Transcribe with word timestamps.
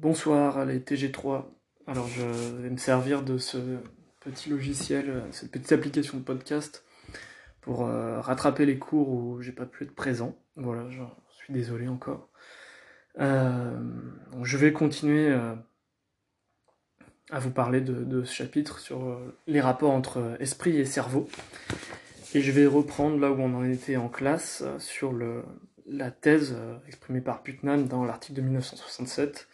Bonsoir 0.00 0.64
les 0.64 0.78
TG3. 0.78 1.44
Alors 1.86 2.08
je 2.08 2.22
vais 2.22 2.70
me 2.70 2.78
servir 2.78 3.22
de 3.22 3.36
ce 3.36 3.58
petit 4.20 4.48
logiciel, 4.48 5.24
cette 5.30 5.50
petite 5.50 5.72
application 5.72 6.16
de 6.16 6.22
podcast 6.22 6.86
pour 7.60 7.84
euh, 7.84 8.18
rattraper 8.22 8.64
les 8.64 8.78
cours 8.78 9.10
où 9.10 9.42
j'ai 9.42 9.52
pas 9.52 9.66
pu 9.66 9.84
être 9.84 9.94
présent. 9.94 10.38
Voilà, 10.56 10.88
je 10.88 11.02
suis 11.36 11.52
désolé 11.52 11.86
encore. 11.86 12.30
Euh, 13.18 13.78
je 14.42 14.56
vais 14.56 14.72
continuer 14.72 15.28
euh, 15.28 15.54
à 17.28 17.38
vous 17.38 17.50
parler 17.50 17.82
de, 17.82 18.24
ce 18.24 18.32
chapitre 18.32 18.78
sur 18.78 19.20
les 19.46 19.60
rapports 19.60 19.92
entre 19.92 20.34
esprit 20.40 20.78
et 20.78 20.86
cerveau. 20.86 21.28
Et 22.32 22.40
je 22.40 22.52
vais 22.52 22.64
reprendre 22.64 23.18
là 23.18 23.30
où 23.30 23.38
on 23.38 23.54
en 23.54 23.64
était 23.64 23.98
en 23.98 24.08
classe 24.08 24.64
sur 24.78 25.12
la 25.86 26.10
thèse 26.10 26.56
exprimée 26.88 27.20
par 27.20 27.42
Putnam 27.42 27.86
dans 27.86 28.06
l'article 28.06 28.38
de 28.38 28.42
1967 28.44 29.46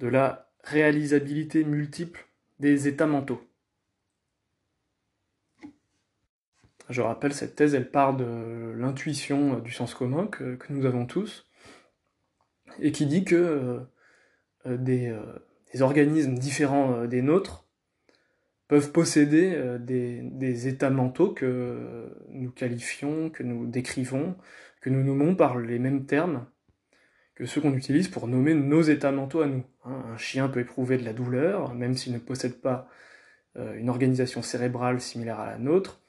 de 0.00 0.08
la 0.08 0.50
réalisabilité 0.62 1.64
multiple 1.64 2.26
des 2.58 2.88
états 2.88 3.06
mentaux. 3.06 3.40
Je 6.88 7.00
rappelle, 7.00 7.32
cette 7.32 7.56
thèse, 7.56 7.74
elle 7.74 7.90
part 7.90 8.16
de 8.16 8.72
l'intuition 8.76 9.58
du 9.58 9.72
sens 9.72 9.94
commun 9.94 10.28
que, 10.28 10.58
nous 10.70 10.86
avons 10.86 11.06
tous, 11.06 11.48
et 12.78 12.92
qui 12.92 13.06
dit 13.06 13.24
que 13.24 13.34
euh, 13.34 13.80
euh, 14.66 14.76
des, 14.76 15.82
organismes 15.82 16.34
différents 16.34 16.92
euh, 16.92 17.06
des 17.06 17.22
nôtres 17.22 17.66
peuvent 18.68 18.92
posséder 18.92 19.78
des, 19.80 20.68
états 20.68 20.90
mentaux 20.90 21.32
que 21.32 22.12
nous 22.30 22.50
qualifions, 22.50 23.30
que 23.30 23.44
nous 23.44 23.66
décrivons, 23.66 24.36
que 24.80 24.90
nous 24.90 25.04
nommons 25.04 25.36
par 25.36 25.58
les 25.58 25.78
mêmes 25.78 26.04
termes 26.04 26.46
que 27.36 27.46
ceux 27.46 27.60
qu'on 27.60 27.74
utilise 27.74 28.08
pour 28.08 28.26
nommer 28.26 28.54
nos 28.54 28.82
états 28.82 29.12
mentaux 29.12 29.42
à 29.42 29.46
nous. 29.46 29.64
Hein. 29.84 30.02
Un 30.12 30.16
chien 30.16 30.48
peut 30.48 30.60
éprouver 30.60 30.98
de 30.98 31.04
la 31.04 31.12
douleur, 31.12 31.74
même 31.74 31.94
s'il 31.94 32.12
ne 32.12 32.18
possède 32.18 32.60
pas 32.60 32.88
une 33.78 33.88
organisation 33.88 34.42
cérébrale 34.42 35.00
similaire 35.00 35.40
à 35.40 35.46
la 35.46 35.56
nôtre, 35.56 36.02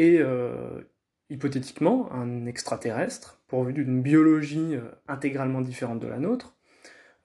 et 0.00 0.18
euh, 0.18 0.80
hypothétiquement, 1.28 2.10
un 2.10 2.46
extraterrestre, 2.46 3.38
pourvu 3.48 3.74
d'une 3.74 4.00
biologie 4.00 4.76
euh, 4.76 4.80
intégralement 5.08 5.60
différente 5.60 6.00
de 6.00 6.06
la 6.06 6.18
nôtre, 6.18 6.56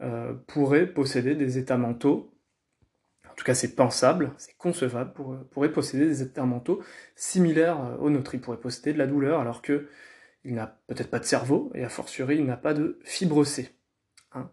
euh, 0.01 0.33
pourrait 0.47 0.85
posséder 0.85 1.35
des 1.35 1.57
états 1.57 1.77
mentaux, 1.77 2.33
en 3.31 3.33
tout 3.35 3.45
cas 3.45 3.53
c'est 3.53 3.75
pensable, 3.75 4.33
c'est 4.37 4.57
concevable, 4.57 5.13
pourrait 5.51 5.71
posséder 5.71 6.05
des 6.05 6.21
états 6.21 6.43
mentaux 6.43 6.83
similaires 7.15 7.97
aux 8.01 8.09
nôtres. 8.09 8.35
Il 8.35 8.41
pourrait 8.41 8.59
posséder 8.59 8.91
de 8.91 8.97
la 8.97 9.07
douleur 9.07 9.39
alors 9.39 9.61
que 9.61 9.87
il 10.45 10.53
n'a 10.53 10.67
peut-être 10.87 11.09
pas 11.09 11.19
de 11.19 11.25
cerveau, 11.25 11.71
et 11.75 11.83
a 11.83 11.89
fortiori 11.89 12.37
il 12.37 12.45
n'a 12.45 12.57
pas 12.57 12.73
de 12.73 12.99
fibre 13.03 13.43
C. 13.43 13.69
Hein. 14.33 14.49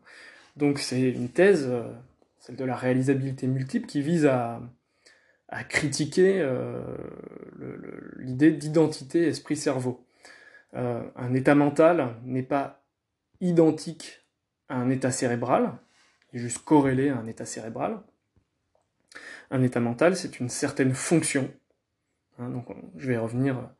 Donc 0.56 0.78
c'est 0.78 1.10
une 1.10 1.28
thèse, 1.28 1.70
celle 2.40 2.56
de 2.56 2.64
la 2.64 2.76
réalisabilité 2.76 3.46
multiple, 3.46 3.86
qui 3.86 4.02
vise 4.02 4.26
à, 4.26 4.60
à 5.52 5.64
critiquer 5.64 6.40
euh, 6.40 6.82
l'idée 8.18 8.52
d'identité 8.52 9.26
esprit-cerveau. 9.28 10.06
Euh, 10.74 11.02
un 11.14 11.34
état 11.34 11.54
mental 11.54 12.16
n'est 12.24 12.42
pas 12.42 12.82
identique 13.42 14.26
à 14.70 14.76
un 14.76 14.88
état 14.88 15.10
cérébral, 15.10 15.74
il 16.32 16.40
est 16.40 16.42
juste 16.42 16.64
corrélé 16.64 17.10
à 17.10 17.18
un 17.18 17.26
état 17.26 17.44
cérébral. 17.44 18.00
Un 19.50 19.62
état 19.62 19.80
mental, 19.80 20.16
c'est 20.16 20.40
une 20.40 20.48
certaine 20.48 20.94
fonction. 20.94 21.52
Hein, 22.38 22.48
donc, 22.48 22.68
je 22.96 23.08
vais 23.08 23.18
revenir 23.18 23.70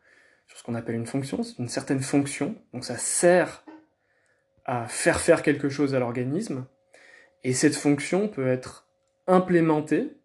sur 0.53 0.59
ce 0.59 0.63
qu'on 0.63 0.75
appelle 0.75 0.95
une 0.95 1.07
fonction. 1.07 1.43
C'est 1.43 1.59
une 1.59 1.69
certaine 1.69 2.01
fonction. 2.01 2.55
Donc, 2.73 2.85
ça 2.85 2.97
sert 2.97 3.65
à 4.65 4.87
faire 4.87 5.21
faire 5.21 5.43
quelque 5.43 5.69
chose 5.69 5.95
à 5.95 5.99
l'organisme. 5.99 6.67
Et 7.43 7.55
cette 7.55 7.75
fonction 7.75 8.29
peut 8.29 8.47
être 8.47 8.87
implémentée 9.27 10.17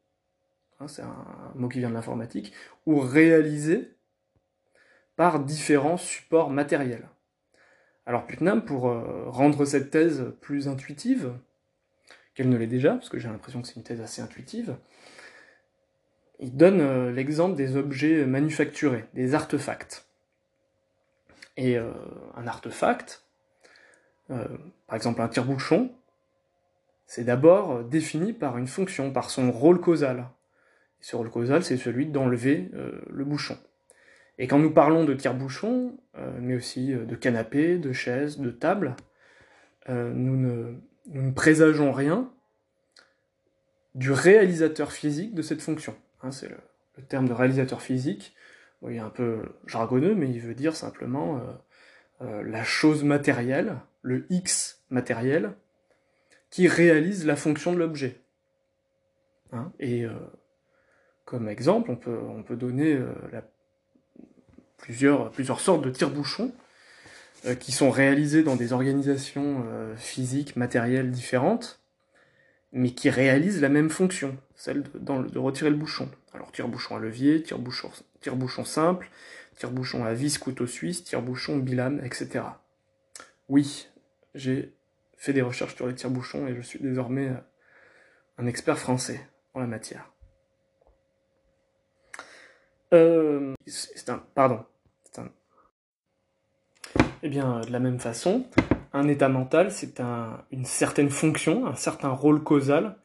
Hein, 0.80 0.88
c'est 0.88 1.02
un 1.02 1.54
mot 1.56 1.70
qui 1.70 1.80
vient 1.80 1.90
de 1.90 1.96
l'informatique, 1.96 2.54
ou 2.86 3.00
réalisé 3.00 3.96
par 5.16 5.40
différents 5.40 5.98
supports 5.98 6.52
matériels. 6.52 7.10
Alors 8.06 8.28
Putnam, 8.28 8.64
pour 8.64 8.88
euh, 8.88 9.26
rendre 9.28 9.66
cette 9.66 9.90
thèse 9.90 10.34
plus 10.40 10.68
intuitive, 10.68 11.34
qu'elle 12.36 12.50
ne 12.50 12.58
l'est 12.58 12.68
déjà, 12.68 12.94
parce 12.94 13.10
que 13.10 13.18
j'ai 13.18 13.28
l'impression 13.28 13.62
que 13.62 13.68
c'est 13.68 13.76
une 13.76 13.84
thèse 13.84 14.02
assez 14.02 14.22
intuitive, 14.22 14.78
il 16.40 16.56
donne 16.56 16.82
euh, 16.82 17.12
l'exemple 17.12 17.56
des 17.56 17.76
objets 17.76 18.26
manufacturés, 18.28 19.06
des 19.16 19.34
artefacts. 19.34 20.07
Et 21.58 21.78
euh, 21.78 21.92
un 22.36 22.48
artefact, 22.48 23.26
par 24.28 24.96
exemple 24.96 25.22
un 25.22 25.28
tire-bouchon, 25.28 25.92
c'est 27.06 27.24
d'abord 27.24 27.84
défini 27.86 28.34
par 28.34 28.58
une 28.58 28.68
fonction, 28.68 29.12
par 29.12 29.30
son 29.30 29.52
rôle 29.52 29.80
causal. 29.80 30.28
Ce 31.00 31.16
rôle 31.16 31.30
causal, 31.30 31.64
c'est 31.64 31.78
celui 31.78 32.06
d'enlever 32.06 32.70
euh, 32.74 33.02
le 33.10 33.24
bouchon. 33.24 33.58
Et 34.38 34.48
quand 34.48 34.60
nous 34.60 34.72
parlons 34.72 35.06
de 35.06 35.14
tire-bouchon, 35.14 35.98
euh, 36.18 36.38
mais 36.42 36.56
aussi 36.56 36.94
euh, 36.94 37.06
de 37.06 37.16
canapé, 37.16 37.78
de 37.78 37.94
chaise, 37.94 38.40
de 38.40 38.52
table, 38.52 38.96
nous 39.90 40.36
ne, 40.36 41.32
présageons 41.32 41.94
rien 41.94 42.30
du 43.96 44.12
réalisateur 44.12 44.92
physique 44.92 45.34
de 45.34 45.42
cette 45.42 45.62
fonction. 45.62 45.96
Hein, 46.22 46.32
c'est 46.32 46.50
le, 46.50 46.58
terme 47.08 47.26
de 47.26 47.32
réalisateur 47.32 47.82
physique. 47.82 48.36
Il 48.84 48.96
est 48.96 49.00
un 49.00 49.10
peu 49.10 49.44
jargonneux, 49.66 50.16
mais 50.16 50.30
il 50.30 50.40
veut 50.40 50.54
dire 50.54 50.76
simplement 50.76 51.42
la 52.20 52.64
chose 52.64 53.04
matérielle, 53.04 53.78
le 54.02 54.26
X 54.30 54.84
matériel, 54.90 55.54
qui 56.50 56.68
réalise 56.68 57.26
la 57.26 57.36
fonction 57.36 57.74
de 57.74 57.80
l'objet. 57.80 58.22
Hein, 59.52 59.72
et 59.80 60.06
comme 61.28 61.50
exemple, 61.50 61.92
on 61.92 61.98
peut, 61.98 62.18
on 62.18 62.42
peut 62.42 62.56
donner 62.56 62.94
euh, 62.94 63.14
plusieurs, 64.78 65.60
sortes 65.60 65.84
de 65.84 65.90
tire-bouchons 65.90 66.54
euh, 67.46 67.54
qui 67.54 67.74
sont 67.74 67.92
réalisés 67.92 68.44
dans 68.44 68.56
des 68.56 68.72
organisations 68.72 69.66
euh, 69.68 69.94
physiques, 69.98 70.56
matérielles 70.56 71.12
différentes, 71.12 71.82
mais 72.72 72.92
qui 72.92 73.10
réalisent 73.10 73.60
la 73.60 73.68
même 73.68 73.90
fonction, 73.90 74.38
celle 74.58 74.84
de, 74.84 75.38
retirer 75.38 75.70
le 75.70 75.78
bouchon. 75.78 76.10
Alors 76.34 76.52
tire-bouchon 76.52 76.98
à 76.98 77.00
levier, 77.00 77.42
tire-bouchon 77.44 77.92
tire 78.20 78.36
-bouchon 78.36 78.66
simple, 78.66 79.10
tire-bouchon 79.56 80.04
à 80.04 80.14
vis 80.14 80.38
couteau 80.38 80.68
suisse, 80.68 81.04
tire-bouchon 81.04 81.58
bilame, 81.58 82.04
etc. 82.04 82.44
Oui, 83.48 83.88
j'ai 84.34 84.74
fait 85.16 85.32
des 85.32 85.44
recherches 85.44 85.76
sur 85.76 85.88
les 85.88 85.96
tire-bouchons 85.96 86.48
et 86.48 86.56
je 86.56 86.62
suis 86.62 86.80
désormais 86.80 87.32
un 88.38 88.48
expert 88.48 88.78
français 88.78 89.22
en 89.54 89.60
la 89.60 89.68
matière. 89.68 90.12
Euh, 92.94 93.54
c'est 93.68 94.10
un, 94.10 94.24
pardon. 94.34 94.66
Eh 97.24 97.30
bien, 97.30 97.62
de 97.62 97.72
la 97.72 97.80
même 97.80 98.00
façon, 98.00 98.46
un 98.94 99.08
état 99.08 99.28
mental, 99.28 99.72
c'est 99.72 100.00
un, 100.00 100.44
une 100.52 100.66
certaine 100.66 101.10
fonction, 101.10 101.66
un 101.66 101.76
certain 101.76 102.10
rôle 102.10 102.44
causal 102.44 102.96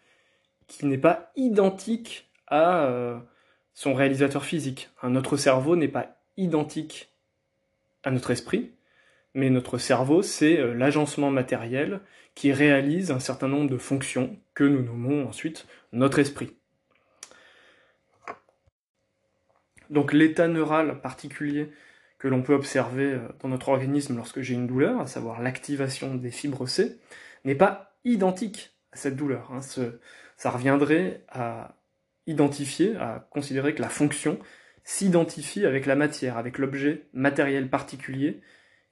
qui 0.72 0.86
n'est 0.86 0.98
pas 0.98 1.30
identique 1.36 2.30
à 2.46 2.86
euh, 2.86 3.18
son 3.74 3.92
réalisateur 3.92 4.44
physique. 4.44 4.90
Notre 5.02 5.36
cerveau 5.36 5.76
n'est 5.76 5.86
pas 5.86 6.16
identique 6.38 7.12
à 8.02 8.10
notre 8.10 8.30
esprit, 8.30 8.72
mais 9.34 9.50
notre 9.50 9.76
cerveau, 9.76 10.22
c'est 10.22 10.58
euh, 10.58 10.72
l'agencement 10.72 11.30
matériel 11.30 12.00
qui 12.34 12.52
réalise 12.52 13.10
un 13.10 13.20
certain 13.20 13.48
nombre 13.48 13.68
de 13.68 13.76
fonctions 13.76 14.38
que 14.54 14.64
nous 14.64 14.82
nommons 14.82 15.28
ensuite 15.28 15.66
notre 15.92 16.18
esprit. 16.18 16.56
Donc 19.90 20.14
l'état 20.14 20.48
neural 20.48 21.02
particulier 21.02 21.70
que 22.18 22.28
l'on 22.28 22.40
peut 22.40 22.54
observer 22.54 23.12
euh, 23.12 23.28
dans 23.40 23.48
notre 23.48 23.68
organisme 23.68 24.16
lorsque 24.16 24.40
j'ai 24.40 24.54
une 24.54 24.66
douleur, 24.66 25.02
à 25.02 25.06
savoir 25.06 25.42
l'activation 25.42 26.14
des 26.14 26.30
fibres 26.30 26.66
C, 26.66 26.98
n'est 27.44 27.54
pas 27.54 27.94
identique 28.04 28.74
à 28.92 28.96
cette 28.96 29.16
douleur. 29.16 29.50
Hein. 29.52 29.60
Ça 30.42 30.50
reviendrait 30.50 31.22
à 31.28 31.76
identifier, 32.26 32.96
à 32.96 33.28
considérer 33.30 33.76
que 33.76 33.80
la 33.80 33.88
fonction 33.88 34.40
s'identifie 34.82 35.64
avec 35.64 35.86
la 35.86 35.94
matière, 35.94 36.36
avec 36.36 36.58
l'objet 36.58 37.06
matériel 37.12 37.70
particulier 37.70 38.40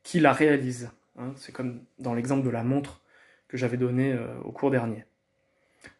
qui 0.04 0.20
la 0.20 0.32
réalise. 0.32 0.92
Hein. 1.18 1.32
C'est 1.34 1.50
comme 1.50 1.82
dans 1.98 2.14
l'exemple 2.14 2.44
de 2.44 2.50
la 2.50 2.62
montre 2.62 3.02
que 3.48 3.56
j'avais 3.56 3.78
donné 3.78 4.12
euh, 4.12 4.28
au 4.44 4.52
cours 4.52 4.70
dernier. 4.70 5.06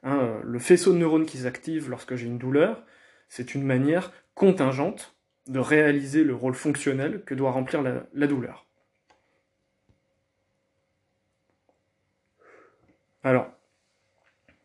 Hein, 0.05 0.21
euh, 0.21 0.41
le 0.45 0.61
faisceau 0.61 0.93
de 0.93 0.99
neurones 0.99 1.27
qui 1.27 1.39
s'active 1.39 1.91
lorsque 1.91 2.15
j'ai 2.15 2.29
une 2.29 2.39
douleur, 2.39 2.85
c'est 3.29 3.57
une 3.57 3.65
manière 3.65 4.13
contingente 4.37 5.17
de 5.49 5.59
réaliser 5.59 6.23
le 6.23 6.37
rôle 6.37 6.55
fonctionnel 6.55 7.25
que 7.25 7.35
doit 7.35 7.51
remplir 7.51 7.83
la, 7.83 8.27
douleur. 8.29 8.67
Alors, 13.25 13.51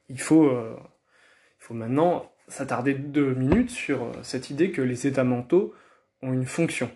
il 0.10 0.19
faut, 0.19 0.46
euh, 0.46 0.75
il 1.60 1.63
faut 1.63 1.74
maintenant 1.74 2.31
s'attarder 2.48 2.94
deux 2.94 3.34
minutes 3.34 3.72
sur 3.72 4.04
euh, 4.04 4.12
cette 4.22 4.50
idée 4.50 4.72
que 4.72 4.81
les 4.81 5.07
états 5.07 5.24
mentaux 5.24 5.74
ont 6.22 6.34
une 6.34 6.46
fonction. 6.46 6.92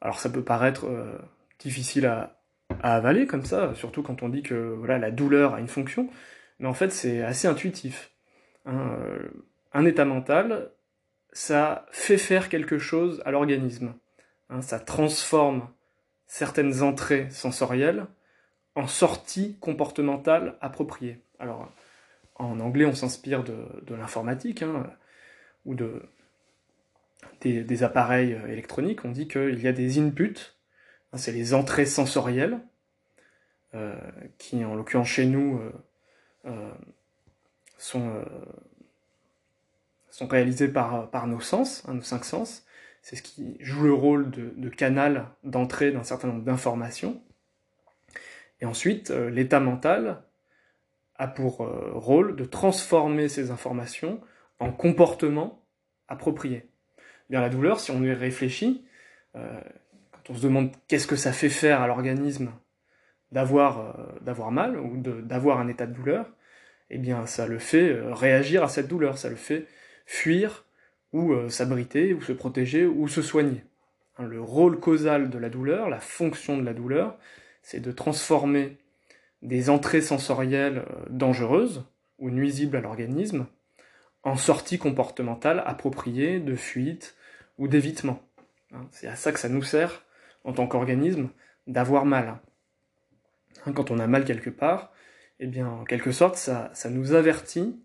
Alors 0.00 0.18
ça 0.18 0.30
peut 0.30 0.44
paraître 0.44 0.86
euh, 0.86 1.18
difficile 1.58 2.06
à, 2.06 2.34
avaler 2.82 3.26
comme 3.26 3.44
ça, 3.44 3.74
surtout 3.74 4.02
quand 4.02 4.22
on 4.22 4.28
dit 4.28 4.42
que 4.42 4.54
voilà, 4.54 4.98
la 4.98 5.10
douleur 5.10 5.54
a 5.54 5.60
une 5.60 5.68
fonction, 5.68 6.10
mais 6.58 6.68
en 6.68 6.74
fait 6.74 6.90
c'est 6.90 7.22
assez 7.22 7.48
intuitif. 7.48 8.12
Un 8.66 9.86
état 9.86 10.04
mental, 10.04 10.70
ça 11.32 11.86
fait 11.90 12.18
faire 12.18 12.50
quelque 12.50 12.78
chose 12.78 13.22
à 13.24 13.30
l'organisme. 13.30 13.94
Hein, 14.50 14.60
ça 14.60 14.78
transforme 14.78 15.66
certaines 16.26 16.82
entrées 16.82 17.28
sensorielles 17.30 18.06
en 18.74 18.86
sorties 18.86 19.56
comportementales 19.60 20.56
appropriées. 20.60 21.22
Alors, 21.38 21.70
en 22.38 22.60
anglais, 22.60 22.84
on 22.84 22.94
s'inspire 22.94 23.44
de, 23.44 23.94
l'informatique 23.94 24.62
hein, 24.62 24.90
ou 25.64 25.74
de, 25.74 26.02
des, 27.40 27.82
appareils 27.82 28.38
électroniques. 28.48 29.04
On 29.04 29.10
dit 29.10 29.28
qu'il 29.28 29.60
y 29.60 29.68
a 29.68 29.72
des 29.72 29.98
inputs, 29.98 30.54
hein, 31.12 31.18
c'est 31.18 31.32
les 31.32 31.54
entrées 31.54 31.86
sensorielles, 31.86 32.60
euh, 33.74 33.94
qui 34.38 34.64
en 34.64 34.74
l'occurrence 34.74 35.08
chez 35.08 35.26
nous 35.26 35.58
euh, 35.58 35.72
euh, 36.46 36.72
sont, 37.76 38.24
sont 40.10 40.26
réalisées 40.26 40.68
par, 40.68 41.10
par 41.10 41.26
nos 41.26 41.40
sens, 41.40 41.86
nos 41.86 42.02
cinq 42.02 42.24
sens 42.24 42.64
c'est 43.08 43.16
ce 43.16 43.22
qui 43.22 43.56
joue 43.60 43.84
le 43.84 43.94
rôle 43.94 44.30
de, 44.30 44.68
canal 44.68 45.30
d'entrée 45.42 45.92
d'un 45.92 46.02
certain 46.02 46.28
nombre 46.28 46.44
d'informations. 46.44 47.22
Et 48.60 48.66
ensuite, 48.66 49.10
euh, 49.10 49.30
l'état 49.30 49.60
mental 49.60 50.22
a 51.18 51.28
pour 51.28 51.62
euh, 51.62 51.92
rôle 51.94 52.36
de 52.36 52.44
transformer 52.44 53.28
ces 53.28 53.50
informations 53.50 54.20
en 54.60 54.72
comportements 54.72 55.64
appropriés. 56.08 56.68
Bien 57.30 57.40
la 57.40 57.48
douleur, 57.48 57.80
si 57.80 57.90
on 57.90 58.02
y 58.02 58.12
réfléchit, 58.12 58.84
euh, 59.36 59.60
quand 60.12 60.30
on 60.30 60.34
se 60.36 60.42
demande 60.42 60.70
qu'est-ce 60.86 61.06
que 61.06 61.16
ça 61.16 61.32
fait 61.32 61.48
faire 61.50 61.82
à 61.82 61.86
l'organisme 61.86 62.52
d'avoir 63.30 64.18
d'avoir 64.22 64.50
mal 64.50 64.80
ou 64.80 64.96
d'avoir 64.96 65.60
un 65.60 65.68
état 65.68 65.86
de 65.86 65.92
douleur, 65.92 66.32
eh 66.88 66.96
bien 66.96 67.26
ça 67.26 67.46
le 67.46 67.58
fait 67.58 67.94
réagir 68.12 68.64
à 68.64 68.68
cette 68.68 68.88
douleur, 68.88 69.18
ça 69.18 69.28
le 69.28 69.36
fait 69.36 69.66
fuir 70.06 70.64
ou 71.12 71.32
euh, 71.32 71.48
s'abriter, 71.48 72.14
ou 72.14 72.20
se 72.20 72.32
protéger, 72.32 72.86
ou 72.86 73.08
se 73.08 73.22
soigner. 73.22 73.64
Le 74.18 74.40
rôle 74.40 74.80
causal 74.80 75.30
de 75.30 75.38
la 75.38 75.48
douleur, 75.48 75.88
la 75.88 76.00
fonction 76.00 76.58
de 76.58 76.64
la 76.64 76.74
douleur, 76.74 77.16
c'est 77.62 77.80
de 77.80 77.92
transformer 77.92 78.78
des 79.42 79.70
entrées 79.70 80.00
sensorielles 80.00 80.78
euh, 80.78 81.04
dangereuses 81.10 81.84
ou 82.18 82.30
nuisibles 82.30 82.76
à 82.76 82.80
l'organisme 82.80 83.46
en 84.22 84.36
sorties 84.36 84.78
comportementales 84.78 85.62
appropriées 85.64 86.40
de 86.40 86.54
fuite 86.54 87.16
ou 87.56 87.68
d'évitement. 87.68 88.20
Hein, 88.72 88.86
c'est 88.90 89.06
à 89.06 89.16
ça 89.16 89.32
que 89.32 89.38
ça 89.38 89.48
nous 89.48 89.62
sert 89.62 90.04
en 90.44 90.52
tant 90.52 90.66
qu'organisme 90.66 91.30
d'avoir 91.66 92.04
mal. 92.04 92.40
Hein, 93.66 93.72
quand 93.72 93.90
on 93.90 93.98
a 93.98 94.06
mal 94.06 94.24
quelque 94.24 94.50
part, 94.50 94.92
eh 95.40 95.46
bien, 95.46 95.68
en 95.68 95.84
quelque 95.84 96.12
sorte, 96.12 96.36
ça, 96.36 96.70
ça 96.74 96.90
nous 96.90 97.12
avertit 97.12 97.80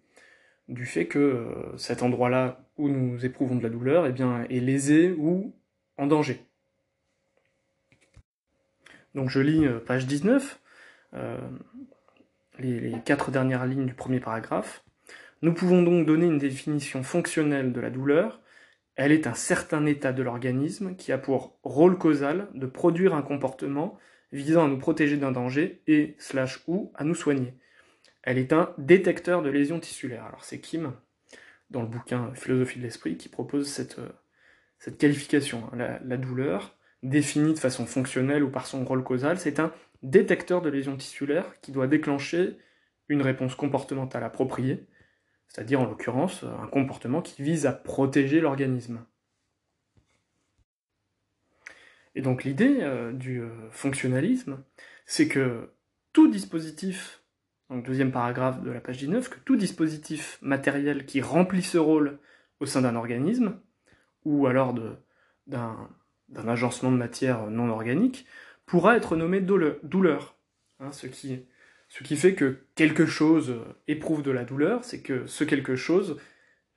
du 0.68 0.86
fait 0.86 1.08
que 1.08 1.20
euh, 1.20 1.78
cet 1.78 2.04
endroit-là 2.04 2.66
où 2.78 2.90
nous 2.90 3.26
éprouvons 3.26 3.56
de 3.56 3.64
la 3.64 3.70
douleur 3.70 4.08
eh 4.08 4.12
bien, 4.12 4.44
est 4.50 4.60
lésé 4.60 5.12
ou 5.12 5.54
en 5.98 6.08
danger. 6.08 6.44
Donc 9.14 9.30
je 9.30 9.40
lis 9.40 9.66
euh, 9.66 9.80
page 9.80 10.08
19, 10.08 10.44
euh, 10.44 10.63
les, 12.60 12.80
les, 12.80 13.00
quatre 13.02 13.32
dernières 13.32 13.66
lignes 13.66 13.86
du 13.86 13.94
premier 13.94 14.20
paragraphe. 14.20 14.84
Nous 15.42 15.54
pouvons 15.54 15.84
donc 15.84 16.06
donner 16.06 16.26
une 16.26 16.38
définition 16.38 17.04
fonctionnelle 17.04 17.74
de 17.74 17.82
la 17.82 17.90
douleur. 17.90 18.42
Elle 18.96 19.12
est 19.12 19.28
un 19.28 19.34
certain 19.34 19.86
état 19.86 20.14
de 20.14 20.24
l'organisme 20.24 20.96
qui 20.96 21.12
a 21.12 21.18
pour 21.18 21.58
rôle 21.64 21.98
causal 21.98 22.48
de 22.54 22.66
produire 22.66 23.16
un 23.16 23.22
comportement 23.22 23.98
visant 24.32 24.66
à 24.66 24.68
nous 24.68 24.78
protéger 24.78 25.18
d'un 25.18 25.32
danger 25.32 25.82
et 25.88 26.16
slash 26.18 26.62
ou 26.68 26.92
à 26.96 27.04
nous 27.04 27.16
soigner. 27.16 27.54
Elle 28.24 28.38
est 28.38 28.54
un 28.54 28.74
détecteur 28.78 29.42
de 29.42 29.50
lésions 29.50 29.80
tissulaires. 29.80 30.26
Alors 30.26 30.44
c'est 30.44 30.60
Kim, 30.60 30.94
dans 31.70 31.82
le 31.82 31.88
bouquin 31.88 32.34
Philosophie 32.34 32.80
de 32.80 32.84
l'esprit, 32.84 33.18
qui 33.18 33.30
propose 33.30 33.68
cette, 33.68 34.00
euh, 34.00 34.10
cette 34.80 34.98
qualification. 34.98 35.70
Hein. 35.74 36.00
La, 36.04 36.18
douleur, 36.18 36.76
définie 37.04 37.54
de 37.54 37.60
façon 37.60 37.86
fonctionnelle 37.86 38.44
ou 38.44 38.50
par 38.50 38.66
son 38.66 38.84
rôle 38.86 39.04
causal, 39.04 39.38
c'est 39.38 39.60
un 39.60 39.72
détecteur 40.04 40.62
de 40.62 40.70
lésions 40.70 40.98
tissulaires 40.98 41.60
qui 41.62 41.72
doit 41.72 41.88
déclencher 41.88 42.58
une 43.10 43.22
réponse 43.22 43.56
comportementale 43.56 44.24
appropriée, 44.24 44.86
c'est-à-dire 45.48 45.82
en 45.82 45.86
l'occurrence 45.86 46.44
un 46.44 46.68
comportement 46.68 47.22
qui 47.22 47.42
vise 47.42 47.66
à 47.66 47.74
protéger 47.74 48.40
l'organisme. 48.42 49.06
Et 52.16 52.22
donc 52.22 52.44
l'idée 52.44 52.78
euh, 52.82 53.12
du 53.12 53.42
euh, 53.42 53.50
fonctionnalisme, 53.72 54.64
c'est 55.06 55.28
que 55.28 55.72
tout 56.12 56.30
dispositif 56.30 57.24
donc 57.74 57.86
deuxième 57.86 58.12
paragraphe 58.12 58.62
de 58.62 58.70
la 58.72 58.82
page 58.82 58.98
19, 58.98 59.30
que 59.30 59.40
tout 59.40 59.56
dispositif 59.56 60.38
matériel 60.42 61.06
qui 61.06 61.22
remplit 61.22 61.64
ce 61.64 61.78
rôle 61.80 62.20
au 62.60 62.68
sein 62.68 62.82
d'un 62.82 62.96
organisme, 62.96 63.60
ou 64.26 64.46
alors 64.46 64.76
d'un 65.48 66.48
agencement 66.48 66.92
de 66.92 66.98
matière 66.98 67.48
non 67.50 67.70
organique, 67.70 68.28
pourra 68.66 68.98
être 68.98 69.16
nommé 69.16 69.42
douleur. 69.42 70.38
Hein, 70.80 70.92
ce, 70.92 71.08
qui, 71.08 71.46
ce 71.90 72.04
qui 72.04 72.16
fait 72.16 72.36
que 72.36 72.66
quelque 72.76 73.06
chose 73.06 73.56
éprouve 73.88 74.24
de 74.24 74.32
la 74.32 74.46
douleur, 74.46 74.84
c'est 74.84 75.02
que 75.02 75.26
ce 75.28 75.44
quelque 75.44 75.76
chose 75.76 76.20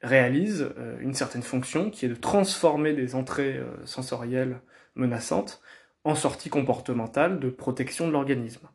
réalise 0.03 0.71
euh, 0.77 0.99
une 1.01 1.15
certaine 1.15 1.43
fonction 1.43 1.91
qui 1.91 2.05
est 2.05 2.11
de 2.11 2.15
transformer 2.15 2.93
des 2.93 3.15
entrées 3.15 3.57
euh, 3.57 3.87
sensorielles 3.87 4.61
menaçantes 4.95 5.63
en 6.05 6.15
sorties 6.15 6.51
comportementales 6.51 7.41
de 7.41 7.51
protection 7.51 8.07
de 8.07 8.13
l'organisme. 8.13 8.69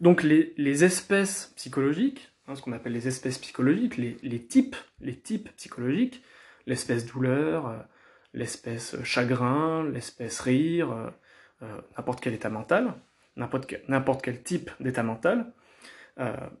Donc 0.00 0.22
les, 0.22 0.84
espèces 0.84 1.52
psychologiques, 1.56 2.32
hein, 2.46 2.54
ce 2.54 2.62
qu'on 2.62 2.72
appelle 2.72 2.92
les 2.92 3.08
espèces 3.08 3.38
psychologiques, 3.38 3.96
les, 3.96 4.46
types, 4.46 4.76
les 5.00 5.18
types 5.18 5.50
psychologiques, 5.56 6.22
l'espèce 6.66 7.04
douleur, 7.04 7.66
euh, 7.66 7.78
l'espèce 8.32 8.96
chagrin, 9.02 9.88
l'espèce 9.90 10.40
rire, 10.40 10.92
euh, 10.92 11.06
euh, 11.06 11.10
n'importe 11.60 12.20
quel 12.20 12.34
état 12.34 12.50
mental, 12.50 12.94
n'importe 13.36 14.22
quel, 14.22 14.42
type 14.42 14.70
d'état 14.80 15.02
mental, 15.02 15.52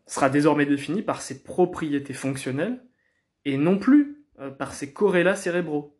sera 0.06 0.30
désormais 0.30 0.66
défini 0.66 1.02
par 1.02 1.22
ses 1.22 1.42
propriétés 1.42 2.14
fonctionnelles 2.14 2.84
et 3.44 3.56
non 3.56 3.78
plus 3.78 4.24
par 4.58 4.72
ses 4.72 4.92
corrélats 4.92 5.36
cérébraux. 5.36 5.98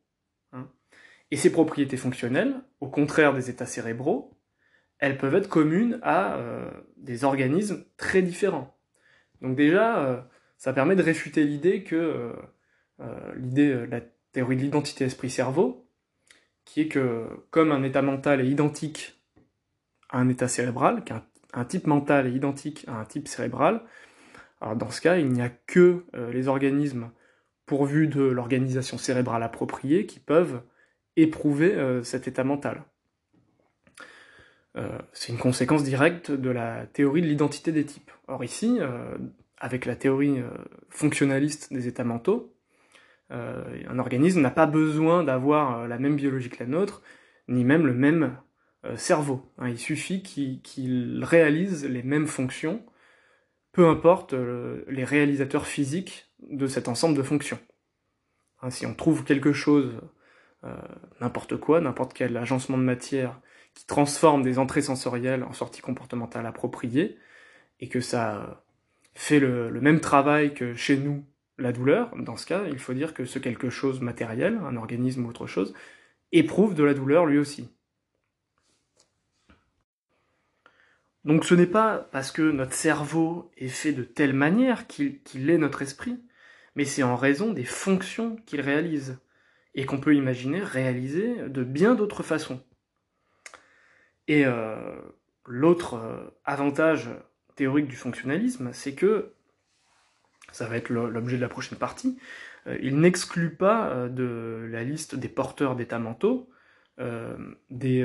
Hein. 0.53 0.69
Et 1.31 1.37
ces 1.37 1.50
propriétés 1.50 1.97
fonctionnelles, 1.97 2.61
au 2.81 2.89
contraire 2.89 3.35
des 3.35 3.50
états 3.50 3.67
cérébraux, 3.67 4.39
elles 4.99 5.19
peuvent 5.19 5.35
être 5.35 5.49
communes 5.49 5.99
à 6.03 6.37
euh, 6.37 6.71
des 6.97 7.25
organismes 7.25 7.85
très 7.97 8.23
différents. 8.23 8.77
Donc 9.40 9.57
déjà, 9.57 10.05
euh, 10.05 10.21
ça 10.57 10.73
permet 10.73 10.97
de 10.97 11.02
réfuter 11.02 11.45
l'idée 11.45 11.85
que 11.85 12.35
euh, 13.00 13.35
l'idée 13.37 13.87
la 13.87 14.00
théorie 14.33 14.57
de 14.57 14.62
l'identité 14.62 15.05
esprit-cerveau, 15.05 15.88
qui 16.68 16.82
est 16.82 16.88
que 16.88 17.26
comme 17.50 17.72
un 17.72 17.82
état 17.82 18.02
mental 18.02 18.42
est 18.42 18.46
identique 18.46 19.18
à 20.10 20.18
un 20.18 20.28
état 20.28 20.48
cérébral, 20.48 21.02
qu'un 21.02 21.64
type 21.64 21.87
mental 21.87 22.26
est 22.26 22.32
identique 22.32 22.84
à 22.88 23.00
un 23.00 23.04
type 23.06 23.26
cérébral, 23.26 23.82
alors 24.60 24.76
dans 24.76 24.90
ce 24.90 25.00
cas, 25.00 25.16
il 25.16 25.30
n'y 25.30 25.40
a 25.40 25.48
que 25.48 26.04
les 26.32 26.48
organismes 26.48 27.10
pourvus 27.64 28.08
de 28.08 28.22
l'organisation 28.22 28.98
cérébrale 28.98 29.42
appropriée 29.42 30.04
qui 30.06 30.20
peuvent 30.20 30.60
éprouver 31.16 32.00
cet 32.02 32.28
état 32.28 32.44
mental. 32.44 32.84
Euh, 34.78 34.98
c'est 35.12 35.32
une 35.32 35.38
conséquence 35.38 35.82
directe 35.82 36.30
de 36.30 36.50
la 36.50 36.87
théorie 36.87 37.22
de 37.22 37.26
l'identité 37.26 37.72
des 37.72 37.84
types. 37.84 38.10
Or 38.28 38.44
ici, 38.44 38.78
euh, 38.80 39.16
avec 39.56 39.87
la 39.87 39.96
théorie 39.96 40.38
euh, 40.40 40.50
fonctionnaliste 40.88 41.72
des 41.72 41.88
états 41.88 42.04
mentaux, 42.04 42.54
un 43.30 43.99
organisme 43.99 44.40
n'a 44.40 44.50
pas 44.50 44.66
besoin 44.66 45.23
d'avoir 45.23 45.87
la 45.87 45.99
même 45.99 46.16
biologie 46.16 46.49
que 46.49 46.62
la 46.62 46.68
nôtre, 46.70 47.02
ni 47.47 47.64
même 47.64 47.87
le 47.87 47.94
même 47.94 48.38
cerveau. 48.97 49.52
Hein. 49.58 49.68
il 49.68 49.78
suffit 49.78 50.23
qu'il 50.23 51.23
réalise 51.25 51.85
les 51.85 52.02
mêmes 52.02 52.26
fonctions, 52.26 52.85
peu 53.73 53.87
importe 53.87 54.32
les 54.32 55.04
réalisateurs 55.04 55.66
physiques 55.66 56.32
de 56.40 56.66
cet 56.66 56.88
ensemble 56.88 57.16
de 57.16 57.23
fonctions. 57.23 57.58
Hein, 58.62 58.70
si 58.70 58.87
on 58.87 58.94
trouve 58.94 59.25
quelque 59.25 59.52
chose, 59.52 60.00
n'importe 61.20 61.58
quoi, 61.58 61.80
n'importe 61.80 62.14
quel 62.14 62.37
agencement 62.37 62.78
de 62.78 62.82
matière, 62.82 63.40
qui 63.75 63.87
transforme 63.87 64.42
des 64.42 64.58
entrées 64.58 64.82
sensorielles 64.82 65.44
en 65.44 65.52
sorties 65.52 65.82
comportementales 65.82 66.47
appropriées, 66.47 67.18
et 67.80 67.88
que 67.88 68.00
ça 68.00 68.64
fait 69.14 69.40
le, 69.40 69.70
même 69.80 70.00
travail 70.00 70.54
que 70.54 70.75
chez 70.75 70.97
nous 70.97 71.25
la 71.59 71.73
douleur, 71.73 72.15
dans 72.17 72.37
ce 72.37 72.47
cas, 72.47 72.65
il 72.67 72.79
faut 72.79 72.95
dire 72.95 73.15
que 73.15 73.25
ce 73.25 73.38
quelque 73.38 73.71
chose 73.71 74.00
matériel, 74.00 74.59
un 74.65 74.77
organisme 74.77 75.27
ou 75.27 75.29
autre 75.29 75.47
chose, 75.47 75.75
éprouve 76.33 76.75
de 76.75 76.85
la 76.85 76.95
douleur 76.95 77.27
lui 77.27 77.38
aussi. 77.38 77.69
Donc 81.25 81.45
ce 81.45 81.55
n'est 81.55 81.67
pas 81.67 82.09
parce 82.12 82.31
que 82.31 82.43
notre 82.43 82.73
cerveau 82.73 83.50
est 83.57 83.69
fait 83.69 83.93
de 83.93 84.03
telle 84.05 84.33
manière 84.33 84.87
qu'il 84.87 85.50
est 85.50 85.59
notre 85.59 85.83
esprit, 85.83 86.19
mais 86.75 86.85
c'est 86.85 87.03
en 87.03 87.17
raison 87.17 87.53
des 87.53 87.65
fonctions 87.65 88.37
qu'il 88.47 88.61
réalise, 88.61 89.19
et 89.75 89.85
qu'on 89.85 90.00
peut 90.00 90.15
imaginer 90.15 90.61
réaliser 90.61 91.49
de 91.49 91.62
bien 91.62 91.95
d'autres 91.95 92.23
façons. 92.23 92.61
Et 94.27 94.45
euh, 94.45 94.77
l'autre 95.47 95.95
euh, 95.95 96.31
avantage 96.45 97.11
théorique 97.57 97.87
du 97.87 97.97
fonctionnalisme, 97.97 98.73
c'est 98.73 98.95
que, 98.95 99.35
ça 100.52 100.67
va 100.67 100.76
être 100.76 100.90
l'objet 100.90 101.37
de 101.37 101.43
la 101.43 101.49
prochaine 101.49 101.78
partie, 101.78 102.19
euh, 102.67 102.78
il 102.83 102.99
n'exclut 102.99 103.55
pas 103.55 103.88
euh, 103.88 104.09
de 104.09 104.69
la 104.71 104.85
liste 104.85 105.14
des 105.14 105.28
porteurs 105.28 105.76
d'états 105.76 105.99
mentaux 105.99 106.50
des 107.71 108.05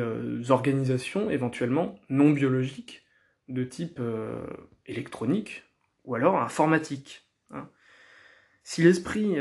organisations 0.52 1.32
éventuellement 1.32 1.96
non 2.10 2.30
biologiques 2.30 3.04
de 3.48 3.64
type 3.64 4.00
électronique 4.86 5.64
ou 6.06 6.14
alors 6.14 6.40
informatique. 6.40 7.28
Hein. 7.50 7.68
Si 8.62 8.84
l'esprit 8.84 9.38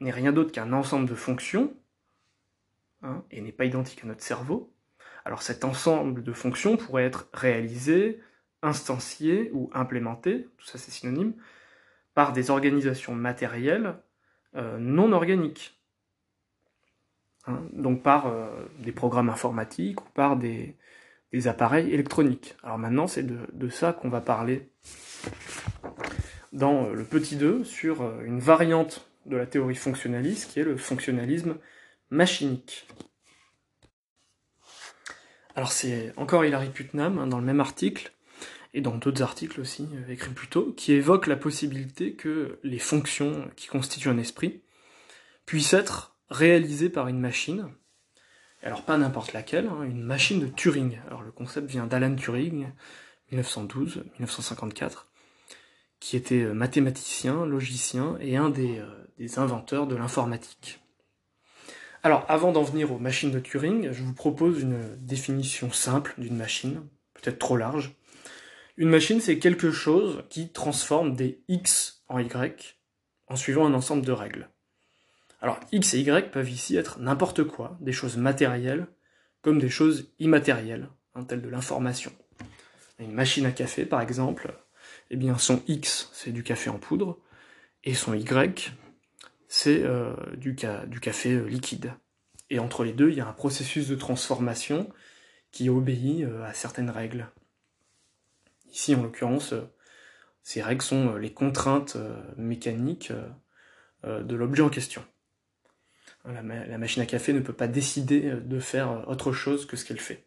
n'est 0.00 0.10
rien 0.10 0.32
d'autre 0.32 0.52
qu'un 0.52 0.72
ensemble 0.72 1.06
de 1.06 1.14
fonctions, 1.14 1.76
hein, 3.02 3.22
et 3.30 3.42
n'est 3.42 3.52
pas 3.52 3.66
identique 3.66 4.04
à 4.04 4.06
notre 4.06 4.22
cerveau, 4.22 4.72
alors 5.24 5.42
cet 5.42 5.64
ensemble 5.64 6.22
de 6.22 6.32
fonctions 6.32 6.76
pourrait 6.76 7.04
être 7.04 7.28
réalisé, 7.32 8.20
instancié 8.62 9.50
ou 9.52 9.70
implémenté, 9.72 10.48
tout 10.58 10.66
ça 10.66 10.78
c'est 10.78 10.90
synonyme, 10.90 11.34
par 12.14 12.32
des 12.32 12.50
organisations 12.50 13.14
matérielles 13.14 13.96
euh, 14.54 14.78
non 14.78 15.12
organiques. 15.12 15.78
Hein, 17.46 17.60
donc 17.72 18.02
par 18.02 18.26
euh, 18.26 18.48
des 18.78 18.92
programmes 18.92 19.28
informatiques 19.28 20.00
ou 20.00 20.08
par 20.14 20.36
des, 20.36 20.76
appareils 21.46 21.90
électroniques. 21.92 22.54
Alors 22.62 22.78
maintenant 22.78 23.06
c'est 23.06 23.22
de, 23.24 23.68
ça 23.70 23.92
qu'on 23.92 24.10
va 24.10 24.20
parler 24.20 24.68
dans 26.52 26.84
euh, 26.84 26.92
le 26.92 27.04
petit 27.04 27.36
2 27.36 27.64
sur 27.64 28.02
une 28.22 28.38
variante 28.38 29.08
de 29.24 29.36
la 29.36 29.46
théorie 29.46 29.74
fonctionnaliste 29.74 30.52
qui 30.52 30.60
est 30.60 30.64
le 30.64 30.76
fonctionnalisme 30.76 31.56
machinique. 32.10 32.86
Alors 35.56 35.72
c'est 35.72 36.12
encore 36.16 36.44
Hilary 36.44 36.68
Putnam 36.68 37.18
hein, 37.18 37.26
dans 37.26 37.38
le 37.38 37.44
même 37.44 37.60
article, 37.60 38.12
et 38.74 38.80
dans 38.80 38.96
d'autres 38.96 39.22
articles 39.22 39.60
aussi 39.60 39.88
euh, 39.94 40.12
écrits 40.12 40.32
plus 40.32 40.48
tôt, 40.48 40.72
qui 40.76 40.92
évoque 40.92 41.26
la 41.26 41.36
possibilité 41.36 42.14
que 42.14 42.58
les 42.62 42.78
fonctions 42.78 43.50
qui 43.56 43.68
constituent 43.68 44.08
un 44.08 44.18
esprit 44.18 44.62
puissent 45.46 45.74
être 45.74 46.16
réalisées 46.30 46.88
par 46.88 47.08
une 47.08 47.20
machine, 47.20 47.68
alors 48.62 48.84
pas 48.84 48.96
n'importe 48.96 49.32
laquelle, 49.32 49.66
hein, 49.66 49.82
une 49.82 50.02
machine 50.02 50.40
de 50.40 50.46
Turing. 50.46 50.98
Alors 51.06 51.22
le 51.22 51.32
concept 51.32 51.68
vient 51.68 51.86
d'Alan 51.86 52.14
Turing, 52.14 52.68
1912-1954, 53.32 55.06
qui 56.00 56.16
était 56.16 56.42
euh, 56.42 56.54
mathématicien, 56.54 57.44
logicien 57.44 58.16
et 58.20 58.36
un 58.36 58.52
euh, 58.52 59.04
des 59.18 59.38
inventeurs 59.38 59.86
de 59.86 59.96
l'informatique. 59.96 60.80
Alors, 62.04 62.24
avant 62.28 62.50
d'en 62.50 62.64
venir 62.64 62.90
aux 62.90 62.98
machines 62.98 63.30
de 63.30 63.38
Turing, 63.38 63.92
je 63.92 64.02
vous 64.02 64.12
propose 64.12 64.60
une 64.60 64.96
définition 64.96 65.70
simple 65.70 66.14
d'une 66.18 66.36
machine, 66.36 66.82
peut-être 67.14 67.38
trop 67.38 67.56
large. 67.56 67.94
Une 68.76 68.88
machine, 68.88 69.20
c'est 69.20 69.38
quelque 69.38 69.70
chose 69.70 70.24
qui 70.30 70.50
transforme 70.50 71.14
des 71.14 71.42
x 71.48 72.02
en 72.08 72.18
y 72.18 72.76
en 73.28 73.36
suivant 73.36 73.66
un 73.66 73.74
ensemble 73.74 74.04
de 74.04 74.12
règles. 74.12 74.48
Alors, 75.40 75.60
x 75.72 75.94
et 75.94 76.00
y 76.00 76.30
peuvent 76.30 76.50
ici 76.50 76.76
être 76.76 77.00
n'importe 77.00 77.44
quoi, 77.44 77.76
des 77.80 77.92
choses 77.92 78.16
matérielles, 78.16 78.86
comme 79.42 79.58
des 79.58 79.68
choses 79.68 80.12
immatérielles, 80.18 80.88
hein, 81.14 81.24
telles 81.24 81.42
de 81.42 81.48
l'information. 81.48 82.12
Une 82.98 83.12
machine 83.12 83.46
à 83.46 83.52
café, 83.52 83.84
par 83.84 84.00
exemple, 84.00 84.54
eh 85.10 85.16
bien, 85.16 85.36
son 85.36 85.62
x, 85.66 86.10
c'est 86.12 86.32
du 86.32 86.42
café 86.42 86.70
en 86.70 86.78
poudre, 86.78 87.18
et 87.84 87.94
son 87.94 88.14
y, 88.14 88.72
c'est 89.48 89.82
euh, 89.82 90.14
du, 90.36 90.54
café 90.54 91.32
euh, 91.32 91.44
liquide. 91.46 91.92
Et 92.48 92.58
entre 92.58 92.84
les 92.84 92.92
deux, 92.92 93.10
il 93.10 93.16
y 93.16 93.20
a 93.20 93.28
un 93.28 93.32
processus 93.32 93.88
de 93.88 93.96
transformation 93.96 94.88
qui 95.50 95.68
obéit 95.68 96.24
euh, 96.24 96.44
à 96.44 96.54
certaines 96.54 96.90
règles. 96.90 97.26
Ici, 98.72 98.94
en 98.94 99.02
l'occurrence, 99.02 99.54
ces 100.42 100.62
règles 100.62 100.82
sont 100.82 101.16
les 101.16 101.32
contraintes 101.32 101.96
mécaniques 102.36 103.12
de 104.04 104.34
l'objet 104.34 104.62
en 104.62 104.70
question. 104.70 105.04
La, 106.24 106.42
la, 106.42 106.78
machine 106.78 107.02
à 107.02 107.06
café 107.06 107.32
ne 107.32 107.40
peut 107.40 107.52
pas 107.52 107.68
décider 107.68 108.32
de 108.32 108.58
faire 108.60 109.08
autre 109.08 109.32
chose 109.32 109.66
que 109.66 109.76
ce 109.76 109.84
qu'elle 109.84 110.00
fait. 110.00 110.26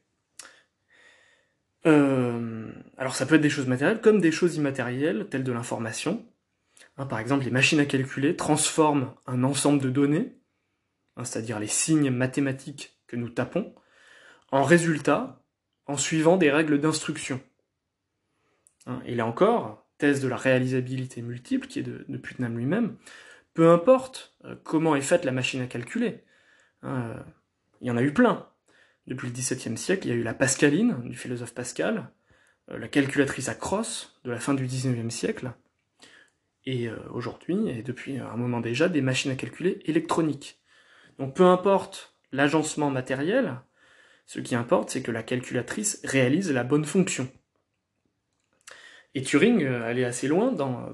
alors 1.85 3.15
ça 3.15 3.25
peut 3.25 3.35
être 3.35 3.41
des 3.41 3.49
choses 3.49 3.67
matérielles 3.67 4.01
comme 4.01 4.21
des 4.21 4.31
choses 4.31 4.55
immatérielles, 4.55 5.27
telles 5.29 5.43
de 5.43 5.51
l'information, 5.51 6.25
Hein, 6.97 7.05
par 7.05 7.19
exemple, 7.19 7.45
les 7.45 7.51
machines 7.51 7.79
à 7.79 7.85
calculer 7.85 8.35
transforment 8.35 9.13
un 9.27 9.43
ensemble 9.43 9.81
de 9.81 9.89
données, 9.89 10.37
hein, 11.17 11.25
c'est-à-dire 11.25 11.59
les 11.59 11.67
signes 11.67 12.09
mathématiques 12.09 12.97
que 13.07 13.15
nous 13.15 13.29
tapons, 13.29 13.75
en 14.51 14.63
résultats 14.63 15.41
en 15.87 15.97
suivant 15.97 16.37
des 16.37 16.51
règles 16.51 16.79
d'instruction. 16.79 17.41
Hein, 18.85 19.01
et 19.05 19.15
là 19.15 19.25
encore, 19.25 19.87
thèse 19.97 20.21
de 20.21 20.27
la 20.27 20.37
réalisabilité 20.37 21.21
multiple, 21.21 21.67
qui 21.67 21.79
est 21.79 21.83
de, 21.83 22.17
Putnam 22.17 22.57
lui-même, 22.57 22.97
peu 23.53 23.69
importe 23.69 24.35
euh, 24.45 24.55
comment 24.63 24.95
est 24.95 25.01
faite 25.01 25.25
la 25.25 25.31
machine 25.31 25.61
à 25.61 25.67
calculer. 25.67 26.23
Euh, 26.83 27.17
il 27.81 27.87
y 27.87 27.91
en 27.91 27.97
a 27.97 28.03
eu 28.03 28.13
plein. 28.13 28.47
Depuis 29.07 29.27
le 29.27 29.33
XVIIe 29.33 29.77
siècle, 29.77 30.07
il 30.07 30.09
y 30.09 30.13
a 30.13 30.17
eu 30.17 30.23
la 30.23 30.33
Pascaline, 30.33 31.01
du 31.03 31.15
philosophe 31.15 31.53
Pascal, 31.53 32.09
euh, 32.71 32.77
la 32.77 32.87
calculatrice 32.87 33.49
à 33.49 33.55
crosse, 33.55 34.19
de 34.23 34.31
la 34.31 34.39
fin 34.39 34.53
du 34.53 34.65
XIXe 34.65 35.13
siècle, 35.13 35.53
et 36.67 36.89
aujourd'hui, 37.11 37.69
et 37.69 37.83
depuis 37.83 38.17
un 38.17 38.35
moment 38.37 38.59
déjà, 38.59 38.89
des 38.89 39.01
machines 39.01 39.29
à 39.29 39.35
calculer 39.35 39.83
électroniques. 39.85 40.59
Donc 41.19 41.35
peu 41.35 41.43
importe 41.43 42.15
l'agencement 42.31 42.89
matériel, 42.89 43.59
ce 44.25 44.39
qui 44.39 44.55
importe, 44.55 44.89
c'est 44.89 45.03
que 45.03 45.11
la 45.11 45.21
calculatrice 45.21 46.01
réalise 46.03 46.51
la 46.51 46.63
bonne 46.63 46.85
fonction. 46.85 47.29
Et 49.15 49.23
Turing 49.23 49.63
euh, 49.63 49.83
allait 49.83 50.03
assez 50.03 50.27
loin 50.27 50.53
euh, 50.53 50.93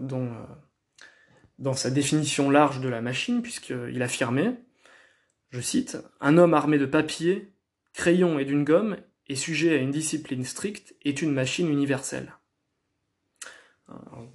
dans 1.57 1.73
sa 1.73 1.89
définition 1.89 2.49
large 2.49 2.79
de 2.79 2.87
la 2.87 3.01
machine, 3.01 3.41
puisqu'il 3.41 4.01
affirmait, 4.01 4.55
je 5.49 5.59
cite, 5.59 5.97
Un 6.21 6.37
homme 6.37 6.53
armé 6.53 6.77
de 6.77 6.85
papier, 6.85 7.51
crayon 7.93 8.39
et 8.39 8.45
d'une 8.45 8.63
gomme 8.63 8.97
et 9.27 9.35
sujet 9.35 9.73
à 9.73 9.81
une 9.81 9.91
discipline 9.91 10.45
stricte 10.45 10.95
est 11.03 11.21
une 11.21 11.33
machine 11.33 11.67
universelle. 11.67 12.33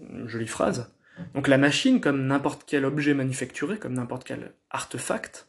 Une 0.01 0.29
jolie 0.29 0.47
phrase. 0.47 0.93
Donc 1.35 1.49
la 1.49 1.57
machine, 1.57 2.01
comme 2.01 2.27
n'importe 2.27 2.65
quel 2.67 2.85
objet 2.85 3.15
manufacturé, 3.15 3.79
comme 3.79 3.95
n'importe 3.95 4.25
quel 4.25 4.53
artefact, 4.69 5.49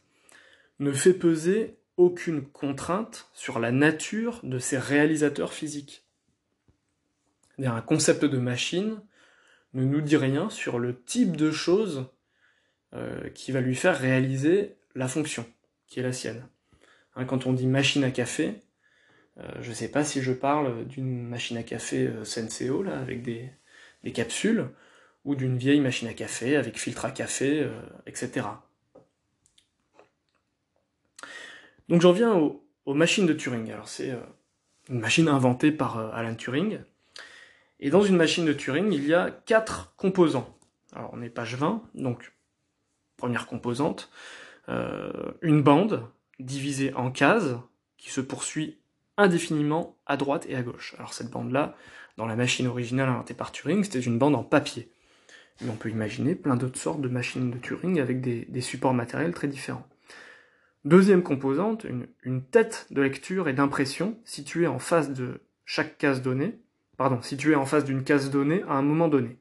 ne 0.79 0.93
fait 0.93 1.13
peser 1.13 1.77
aucune 1.97 2.43
contrainte 2.43 3.29
sur 3.33 3.59
la 3.59 3.71
nature 3.71 4.39
de 4.43 4.59
ses 4.59 4.77
réalisateurs 4.77 5.51
physiques. 5.51 6.06
Un 7.63 7.81
concept 7.81 8.25
de 8.25 8.37
machine 8.37 9.01
ne 9.73 9.83
nous 9.83 10.01
dit 10.01 10.17
rien 10.17 10.49
sur 10.49 10.79
le 10.79 11.01
type 11.03 11.35
de 11.35 11.51
chose 11.51 12.05
euh, 12.93 13.29
qui 13.29 13.51
va 13.51 13.61
lui 13.61 13.75
faire 13.75 13.97
réaliser 13.97 14.77
la 14.95 15.07
fonction 15.07 15.45
qui 15.87 15.99
est 15.99 16.03
la 16.03 16.13
sienne. 16.13 16.45
Hein, 17.15 17.25
quand 17.25 17.47
on 17.47 17.53
dit 17.53 17.65
machine 17.65 18.03
à 18.03 18.11
café, 18.11 18.55
euh, 19.39 19.47
je 19.61 19.69
ne 19.69 19.73
sais 19.73 19.89
pas 19.89 20.03
si 20.03 20.21
je 20.21 20.31
parle 20.31 20.85
d'une 20.85 21.27
machine 21.27 21.57
à 21.57 21.63
café 21.63 22.07
euh, 22.07 22.23
Senseo, 22.23 22.83
là, 22.83 22.99
avec 22.99 23.21
des 23.23 23.51
capsules, 24.13 24.69
ou 25.25 25.35
d'une 25.35 25.57
vieille 25.57 25.81
machine 25.81 26.07
à 26.07 26.13
café 26.13 26.55
avec 26.55 26.79
filtre 26.79 27.05
à 27.05 27.11
café, 27.11 27.61
euh, 27.61 27.81
etc. 28.05 28.47
Donc 31.89 32.01
j'en 32.01 32.11
viens 32.11 32.33
aux, 32.35 32.93
machines 32.93 33.25
de 33.25 33.33
Turing. 33.33 33.71
Alors 33.71 33.89
c'est 33.89 34.13
une 34.89 34.99
machine 34.99 35.27
inventée 35.27 35.71
par 35.71 35.97
Alan 36.15 36.35
Turing. 36.35 36.79
Et 37.79 37.89
dans 37.89 38.01
une 38.01 38.15
machine 38.15 38.45
de 38.45 38.53
Turing, 38.53 38.91
il 38.91 39.05
y 39.05 39.13
a 39.13 39.31
quatre 39.45 39.93
composants. 39.97 40.57
Alors 40.93 41.11
on 41.13 41.21
est 41.21 41.29
page 41.29 41.55
20, 41.55 41.83
donc 41.95 42.33
première 43.17 43.47
composante, 43.47 44.11
une 45.41 45.61
bande 45.61 46.07
divisée 46.39 46.93
en 46.93 47.11
cases 47.11 47.55
qui 47.97 48.09
se 48.09 48.21
poursuit 48.21 48.77
indéfiniment 49.17 49.97
à 50.05 50.17
droite 50.17 50.45
et 50.47 50.55
à 50.55 50.61
gauche. 50.61 50.95
Alors 50.97 51.13
cette 51.13 51.29
bande-là, 51.29 51.75
dans 52.17 52.25
la 52.25 52.35
machine 52.35 52.67
originale 52.67 53.09
inventée 53.09 53.33
par 53.33 53.51
Turing, 53.51 53.83
c'était 53.83 53.99
une 53.99 54.17
bande 54.17 54.35
en 54.35 54.43
papier. 54.43 54.89
Et 55.63 55.69
on 55.69 55.75
peut 55.75 55.89
imaginer 55.89 56.35
plein 56.35 56.55
d'autres 56.55 56.79
sortes 56.79 57.01
de 57.01 57.07
machines 57.07 57.51
de 57.51 57.57
Turing 57.57 57.99
avec 57.99 58.21
des, 58.21 58.61
supports 58.61 58.93
matériels 58.93 59.33
très 59.33 59.47
différents. 59.47 59.87
Deuxième 60.85 61.23
composante, 61.23 61.85
une, 62.23 62.43
tête 62.43 62.87
de 62.91 63.01
lecture 63.01 63.49
et 63.49 63.53
d'impression 63.53 64.17
située 64.23 64.67
en 64.67 64.79
face 64.79 65.11
de 65.11 65.41
chaque 65.65 65.97
case 65.97 66.21
donnée, 66.21 66.59
pardon, 66.97 67.21
située 67.21 67.55
en 67.55 67.65
face 67.65 67.85
d'une 67.85 68.03
case 68.03 68.29
donnée 68.29 68.63
à 68.63 68.73
un 68.73 68.81
moment 68.81 69.07
donné. 69.07 69.39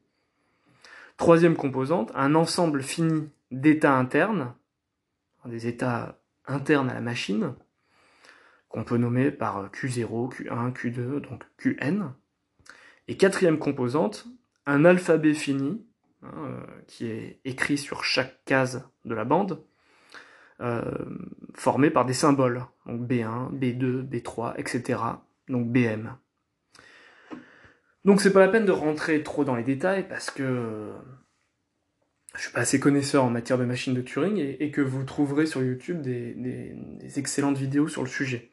Troisième 1.16 1.56
composante, 1.56 2.12
un 2.14 2.34
ensemble 2.34 2.82
fini 2.82 3.30
d'états 3.50 3.96
internes, 3.96 4.54
des 5.46 5.66
états 5.66 6.20
internes 6.46 6.90
à 6.90 6.94
la 6.94 7.00
machine, 7.00 7.54
qu'on 8.68 8.84
peut 8.84 8.98
nommer 8.98 9.30
par 9.30 9.70
Q0, 9.70 10.34
Q1, 10.34 10.72
Q2, 10.72 11.20
donc 11.20 11.44
Qn. 11.56 12.12
Et 13.08 13.16
quatrième 13.16 13.58
composante, 13.58 14.26
un 14.66 14.84
alphabet 14.84 15.34
fini 15.34 15.86
Hein, 16.26 16.32
euh, 16.38 16.66
qui 16.86 17.06
est 17.06 17.40
écrit 17.44 17.78
sur 17.78 18.04
chaque 18.04 18.44
case 18.44 18.88
de 19.04 19.14
la 19.14 19.24
bande, 19.24 19.62
euh, 20.60 20.82
formé 21.54 21.90
par 21.90 22.06
des 22.06 22.14
symboles, 22.14 22.64
donc 22.86 23.02
B1, 23.02 23.52
B2, 23.52 24.02
B3, 24.02 24.54
etc., 24.56 25.00
donc 25.48 25.70
BM. 25.70 26.16
Donc 28.06 28.20
c'est 28.20 28.32
pas 28.32 28.38
la 28.38 28.48
peine 28.48 28.64
de 28.64 28.72
rentrer 28.72 29.24
trop 29.24 29.44
dans 29.44 29.56
les 29.56 29.64
détails 29.64 30.06
parce 30.08 30.30
que 30.30 30.92
je 32.36 32.40
suis 32.40 32.52
pas 32.52 32.60
assez 32.60 32.78
connaisseur 32.78 33.24
en 33.24 33.30
matière 33.30 33.58
de 33.58 33.64
machines 33.64 33.94
de 33.94 34.00
Turing 34.00 34.38
et, 34.38 34.70
que 34.70 34.80
vous 34.80 35.02
trouverez 35.02 35.44
sur 35.44 35.60
YouTube 35.60 36.02
des, 36.02 36.76
excellentes 37.16 37.58
vidéos 37.58 37.88
sur 37.88 38.02
le 38.02 38.08
sujet. 38.08 38.52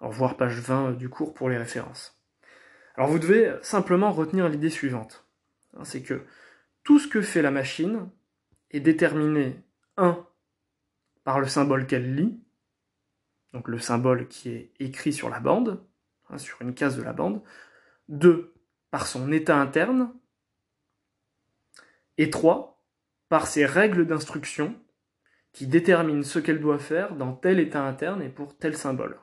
Alors 0.00 0.12
voir 0.12 0.36
page 0.36 0.60
20 0.60 0.92
du 0.92 1.08
cours 1.08 1.34
pour 1.34 1.48
les 1.48 1.58
références. 1.58 2.16
Alors 2.94 3.10
vous 3.10 3.18
devez 3.18 3.56
simplement 3.60 4.12
retenir 4.12 4.48
l'idée 4.48 4.70
suivante. 4.70 5.26
Hein, 5.76 5.82
c'est 5.82 6.02
que 6.02 6.22
tout 6.84 7.00
ce 7.00 7.08
que 7.08 7.22
fait 7.22 7.42
la 7.42 7.50
machine 7.50 8.08
est 8.70 8.78
déterminé, 8.78 9.64
1, 9.96 10.24
par 11.24 11.40
le 11.40 11.48
symbole 11.48 11.88
qu'elle 11.88 12.14
lit, 12.14 12.40
donc 13.52 13.66
le 13.66 13.80
symbole 13.80 14.28
qui 14.28 14.50
est 14.50 14.70
écrit 14.78 15.12
sur 15.12 15.28
la 15.28 15.40
bande, 15.40 15.82
hein, 16.30 16.38
sur 16.38 16.62
une 16.62 16.72
case 16.72 16.96
de 16.96 17.02
la 17.02 17.12
bande, 17.12 17.42
2, 18.10 18.52
par 18.90 19.06
son 19.06 19.32
état 19.32 19.56
interne, 19.56 20.12
et 22.18 22.30
3, 22.30 22.82
par 23.28 23.46
ses 23.46 23.66
règles 23.66 24.06
d'instruction 24.06 24.74
qui 25.52 25.66
déterminent 25.66 26.22
ce 26.22 26.38
qu'elle 26.38 26.60
doit 26.60 26.78
faire 26.78 27.14
dans 27.14 27.32
tel 27.32 27.58
état 27.58 27.82
interne 27.82 28.22
et 28.22 28.28
pour 28.28 28.56
tel 28.56 28.76
symbole. 28.76 29.18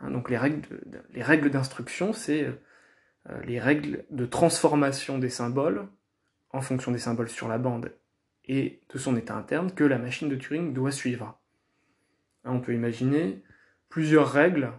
Hein, 0.00 0.10
donc 0.10 0.30
les 0.30 0.36
règles 0.36 1.50
d'instruction, 1.50 2.12
c'est 2.12 2.46
euh, 3.28 3.42
les 3.42 3.58
règles 3.58 4.04
de 4.10 4.26
transformation 4.26 5.18
des 5.18 5.28
symboles 5.28 5.88
en 6.50 6.60
fonction 6.60 6.90
des 6.92 6.98
symboles 6.98 7.28
sur 7.28 7.48
la 7.48 7.58
bande 7.58 7.92
et 8.46 8.80
de 8.92 8.98
son 8.98 9.16
état 9.16 9.36
interne 9.36 9.72
que 9.72 9.84
la 9.84 9.98
machine 9.98 10.28
de 10.28 10.36
Turing 10.36 10.72
doit 10.72 10.90
suivre. 10.90 11.40
Hein, 12.44 12.52
on 12.52 12.60
peut 12.60 12.74
imaginer 12.74 13.42
plusieurs 13.88 14.30
règles 14.30 14.72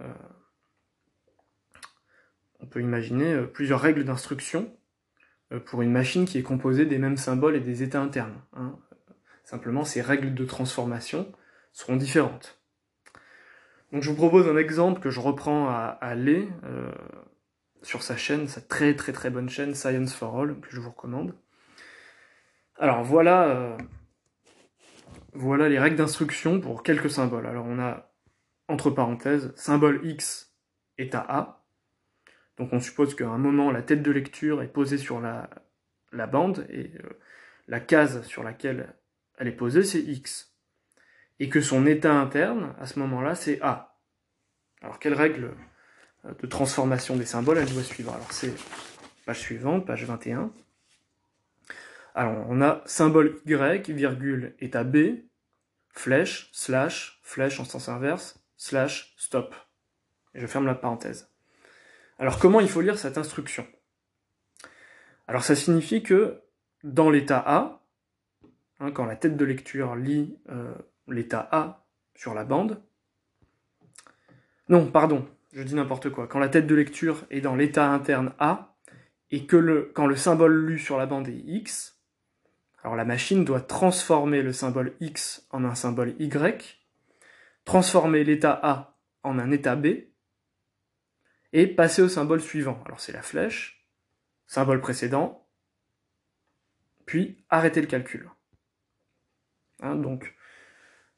euh, 0.00 0.12
on 2.62 2.66
peut 2.66 2.80
imaginer 2.80 3.32
euh, 3.32 3.46
plusieurs 3.46 3.80
règles 3.80 4.04
d'instruction 4.04 4.72
euh, 5.52 5.60
pour 5.60 5.82
une 5.82 5.90
machine 5.90 6.24
qui 6.24 6.38
est 6.38 6.42
composée 6.42 6.86
des 6.86 6.98
mêmes 6.98 7.16
symboles 7.16 7.56
et 7.56 7.60
des 7.60 7.82
états 7.82 8.00
internes. 8.00 8.40
Hein. 8.54 8.78
Simplement, 9.44 9.84
ces 9.84 10.00
règles 10.00 10.34
de 10.34 10.44
transformation 10.44 11.32
seront 11.72 11.96
différentes. 11.96 12.60
Donc 13.92 14.02
je 14.02 14.10
vous 14.10 14.16
propose 14.16 14.46
un 14.46 14.56
exemple 14.56 15.00
que 15.00 15.10
je 15.10 15.18
reprends 15.18 15.68
à, 15.68 16.14
Lé, 16.14 16.48
euh, 16.64 16.92
sur 17.82 18.02
sa 18.02 18.16
chaîne, 18.16 18.46
sa 18.46 18.60
très 18.60 18.94
très 18.94 19.12
très 19.12 19.30
bonne 19.30 19.48
chaîne 19.48 19.74
Science 19.74 20.14
for 20.14 20.38
All, 20.38 20.60
que 20.60 20.68
je 20.70 20.80
vous 20.80 20.90
recommande. 20.90 21.34
Alors 22.78 23.02
voilà, 23.02 23.76
voilà 25.32 25.68
les 25.68 25.80
règles 25.80 25.96
d'instruction 25.96 26.60
pour 26.60 26.84
quelques 26.84 27.10
symboles. 27.10 27.46
Alors 27.46 27.66
on 27.66 27.80
a, 27.80 28.12
entre 28.68 28.90
parenthèses, 28.90 29.52
symbole 29.56 30.00
X 30.04 30.54
à 31.12 31.38
A, 31.38 31.59
donc 32.60 32.74
on 32.74 32.80
suppose 32.80 33.14
qu'à 33.14 33.26
un 33.26 33.38
moment, 33.38 33.70
la 33.70 33.80
tête 33.80 34.02
de 34.02 34.10
lecture 34.10 34.62
est 34.62 34.68
posée 34.68 34.98
sur 34.98 35.18
la, 35.18 35.48
bande, 36.26 36.66
et 36.68 36.92
euh, 37.02 37.18
la 37.68 37.80
case 37.80 38.22
sur 38.26 38.42
laquelle 38.42 38.94
elle 39.38 39.48
est 39.48 39.52
posée, 39.52 39.82
c'est 39.82 40.02
X. 40.02 40.54
Et 41.38 41.48
que 41.48 41.62
son 41.62 41.86
état 41.86 42.12
interne, 42.12 42.74
à 42.78 42.84
ce 42.84 42.98
moment-là, 42.98 43.34
c'est 43.34 43.62
A. 43.62 43.96
Alors 44.82 44.98
quelle 44.98 45.14
règle 45.14 45.54
euh, 46.26 46.34
de 46.38 46.46
transformation 46.46 47.16
des 47.16 47.24
symboles 47.24 47.56
elle 47.56 47.72
doit 47.72 47.82
suivre? 47.82 48.12
Alors 48.12 48.30
c'est 48.30 48.52
page 49.24 49.38
suivante, 49.38 49.86
page 49.86 50.04
21. 50.04 50.52
Alors 52.14 52.44
on 52.50 52.60
a 52.60 52.82
symbole 52.84 53.40
Y, 53.46 53.88
virgule, 53.88 54.54
état 54.58 54.84
B, 54.84 55.22
flèche, 55.88 56.50
slash, 56.52 57.20
flèche 57.22 57.58
en 57.58 57.64
sens 57.64 57.88
inverse, 57.88 58.38
slash, 58.58 59.14
stop. 59.16 59.54
Et 60.34 60.40
je 60.40 60.46
ferme 60.46 60.66
la 60.66 60.74
parenthèse. 60.74 61.29
Alors 62.20 62.38
comment 62.38 62.60
il 62.60 62.68
faut 62.68 62.82
lire 62.82 62.98
cette 62.98 63.16
instruction? 63.16 63.66
Alors 65.26 65.42
ça 65.42 65.56
signifie 65.56 66.02
que 66.02 66.42
dans 66.84 67.08
l'état 67.08 67.42
A, 67.46 67.82
hein, 68.78 68.92
quand 68.92 69.06
la 69.06 69.16
tête 69.16 69.38
de 69.38 69.44
lecture 69.46 69.96
lit 69.96 70.36
euh, 70.50 70.74
l'état 71.08 71.48
A 71.50 71.86
sur 72.14 72.34
la 72.34 72.44
bande, 72.44 72.82
non, 74.68 74.86
pardon, 74.86 75.26
je 75.54 75.62
dis 75.62 75.74
n'importe 75.74 76.10
quoi, 76.10 76.26
quand 76.26 76.38
la 76.38 76.50
tête 76.50 76.66
de 76.66 76.74
lecture 76.74 77.24
est 77.30 77.40
dans 77.40 77.56
l'état 77.56 77.90
interne 77.90 78.34
A, 78.38 78.76
et 79.30 79.46
que 79.46 79.56
le, 79.56 79.90
quand 79.94 80.06
le 80.06 80.16
symbole 80.16 80.66
lu 80.66 80.78
sur 80.78 80.98
la 80.98 81.06
bande 81.06 81.26
est 81.26 81.42
X, 81.46 82.02
alors 82.82 82.96
la 82.96 83.06
machine 83.06 83.46
doit 83.46 83.62
transformer 83.62 84.42
le 84.42 84.52
symbole 84.52 84.92
X 85.00 85.46
en 85.52 85.64
un 85.64 85.74
symbole 85.74 86.14
Y, 86.18 86.86
transformer 87.64 88.24
l'état 88.24 88.60
A 88.62 88.98
en 89.22 89.38
un 89.38 89.50
état 89.50 89.74
B, 89.74 89.86
et 91.52 91.66
passer 91.66 92.02
au 92.02 92.08
symbole 92.08 92.40
suivant. 92.40 92.82
Alors 92.86 93.00
c'est 93.00 93.12
la 93.12 93.22
flèche, 93.22 93.86
symbole 94.46 94.80
précédent, 94.80 95.46
puis 97.06 97.44
arrêter 97.48 97.80
le 97.80 97.86
calcul. 97.86 98.30
Hein, 99.82 99.96
donc, 99.96 100.34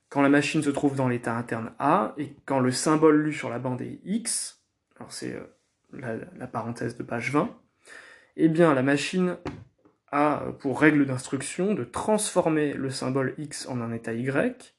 quand 0.09 0.23
la 0.23 0.29
machine 0.29 0.63
se 0.63 0.71
trouve 0.71 0.97
dans 0.97 1.09
l'état 1.09 1.37
interne 1.37 1.73
A, 1.79 2.15
et 2.19 2.35
quand 2.45 2.61
le 2.61 2.71
symbole 2.71 3.23
lu 3.23 3.33
sur 3.33 3.49
la 3.49 3.59
bande 3.59 3.83
est 3.83 4.01
X, 4.05 4.63
alors 4.97 5.13
c'est 5.13 5.35
euh, 5.35 6.21
la, 6.37 6.47
parenthèse 6.47 6.97
de 6.97 7.03
page 7.03 7.33
20, 7.33 7.55
eh 8.37 8.49
bien 8.49 8.75
la 8.75 8.83
machine 8.83 9.37
a 10.11 10.45
pour 10.61 10.81
règle 10.81 11.07
d'instruction 11.07 11.75
de 11.75 11.85
transformer 11.85 12.75
le 12.75 12.91
symbole 12.91 13.35
X 13.39 13.67
en 13.67 13.81
un 13.81 13.93
état 13.93 14.13
Y, 14.13 14.75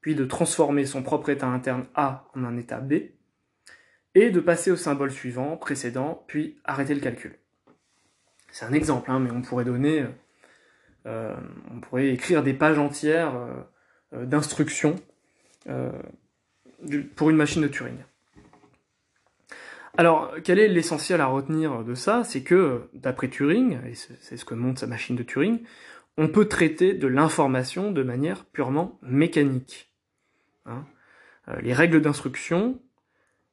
puis 0.00 0.14
de 0.14 0.24
transformer 0.24 0.86
son 0.86 1.02
propre 1.02 1.30
état 1.30 1.48
interne 1.48 1.86
A 1.94 2.28
en 2.34 2.44
un 2.44 2.56
état 2.56 2.80
B, 2.80 2.94
et 4.16 4.30
de 4.30 4.40
passer 4.40 4.70
au 4.70 4.76
symbole 4.76 5.10
suivant, 5.10 5.58
précédent, 5.58 6.24
puis 6.26 6.56
arrêter 6.64 6.94
le 6.94 7.00
calcul. 7.00 7.38
C'est 8.50 8.64
un 8.64 8.72
exemple, 8.72 9.10
hein, 9.10 9.20
mais 9.20 9.30
on 9.30 9.42
pourrait 9.42 9.66
donner, 9.66 10.06
euh, 11.04 11.36
on 11.70 11.80
pourrait 11.80 12.08
écrire 12.08 12.42
des 12.42 12.54
pages 12.54 12.78
entières 12.78 13.36
euh, 13.36 13.52
euh, 14.14 14.24
d'instructions 14.24 14.96
pour 17.14 17.28
une 17.28 17.36
machine 17.36 17.60
de 17.60 17.68
Turing. 17.68 17.98
Alors, 19.98 20.32
quel 20.44 20.60
est 20.60 20.68
l'essentiel 20.68 21.20
à 21.20 21.26
retenir 21.26 21.84
de 21.84 21.94
ça? 21.94 22.22
C'est 22.24 22.42
que, 22.42 22.88
d'après 22.94 23.28
Turing, 23.28 23.78
et 23.84 23.94
c'est 23.94 24.36
ce 24.36 24.44
que 24.46 24.54
montre 24.54 24.80
sa 24.80 24.86
machine 24.86 25.16
de 25.16 25.24
Turing, 25.24 25.60
on 26.16 26.28
peut 26.28 26.46
traiter 26.46 26.94
de 26.94 27.06
l'information 27.06 27.90
de 27.90 28.02
manière 28.02 28.44
purement 28.46 28.98
mécanique. 29.02 29.92
Hein. 30.64 30.84
les 31.60 31.72
règles 31.74 32.00
d'instruction 32.00 32.80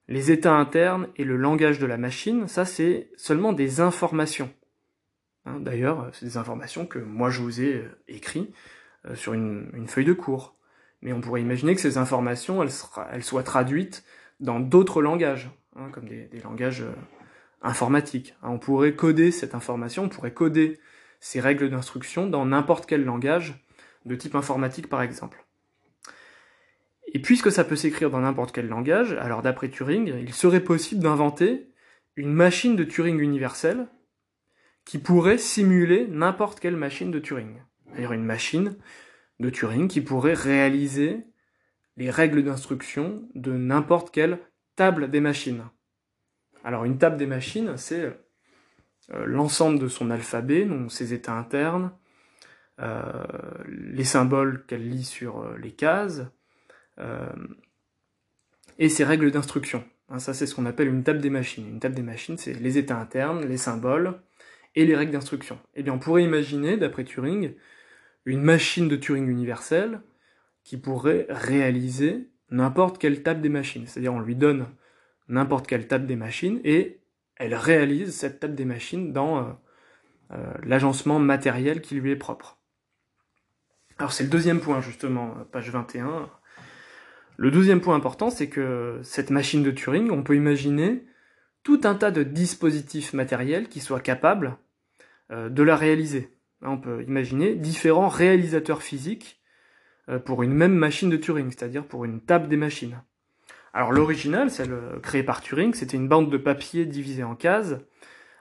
les 0.07 0.31
états 0.31 0.53
internes 0.53 1.07
et 1.15 1.23
le 1.23 1.37
langage 1.37 1.79
de 1.79 1.85
la 1.85 1.97
machine, 1.97 2.47
ça 2.47 2.65
c'est 2.65 3.09
seulement 3.15 3.53
des 3.53 3.79
informations. 3.79 4.51
Hein, 5.45 5.59
d'ailleurs, 5.59 6.09
c'est 6.13 6.25
des 6.25 6.37
informations 6.37 6.85
que 6.85 6.99
moi 6.99 7.29
je 7.29 7.41
vous 7.41 7.61
ai 7.61 7.75
euh, 7.75 7.99
écrites 8.07 8.53
euh, 9.05 9.15
sur 9.15 9.33
une, 9.33 9.87
feuille 9.87 10.05
de 10.05 10.13
cours. 10.13 10.55
Mais 11.01 11.11
on 11.11 11.19
pourrait 11.19 11.41
imaginer 11.41 11.75
que 11.75 11.81
ces 11.81 11.97
informations, 11.97 12.63
elles, 12.63 13.23
soient 13.23 13.43
traduites 13.43 14.05
dans 14.39 14.61
d'autres 14.61 15.01
langages, 15.01 15.49
hein, 15.75 15.89
comme 15.91 16.07
des, 16.07 16.29
langages 16.43 16.81
euh, 16.81 16.93
informatiques. 17.61 18.35
Hein, 18.41 18.49
on 18.51 18.59
pourrait 18.59 18.95
coder 18.95 19.31
cette 19.31 19.53
information, 19.53 20.03
on 20.03 20.09
pourrait 20.09 20.33
coder 20.33 20.79
ces 21.19 21.41
règles 21.41 21.69
d'instruction 21.69 22.27
dans 22.27 22.45
n'importe 22.45 22.85
quel 22.85 23.03
langage 23.03 23.65
de 24.05 24.15
type 24.15 24.35
informatique 24.35 24.89
par 24.89 25.01
exemple. 25.01 25.42
Et 27.13 27.19
puisque 27.19 27.51
ça 27.51 27.63
peut 27.63 27.75
s'écrire 27.75 28.09
dans 28.09 28.21
n'importe 28.21 28.53
quel 28.53 28.67
langage, 28.67 29.13
alors 29.13 29.41
d'après 29.41 29.69
Turing, 29.69 30.13
il 30.19 30.33
serait 30.33 30.63
possible 30.63 31.01
d'inventer 31.01 31.69
une 32.15 32.33
machine 32.33 32.75
de 32.75 32.83
Turing 32.83 33.19
universelle 33.19 33.87
qui 34.83 34.97
pourrait 34.97 35.37
simuler 35.37 36.07
n'importe 36.07 36.59
quelle 36.59 36.75
machine 36.75 37.11
de 37.11 37.19
Turing. 37.19 37.61
D'ailleurs, 37.93 38.13
une 38.13 38.25
machine 38.25 38.75
de 39.39 39.49
Turing 39.49 39.87
qui 39.87 40.01
pourrait 40.01 40.33
réaliser 40.33 41.21
les 41.97 42.09
règles 42.09 42.43
d'instruction 42.43 43.27
de 43.35 43.53
n'importe 43.53 44.11
quelle 44.11 44.39
table 44.75 45.11
des 45.11 45.21
machines. 45.21 45.63
Alors 46.63 46.85
une 46.85 46.97
table 46.97 47.17
des 47.17 47.27
machines, 47.27 47.77
c'est 47.77 48.05
euh, 49.11 49.25
l'ensemble 49.25 49.79
de 49.79 49.87
son 49.87 50.09
alphabet, 50.09 50.65
donc 50.65 50.91
ses 50.91 51.13
états 51.13 51.33
internes, 51.33 51.91
euh, 52.79 53.03
les 53.67 54.03
symboles 54.03 54.65
qu'elle 54.65 54.89
lit 54.89 55.03
sur 55.03 55.41
euh, 55.41 55.57
les 55.57 55.71
cases, 55.71 56.23
et 58.79 58.89
ses 58.89 59.03
règles 59.03 59.31
d'instruction. 59.31 59.83
Hein, 60.09 60.19
ça, 60.19 60.33
c'est 60.33 60.45
ce 60.45 60.55
qu'on 60.55 60.65
appelle 60.65 60.87
une 60.87 61.03
table 61.03 61.19
des 61.19 61.29
machines. 61.29 61.67
Une 61.67 61.79
table 61.79 61.95
des 61.95 62.03
machines, 62.03 62.37
c'est 62.37 62.53
les 62.53 62.77
états 62.77 62.99
internes, 62.99 63.45
les 63.45 63.57
symboles 63.57 64.19
et 64.75 64.85
les 64.85 64.95
règles 64.95 65.11
d'instruction. 65.11 65.59
Eh 65.75 65.83
bien, 65.83 65.93
on 65.93 65.99
pourrait 65.99 66.23
imaginer, 66.23 66.77
d'après 66.77 67.03
Turing, 67.03 67.53
une 68.25 68.41
machine 68.41 68.87
de 68.87 68.95
Turing 68.95 69.27
universelle 69.27 70.01
qui 70.63 70.77
pourrait 70.77 71.25
réaliser 71.29 72.29
n'importe 72.49 72.97
quelle 72.97 73.23
table 73.23 73.41
des 73.41 73.49
machines. 73.49 73.87
C'est-à-dire, 73.87 74.13
on 74.13 74.19
lui 74.19 74.35
donne 74.35 74.67
n'importe 75.27 75.67
quelle 75.67 75.87
table 75.87 76.05
des 76.05 76.15
machines 76.15 76.59
et 76.63 76.99
elle 77.35 77.55
réalise 77.55 78.15
cette 78.15 78.39
table 78.39 78.55
des 78.55 78.65
machines 78.65 79.11
dans 79.11 79.39
euh, 79.39 79.51
euh, 80.31 80.53
l'agencement 80.63 81.19
matériel 81.19 81.81
qui 81.81 81.95
lui 81.95 82.11
est 82.11 82.15
propre. 82.15 82.59
Alors 83.97 84.11
c'est 84.11 84.23
le 84.23 84.29
deuxième 84.29 84.59
point 84.59 84.81
justement, 84.81 85.35
page 85.51 85.69
21, 85.69 86.29
le 87.37 87.51
deuxième 87.51 87.81
point 87.81 87.95
important, 87.95 88.29
c'est 88.29 88.47
que 88.47 88.99
cette 89.03 89.31
machine 89.31 89.63
de 89.63 89.71
Turing, 89.71 90.11
on 90.11 90.23
peut 90.23 90.35
imaginer 90.35 91.03
tout 91.63 91.81
un 91.83 91.95
tas 91.95 92.11
de 92.11 92.23
dispositifs 92.23 93.13
matériels 93.13 93.69
qui 93.69 93.79
soient 93.79 93.99
capables 93.99 94.57
euh, 95.31 95.49
de 95.49 95.63
la 95.63 95.75
réaliser. 95.75 96.29
On 96.61 96.77
peut 96.77 97.03
imaginer 97.03 97.55
différents 97.55 98.09
réalisateurs 98.09 98.83
physiques 98.83 99.41
euh, 100.09 100.19
pour 100.19 100.43
une 100.43 100.53
même 100.53 100.75
machine 100.75 101.09
de 101.09 101.17
Turing, 101.17 101.49
c'est-à-dire 101.49 101.85
pour 101.85 102.05
une 102.05 102.21
table 102.21 102.49
des 102.49 102.57
machines. 102.57 103.01
Alors 103.73 103.91
l'original, 103.91 104.51
celle 104.51 104.77
créée 105.01 105.23
par 105.23 105.41
Turing, 105.41 105.73
c'était 105.73 105.97
une 105.97 106.07
bande 106.07 106.29
de 106.29 106.37
papier 106.37 106.85
divisée 106.85 107.23
en 107.23 107.35
cases, 107.35 107.75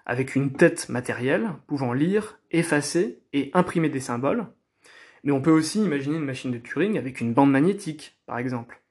avec 0.05 0.35
une 0.35 0.53
tête 0.53 0.91
matérielle 0.91 1.51
pouvant 1.67 1.95
lire, 1.95 2.39
effacer 2.51 3.23
et 3.33 3.51
imprimer 3.55 3.89
des 3.89 4.01
symboles. 4.01 4.47
Mais 5.25 5.33
on 5.33 5.41
peut 5.41 5.53
aussi 5.53 5.83
imaginer 5.83 6.17
une 6.17 6.25
machine 6.25 6.51
de 6.51 6.59
Turing 6.59 6.99
avec 6.99 7.21
une 7.21 7.33
bande 7.33 7.51
magnétique, 7.51 8.21
par 8.27 8.39
exemple, 8.39 8.82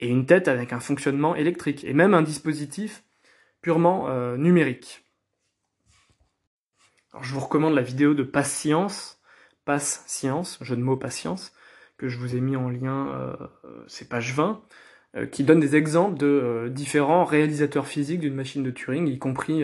et 0.00 0.08
une 0.08 0.26
tête 0.26 0.48
avec 0.48 0.72
un 0.72 0.80
fonctionnement 0.80 1.36
électrique, 1.36 1.84
et 1.84 1.92
même 1.92 2.14
un 2.14 2.22
dispositif 2.22 3.04
purement 3.62 4.08
euh, 4.08 4.36
numérique. 4.36 5.04
Alors, 7.12 7.24
je 7.24 7.34
vous 7.34 7.40
recommande 7.40 7.74
la 7.74 7.82
vidéo 7.82 8.14
de 8.14 8.22
Pass 8.22 8.52
Science, 8.52 9.20
Pass 9.64 10.04
Science, 10.06 10.58
jeu 10.62 10.76
de 10.76 10.82
mots 10.82 10.96
patience, 10.96 11.52
que 12.00 12.08
je 12.08 12.16
vous 12.16 12.34
ai 12.34 12.40
mis 12.40 12.56
en 12.56 12.70
lien, 12.70 13.08
euh, 13.08 13.36
c'est 13.86 14.08
page 14.08 14.32
20, 14.34 14.62
euh, 15.16 15.26
qui 15.26 15.44
donne 15.44 15.60
des 15.60 15.76
exemples 15.76 16.16
de 16.16 16.26
euh, 16.26 16.68
différents 16.70 17.24
réalisateurs 17.24 17.86
physiques 17.86 18.20
d'une 18.20 18.34
machine 18.34 18.62
de 18.62 18.70
Turing, 18.70 19.06
y 19.06 19.18
compris 19.18 19.62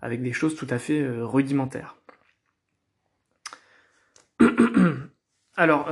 avec 0.00 0.22
des 0.22 0.32
choses 0.32 0.56
tout 0.56 0.66
à 0.70 0.78
fait 0.78 1.06
rudimentaires. 1.06 1.96
Alors, 5.56 5.90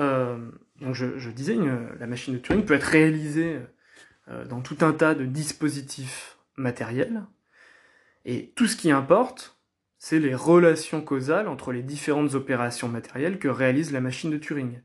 donc 0.81 0.95
je, 0.95 1.31
disais, 1.31 1.57
la 1.99 2.07
machine 2.07 2.35
de 2.35 2.38
Turing 2.38 2.64
peut 2.64 2.75
être 2.75 2.85
réalisée 2.85 3.59
dans 4.49 4.61
tout 4.61 4.79
un 4.83 4.93
tas 4.93 5.14
de 5.14 5.25
dispositifs 5.25 6.38
matériels, 6.57 7.25
et 8.25 8.53
tout 8.57 8.67
ce 8.67 8.77
qui 8.77 8.91
importe, 8.91 9.59
c'est 9.99 10.19
les 10.19 10.35
relations 10.35 11.01
causales 11.01 11.49
entre 11.49 11.73
les 11.73 11.83
différentes 11.83 12.35
opérations 12.35 12.88
matérielles 12.88 13.38
que 13.38 13.49
réalise 13.49 13.93
la 13.93 14.01
machine 14.01 14.31
de 14.31 14.38
Turing. 14.38 14.81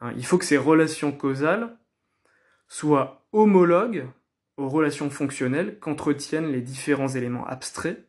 Hein, 0.00 0.12
il 0.16 0.24
faut 0.26 0.38
que 0.38 0.44
ces 0.44 0.58
relations 0.58 1.10
causales 1.10 1.76
soient 2.68 3.26
homologues 3.32 4.06
aux 4.56 4.68
relations 4.68 5.10
fonctionnelles 5.10 5.78
qu'entretiennent 5.80 6.52
les 6.52 6.60
différents 6.60 7.08
éléments 7.08 7.46
abstraits 7.46 8.06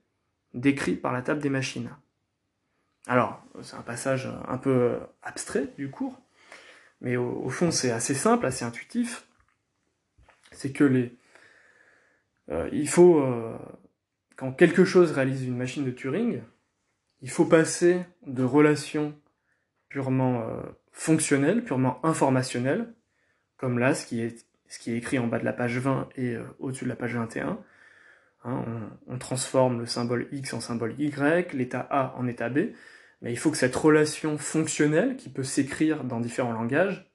décrits 0.53 0.95
par 0.95 1.13
la 1.13 1.21
table 1.21 1.41
des 1.41 1.49
machines. 1.49 1.89
Alors, 3.07 3.43
c'est 3.61 3.75
un 3.75 3.81
passage 3.81 4.29
un 4.47 4.57
peu 4.57 4.97
abstrait 5.21 5.73
du 5.77 5.89
cours, 5.89 6.19
mais 7.05 7.17
au, 7.17 7.49
fond 7.49 7.69
c'est 7.69 7.91
assez 7.91 8.15
simple, 8.15 8.47
assez 8.47 8.65
intuitif. 8.65 9.27
C'est 10.51 10.71
que 10.71 10.83
les, 10.83 11.15
euh, 12.49 12.67
il 12.73 12.89
faut 12.89 13.19
euh, 13.19 13.55
quand 14.35 14.51
quelque 14.51 14.85
chose 14.85 15.11
réalise 15.11 15.43
une 15.43 15.55
machine 15.55 15.85
de 15.85 15.91
Turing, 15.91 16.41
il 17.21 17.29
faut 17.29 17.45
passer 17.45 18.01
de 18.25 18.43
relations 18.43 19.13
purement 19.87 20.49
euh, 20.49 20.63
fonctionnelles, 20.91 21.63
purement 21.63 22.03
informationnelles, 22.03 22.91
comme 23.57 23.77
là, 23.77 23.93
ce 23.93 24.07
qui, 24.07 24.21
est, 24.21 24.43
ce 24.67 24.79
qui 24.79 24.91
est 24.91 24.97
écrit 24.97 25.19
en 25.19 25.27
bas 25.27 25.37
de 25.37 25.45
la 25.45 25.53
page 25.53 25.77
20 25.77 26.09
et 26.17 26.37
au-dessus 26.57 26.85
de 26.85 26.89
la 26.89 26.95
page 26.95 27.15
21. 27.15 27.59
Hein, 28.45 28.89
on, 29.07 29.17
transforme 29.19 29.79
le 29.79 29.85
symbole 29.85 30.27
X 30.31 30.53
en 30.53 30.59
symbole 30.59 30.99
Y, 30.99 31.53
l'état 31.53 31.85
A 31.91 32.15
en 32.17 32.25
état 32.27 32.49
B, 32.49 32.71
mais 33.21 33.31
il 33.31 33.37
faut 33.37 33.51
que 33.51 33.57
cette 33.57 33.75
relation 33.75 34.37
fonctionnelle, 34.37 35.15
qui 35.17 35.29
peut 35.29 35.43
s'écrire 35.43 36.03
dans 36.03 36.19
différents 36.19 36.53
langages, 36.53 37.11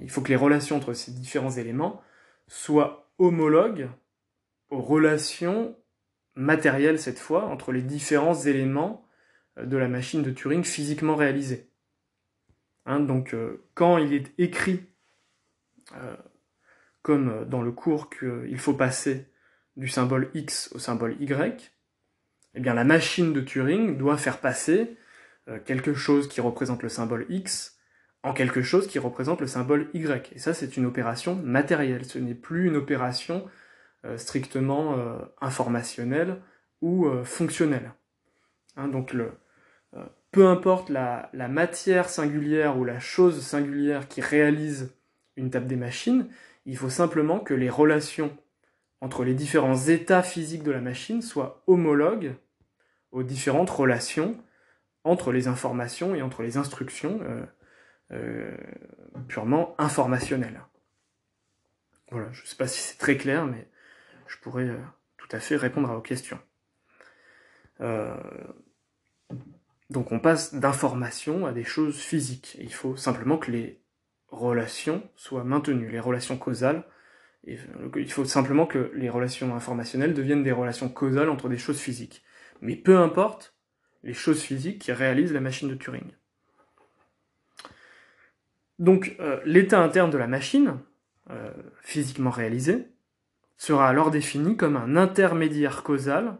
il 0.00 0.10
faut 0.10 0.20
que 0.20 0.28
les 0.28 0.36
relations 0.36 0.76
entre 0.76 0.92
ces 0.92 1.12
différents 1.12 1.50
éléments 1.50 2.02
soient 2.46 3.10
homologues 3.18 3.88
aux 4.70 4.82
relations 4.82 5.76
matériel 6.34 6.98
cette 7.00 7.18
fois 7.18 7.46
entre 7.46 7.72
les 7.72 7.82
différents 7.82 8.34
éléments 8.34 9.04
euh, 9.58 9.66
de 9.66 9.76
la 9.76 9.88
machine 9.88 10.22
de 10.22 10.30
Turing 10.30 10.64
physiquement 10.64 11.16
réalisée. 11.16 11.68
Hein, 12.86 13.00
donc 13.00 13.34
euh, 13.34 13.64
quand 13.74 13.98
il 13.98 14.14
est 14.14 14.32
écrit, 14.38 14.86
euh, 15.94 16.16
comme 17.02 17.44
dans 17.46 17.62
le 17.62 17.72
cours 17.72 18.08
qu'il 18.08 18.58
faut 18.58 18.74
passer 18.74 19.26
du 19.76 19.88
symbole 19.88 20.30
X 20.34 20.70
au 20.74 20.78
symbole 20.78 21.16
Y, 21.20 21.72
eh 22.58 22.60
bien 22.60 22.74
la 22.74 22.84
machine 22.84 23.32
de 23.32 23.40
Turing 23.40 23.96
doit 23.96 24.16
faire 24.16 24.38
passer 24.38 24.96
quelque 25.64 25.94
chose 25.94 26.28
qui 26.28 26.42
représente 26.42 26.82
le 26.82 26.90
symbole 26.90 27.24
X 27.30 27.78
en 28.22 28.32
quelque 28.32 28.62
chose 28.62 28.86
qui 28.86 28.98
représente 28.98 29.40
le 29.40 29.46
symbole 29.46 29.88
Y. 29.94 30.32
Et 30.34 30.38
ça 30.38 30.54
c'est 30.54 30.76
une 30.76 30.86
opération 30.86 31.34
matérielle, 31.36 32.04
ce 32.04 32.18
n'est 32.18 32.34
plus 32.34 32.66
une 32.66 32.76
opération 32.76 33.48
euh, 34.04 34.16
strictement 34.16 34.96
euh, 34.98 35.18
informationnel 35.40 36.40
ou 36.80 37.06
euh, 37.06 37.24
fonctionnel. 37.24 37.92
Hein, 38.76 38.88
donc 38.88 39.14
peu 40.30 40.46
importe 40.46 40.90
la, 40.90 41.30
la, 41.32 41.48
matière 41.48 42.08
singulière 42.08 42.78
ou 42.78 42.84
la 42.84 43.00
chose 43.00 43.40
singulière 43.40 44.06
qui 44.06 44.20
réalise 44.20 44.94
une 45.36 45.50
table 45.50 45.66
des 45.66 45.76
machines, 45.76 46.28
il 46.66 46.76
faut 46.76 46.90
simplement 46.90 47.40
que 47.40 47.54
les 47.54 47.70
relations 47.70 48.36
entre 49.00 49.24
les 49.24 49.34
différents 49.34 49.76
états 49.76 50.22
physiques 50.22 50.62
de 50.62 50.70
la 50.70 50.80
machine 50.80 51.22
soient 51.22 51.62
homologues 51.66 52.34
aux 53.10 53.22
différentes 53.22 53.70
relations 53.70 54.36
entre 55.04 55.32
les 55.32 55.48
informations 55.48 56.14
et 56.14 56.22
entre 56.22 56.42
les 56.42 56.56
instructions 56.56 57.20
euh, 58.12 58.56
purement 59.28 59.74
informationnelles. 59.78 60.60
Voilà, 62.10 62.30
je 62.32 62.42
ne 62.42 62.46
sais 62.46 62.56
pas 62.56 62.66
si 62.66 62.80
c'est 62.80 62.98
très 62.98 63.16
clair, 63.16 63.46
mais 63.46 63.68
je 64.26 64.36
pourrais 64.38 64.68
euh, 64.68 64.78
tout 65.16 65.28
à 65.32 65.40
fait 65.40 65.56
répondre 65.56 65.90
à 65.90 65.94
vos 65.94 66.00
questions. 66.00 66.38
Euh, 67.80 68.16
donc 69.90 70.12
on 70.12 70.20
passe 70.20 70.54
d'informations 70.54 71.46
à 71.46 71.52
des 71.52 71.64
choses 71.64 71.98
physiques. 71.98 72.56
il 72.60 72.72
faut 72.72 72.96
simplement 72.96 73.38
que 73.38 73.50
les 73.50 73.80
relations 74.28 75.08
soient 75.16 75.44
maintenues, 75.44 75.90
les 75.90 76.00
relations 76.00 76.36
causales. 76.36 76.84
Euh, 77.46 77.56
il 77.96 78.10
faut 78.10 78.24
simplement 78.24 78.66
que 78.66 78.90
les 78.94 79.08
relations 79.10 79.54
informationnelles 79.54 80.14
deviennent 80.14 80.42
des 80.42 80.52
relations 80.52 80.88
causales 80.88 81.30
entre 81.30 81.48
des 81.48 81.58
choses 81.58 81.80
physiques. 81.80 82.22
Mais 82.60 82.76
peu 82.76 82.98
importe 82.98 83.54
les 84.02 84.14
choses 84.14 84.42
physiques 84.42 84.80
qui 84.80 84.92
réalisent 84.92 85.32
la 85.32 85.40
machine 85.40 85.68
de 85.68 85.74
Turing. 85.74 86.10
Donc 88.78 89.16
l'état 89.44 89.82
interne 89.82 90.10
de 90.10 90.18
la 90.18 90.28
machine, 90.28 90.78
physiquement 91.80 92.30
réalisé, 92.30 92.86
sera 93.56 93.88
alors 93.88 94.10
défini 94.10 94.56
comme 94.56 94.76
un 94.76 94.96
intermédiaire 94.96 95.82
causal 95.82 96.38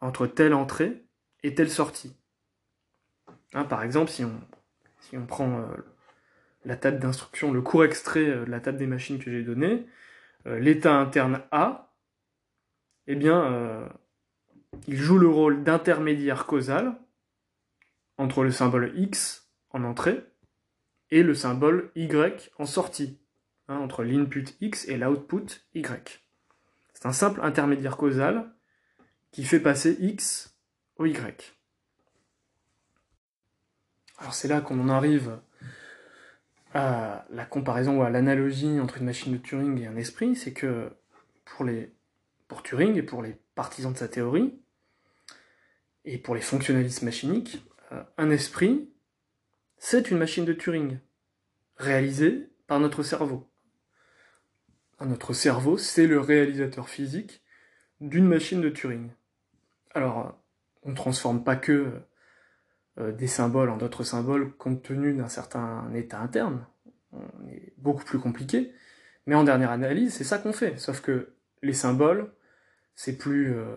entre 0.00 0.26
telle 0.26 0.54
entrée 0.54 1.04
et 1.42 1.54
telle 1.54 1.70
sortie. 1.70 2.16
Hein, 3.54 3.64
par 3.64 3.82
exemple, 3.82 4.10
si 4.10 4.24
on, 4.24 5.26
prend 5.26 5.60
euh, 5.60 5.64
la 6.64 6.76
table 6.76 6.98
d'instruction, 6.98 7.52
le 7.52 7.60
court 7.60 7.84
extrait 7.84 8.26
euh, 8.26 8.44
de 8.44 8.50
la 8.50 8.60
table 8.60 8.78
des 8.78 8.86
machines 8.86 9.18
que 9.18 9.30
j'ai 9.30 9.42
donné, 9.42 9.86
euh, 10.46 10.58
l'état 10.58 10.94
interne 10.94 11.42
A, 11.50 11.92
eh 13.08 13.16
bien, 13.16 13.90
il 14.88 14.96
joue 14.96 15.18
le 15.18 15.28
rôle 15.28 15.62
d'intermédiaire 15.64 16.46
causal 16.46 16.96
entre 18.18 18.42
le 18.42 18.50
symbole 18.50 18.92
X 18.96 19.48
en 19.70 19.84
entrée 19.84 20.24
et 21.10 21.22
le 21.22 21.34
symbole 21.34 21.90
Y 21.94 22.50
en 22.58 22.66
sortie. 22.66 23.18
Hein, 23.68 23.78
entre 23.78 24.02
l'input 24.02 24.44
X 24.60 24.88
et 24.88 24.96
l'output 24.96 25.46
Y. 25.74 26.20
C'est 26.94 27.06
un 27.06 27.12
simple 27.12 27.40
intermédiaire 27.42 27.96
causal 27.96 28.52
qui 29.30 29.44
fait 29.44 29.60
passer 29.60 29.96
X 30.00 30.58
au 30.96 31.06
Y. 31.06 31.54
Alors 34.18 34.34
c'est 34.34 34.48
là 34.48 34.60
qu'on 34.60 34.80
en 34.80 34.88
arrive 34.88 35.38
à 36.74 37.24
la 37.30 37.44
comparaison 37.44 37.98
ou 37.98 38.02
à 38.02 38.10
l'analogie 38.10 38.80
entre 38.80 38.98
une 38.98 39.04
machine 39.04 39.32
de 39.32 39.38
Turing 39.38 39.80
et 39.80 39.86
un 39.86 39.96
esprit, 39.96 40.34
c'est 40.34 40.52
que 40.52 40.90
pour, 41.44 42.62
Turing 42.62 42.96
et 42.96 43.02
pour 43.02 43.22
les 43.22 43.36
partisans 43.54 43.92
de 43.92 43.98
sa 43.98 44.08
théorie, 44.08 44.58
et 46.04 46.18
pour 46.18 46.34
les 46.34 46.40
fonctionnalistes 46.40 47.02
machiniques, 47.02 47.64
euh, 47.92 48.02
un 48.18 48.30
esprit, 48.30 48.90
c'est 49.78 50.10
une 50.10 50.18
machine 50.18 50.44
de 50.44 50.52
Turing, 50.52 50.98
réalisée 51.76 52.48
par 52.66 52.80
notre 52.80 53.02
cerveau 53.02 53.52
notre 55.06 55.32
cerveau, 55.32 55.78
c'est 55.78 56.06
le 56.06 56.20
réalisateur 56.20 56.88
physique 56.88 57.42
d'une 58.00 58.26
machine 58.26 58.60
de 58.60 58.68
Turing. 58.68 59.10
Alors, 59.94 60.38
on 60.82 60.90
ne 60.90 60.96
transforme 60.96 61.44
pas 61.44 61.56
que 61.56 61.92
euh, 62.98 63.12
des 63.12 63.26
symboles 63.26 63.70
en 63.70 63.76
d'autres 63.76 64.04
symboles 64.04 64.52
compte 64.56 64.82
tenu 64.82 65.14
d'un 65.14 65.28
certain 65.28 65.92
état 65.94 66.20
interne. 66.20 66.66
On 67.12 67.48
est 67.48 67.72
beaucoup 67.78 68.04
plus 68.04 68.18
compliqué. 68.18 68.72
Mais 69.26 69.34
en 69.34 69.44
dernière 69.44 69.70
analyse, 69.70 70.14
c'est 70.14 70.24
ça 70.24 70.38
qu'on 70.38 70.52
fait. 70.52 70.78
Sauf 70.78 71.00
que 71.00 71.34
les 71.62 71.74
symboles, 71.74 72.32
c'est 72.96 73.16
plus, 73.16 73.54
euh, 73.54 73.76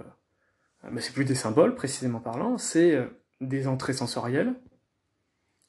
c'est 0.99 1.13
plus 1.13 1.25
des 1.25 1.35
symboles 1.35 1.75
précisément 1.75 2.19
parlant, 2.19 2.57
c'est 2.57 2.95
euh, 2.95 3.07
des 3.41 3.67
entrées 3.67 3.93
sensorielles 3.93 4.55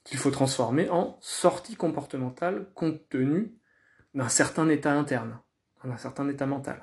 qu'il 0.04 0.18
faut 0.18 0.30
transformer 0.30 0.88
en 0.88 1.18
sorties 1.20 1.76
comportementales 1.76 2.70
compte 2.74 3.08
tenu 3.08 3.52
d'un 4.14 4.28
certain 4.28 4.68
état 4.68 4.92
interne 4.92 5.40
d'un 5.84 5.96
certain 5.96 6.28
état 6.28 6.46
mental. 6.46 6.82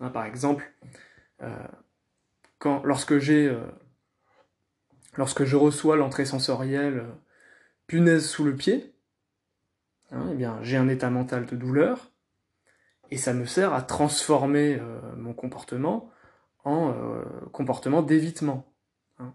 Hein, 0.00 0.10
par 0.10 0.24
exemple, 0.24 0.72
quand, 2.58 2.82
lorsque 2.84 3.18
j'ai 3.18 3.56
lorsque 5.16 5.44
je 5.44 5.56
reçois 5.56 5.96
l'entrée 5.96 6.24
sensorielle 6.24 7.04
punaise 7.86 8.28
sous 8.28 8.44
le 8.44 8.56
pied, 8.56 8.94
hein, 10.10 10.28
eh 10.32 10.34
bien 10.34 10.58
j'ai 10.62 10.76
un 10.76 10.88
état 10.88 11.10
mental 11.10 11.46
de 11.46 11.54
douleur, 11.54 12.10
et 13.10 13.18
ça 13.18 13.34
me 13.34 13.44
sert 13.44 13.72
à 13.72 13.82
transformer 13.82 14.80
mon 15.16 15.34
comportement 15.34 16.10
en 16.64 16.94
comportement 17.52 18.02
d'évitement. 18.02 18.72
Hein. 19.18 19.34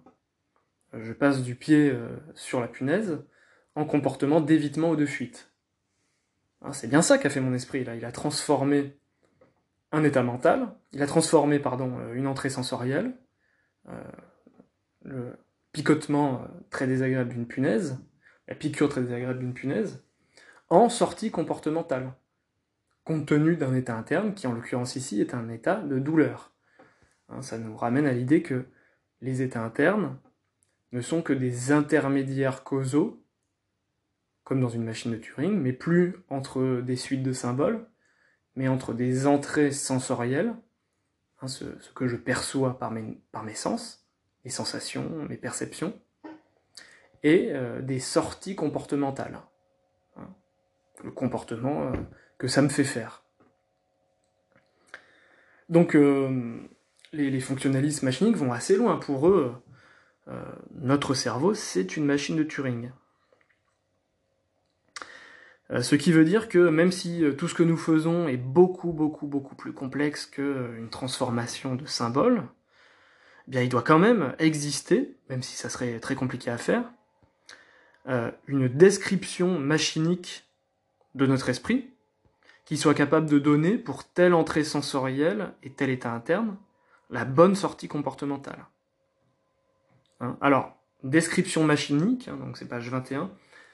Je 0.94 1.12
passe 1.14 1.44
du 1.44 1.56
pied 1.56 1.94
sur 2.36 2.62
la 2.62 2.68
punaise 2.68 3.20
en 3.76 3.86
comportement 3.86 4.42
d'évitement 4.42 4.92
ou 4.92 4.96
de 4.96 5.06
fuite. 5.06 5.52
Hein, 6.62 6.74
c'est 6.74 6.88
bien 6.88 7.02
ça 7.02 7.18
qu'a 7.18 7.30
fait 7.30 7.42
mon 7.42 7.54
esprit. 7.54 7.86
Il 7.96 8.06
a 8.06 8.12
transformé 8.12 8.98
un 9.92 10.04
état 10.04 10.24
mental, 10.24 10.74
il 10.92 11.02
a 11.02 11.08
transformé 11.08 11.60
pardon 11.60 11.98
euh, 12.00 12.14
une 12.14 12.28
entrée 12.28 12.50
sensorielle, 12.50 13.14
euh, 13.88 14.04
le 15.04 15.38
picotement 15.72 16.42
euh, 16.42 16.48
très 16.70 16.88
désagréable 16.88 17.30
d'une 17.30 17.48
punaise, 17.48 17.98
la 18.48 18.56
piqûre 18.56 18.90
très 18.90 19.02
désagréable 19.02 19.40
d'une 19.40 19.54
punaise, 19.54 20.04
en 20.70 20.90
sortie 20.90 21.32
comportementale, 21.32 22.14
compte 23.06 23.26
tenu 23.26 23.56
d'un 23.56 23.74
état 23.76 23.96
interne 23.96 24.34
qui 24.34 24.48
en 24.48 24.54
l'occurrence 24.54 24.98
ici 24.98 25.22
est 25.22 25.34
un 25.34 25.48
état 25.50 25.76
de 25.76 26.00
douleur. 26.00 26.52
Hein, 27.30 27.42
ça 27.42 27.58
nous 27.58 27.76
ramène 27.76 28.06
à 28.06 28.14
l'idée 28.14 28.42
que 28.42 28.66
les 29.22 29.42
états 29.42 29.64
internes 29.64 30.18
ne 30.92 31.02
sont 31.02 31.22
que 31.22 31.34
des 31.34 31.72
intermédiaires 31.72 32.64
causaux 32.64 33.24
comme 34.48 34.62
dans 34.62 34.70
une 34.70 34.86
machine 34.86 35.12
de 35.12 35.18
Turing, 35.18 35.60
mais 35.60 35.74
plus 35.74 36.24
entre 36.30 36.80
des 36.80 36.96
suites 36.96 37.22
de 37.22 37.34
symboles, 37.34 37.86
mais 38.56 38.70
entre 38.70 38.94
des 38.94 39.28
entrées 39.28 39.74
sensorielles, 39.74 40.56
hein, 41.42 41.50
ce, 41.50 41.66
que 41.94 42.08
je 42.08 42.16
perçois 42.16 42.80
par 42.80 42.92
mes, 42.92 43.20
par 43.34 43.44
mes 43.44 43.54
sens, 43.54 44.08
mes 44.46 44.50
sensations, 44.50 45.10
mes 45.28 45.36
perceptions, 45.36 46.00
et 47.24 47.50
euh, 47.52 47.82
des 47.82 48.00
sorties 48.00 48.56
comportementales, 48.56 49.42
hein, 50.16 50.30
le 51.04 51.12
comportement 51.12 51.92
euh, 51.92 51.92
que 52.38 52.48
ça 52.48 52.62
me 52.62 52.70
fait 52.70 52.86
faire. 52.86 53.26
Donc 55.68 55.94
euh, 55.94 56.62
les, 57.14 57.40
fonctionnalistes 57.40 58.04
machiniques 58.04 58.38
vont 58.38 58.54
assez 58.54 58.76
loin. 58.76 58.98
Pour 58.98 59.28
eux, 59.28 59.54
notre 60.76 61.14
cerveau, 61.14 61.54
c'est 61.54 61.98
une 61.98 62.06
machine 62.06 62.36
de 62.36 62.44
Turing. 62.44 62.92
Euh, 65.72 65.82
ce 65.82 65.96
qui 65.96 66.12
veut 66.12 66.24
dire 66.24 66.48
que 66.48 66.70
même 66.70 66.92
si 66.92 67.24
euh, 67.24 67.34
tout 67.34 67.48
ce 67.48 67.54
que 67.54 67.64
nous 67.64 67.78
faisons 67.78 68.28
est 68.28 68.38
beaucoup, 68.38 68.94
beaucoup, 68.94 69.28
beaucoup 69.28 69.56
plus 69.56 69.74
complexe 69.74 70.26
qu'une 70.26 70.46
euh, 70.46 70.90
transformation 70.90 71.76
de 71.76 71.86
symboles, 71.86 72.44
eh 73.48 73.52
bien 73.52 73.62
il 73.62 73.70
doit 73.70 73.82
quand 73.82 74.00
même 74.00 74.34
exister, 74.40 75.18
même 75.30 75.44
si 75.44 75.58
ça 75.58 75.70
serait 75.70 76.00
très 76.00 76.16
compliqué 76.16 76.50
à 76.50 76.58
faire, 76.58 76.84
une 78.48 78.70
description 78.70 79.60
machinique 79.60 80.46
de 81.16 81.26
notre 81.26 81.50
esprit 81.50 81.90
qui 82.64 82.78
soit 82.78 82.94
capable 82.94 83.30
de 83.30 83.38
donner 83.38 83.78
pour 83.78 84.06
telle 84.06 84.34
entrée 84.34 84.64
sensorielle 84.64 85.52
et 85.62 85.72
tel 85.72 85.90
état 85.90 86.14
interne 86.14 86.56
la 87.10 87.26
bonne 87.26 87.56
sortie 87.56 87.88
comportementale. 87.88 88.66
Hein 90.20 90.38
Alors, 90.42 90.78
description 91.04 91.64
machinique, 91.64 92.28
hein, 92.28 92.38
donc 92.38 92.58
c'est 92.58 92.68
page 92.68 92.90
21, 92.90 93.32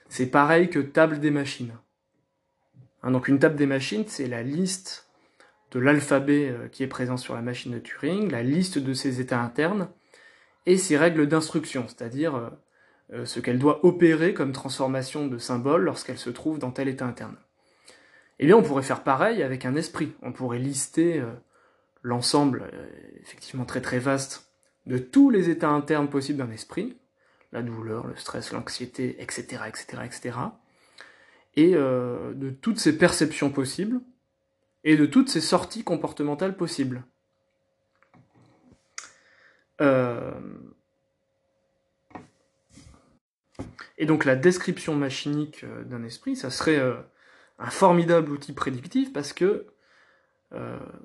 c'est 0.09 0.27
pareil 0.27 0.69
que 0.69 0.79
table 0.79 1.19
des 1.19 1.31
machines. 1.31 1.73
Hein, 3.01 3.11
donc 3.11 3.27
une 3.27 3.39
table 3.39 3.55
des 3.55 3.65
machines, 3.65 4.05
c'est 4.07 4.27
la 4.27 4.43
liste 4.43 5.09
de 5.71 5.79
l'alphabet 5.79 6.49
euh, 6.49 6.67
qui 6.67 6.83
est 6.83 6.87
présent 6.87 7.17
sur 7.17 7.33
la 7.33 7.41
machine 7.41 7.71
de 7.71 7.79
Turing, 7.79 8.29
la 8.29 8.43
liste 8.43 8.77
de 8.77 8.93
ses 8.93 9.21
états 9.21 9.41
internes, 9.41 9.89
et 10.65 10.77
ses 10.77 10.97
règles 10.97 11.27
d'instruction, 11.27 11.85
c'est-à-dire 11.87 12.35
euh, 12.35 12.49
euh, 13.13 13.25
ce 13.25 13.39
qu'elle 13.39 13.59
doit 13.59 13.85
opérer 13.85 14.33
comme 14.33 14.51
transformation 14.51 15.27
de 15.27 15.37
symbole 15.37 15.83
lorsqu'elle 15.83 16.17
se 16.17 16.29
trouve 16.29 16.59
dans 16.59 16.71
tel 16.71 16.87
état 16.87 17.05
interne. 17.05 17.35
Eh 18.39 18.45
bien, 18.45 18.55
on 18.55 18.63
pourrait 18.63 18.83
faire 18.83 19.03
pareil 19.03 19.43
avec 19.43 19.65
un 19.65 19.75
esprit. 19.75 20.13
On 20.21 20.31
pourrait 20.31 20.59
lister 20.59 21.23
l'ensemble, 22.03 22.69
effectivement 23.21 23.65
très 23.65 23.81
très 23.81 23.99
vaste, 23.99 24.53
de 24.85 24.97
tous 24.97 25.29
les 25.29 25.49
états 25.49 25.69
internes 25.69 26.09
possibles 26.09 26.39
d'un 26.39 26.51
esprit, 26.51 26.97
la 27.51 27.61
douleur, 27.61 28.07
le 28.07 28.15
stress, 28.15 28.51
l'anxiété, 28.51 29.21
etc., 29.21 29.63
etc., 29.67 30.03
etc., 30.05 30.37
et 31.55 31.75
euh, 31.75 32.33
de 32.33 32.49
toutes 32.49 32.79
ces 32.79 32.97
perceptions 32.97 33.51
possibles, 33.51 34.01
et 34.83 34.97
de 34.97 35.05
toutes 35.05 35.29
ces 35.29 35.39
sorties 35.39 35.83
comportementales 35.83 36.57
possibles. 36.57 37.05
Euh, 39.81 40.31
et 43.97 44.05
donc 44.05 44.25
la 44.25 44.35
description 44.35 44.95
machinique 44.95 45.63
euh, 45.63 45.83
d'un 45.83 46.03
esprit, 46.03 46.35
ça 46.35 46.49
serait 46.49 46.81
un 47.59 47.69
formidable 47.69 48.31
outil 48.31 48.51
prédictif 48.51 49.13
parce 49.13 49.31
que 49.31 49.67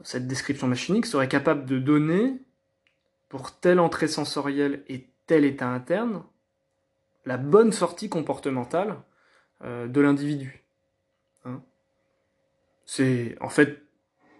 cette 0.02 0.26
description 0.26 0.66
machinique 0.66 1.06
serait 1.06 1.28
capable 1.28 1.64
de 1.64 1.78
donner, 1.78 2.38
pour 3.28 3.58
telle 3.58 3.80
entrée 3.80 4.08
sensorielle 4.08 4.82
et 4.88 5.08
tel 5.26 5.44
état 5.44 5.68
interne, 5.68 6.22
la 7.26 7.36
bonne 7.36 7.72
sortie 7.72 8.08
comportementale 8.08 8.96
euh, 9.62 9.86
de 9.86 10.00
l'individu. 10.00 10.64
Hein. 11.44 11.60
C'est 12.86 13.36
en 13.40 13.50
fait 13.50 13.82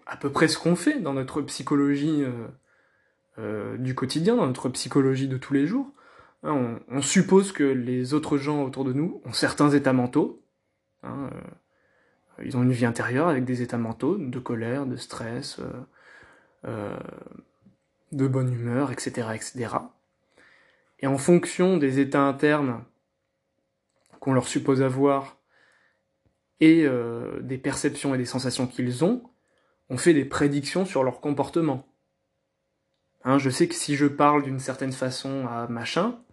à 0.05 0.17
peu 0.17 0.31
près 0.31 0.47
ce 0.47 0.57
qu'on 0.57 0.75
fait 0.75 0.99
dans 0.99 1.13
notre 1.13 1.41
psychologie 1.43 2.23
euh, 2.23 2.47
euh, 3.37 3.77
du 3.77 3.93
quotidien, 3.93 4.35
dans 4.35 4.47
notre 4.47 4.69
psychologie 4.69 5.27
de 5.27 5.37
tous 5.37 5.53
les 5.53 5.67
jours. 5.67 5.91
Hein. 6.43 6.79
on, 6.87 7.01
suppose 7.01 7.51
que 7.51 7.63
les 7.63 8.13
autres 8.13 8.37
gens 8.37 8.63
autour 8.63 8.85
de 8.85 8.93
nous 8.93 9.21
ont 9.25 9.33
certains 9.33 9.69
états 9.69 9.93
mentaux. 9.93 10.41
Hein, 11.03 11.29
ils 12.43 12.57
ont 12.57 12.63
une 12.63 12.71
vie 12.71 12.85
intérieure 12.85 13.27
avec 13.27 13.45
des 13.45 13.61
états 13.61 13.77
mentaux 13.77 14.17
de 14.17 14.39
colère, 14.39 14.85
de 14.85 14.95
stress, 14.95 15.59
de 16.63 18.27
bonne 18.27 18.53
humeur, 18.53 18.91
etc., 18.91 19.29
etc. 19.33 19.75
Et 20.99 21.07
en 21.07 21.17
fonction 21.17 21.77
des 21.77 21.99
états 21.99 22.23
internes 22.23 22.83
qu'on 24.19 24.33
leur 24.33 24.47
suppose 24.47 24.81
avoir 24.81 25.37
et 26.59 26.83
euh, 26.85 27.39
des 27.41 27.57
perceptions 27.57 28.13
et 28.13 28.17
des 28.17 28.25
sensations 28.25 28.67
qu'ils 28.67 29.05
ont, 29.05 29.23
on 29.89 29.97
fait 29.97 30.13
des 30.13 30.25
prédictions 30.25 30.85
sur 30.85 31.03
leur 31.03 31.21
comportement. 31.21 31.87
Hein, 33.23 33.37
je 33.37 33.49
sais 33.49 33.67
que 33.67 33.75
si 33.75 33.95
je 33.95 34.05
parle 34.05 34.43
d'une 34.43 34.59
certaine 34.59 34.91
façon 34.91 35.47
à 35.47 35.67
machin, 35.67 36.19
euh, 36.19 36.28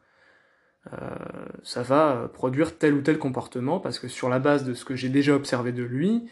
ça 1.62 1.82
va 1.82 2.30
produire 2.32 2.78
tel 2.78 2.94
ou 2.94 3.00
tel 3.00 3.18
comportement, 3.18 3.80
parce 3.80 3.98
que 3.98 4.08
sur 4.08 4.28
la 4.28 4.38
base 4.38 4.64
de 4.64 4.74
ce 4.74 4.84
que 4.84 4.94
j'ai 4.94 5.08
déjà 5.08 5.34
observé 5.34 5.72
de 5.72 5.82
lui, 5.82 6.30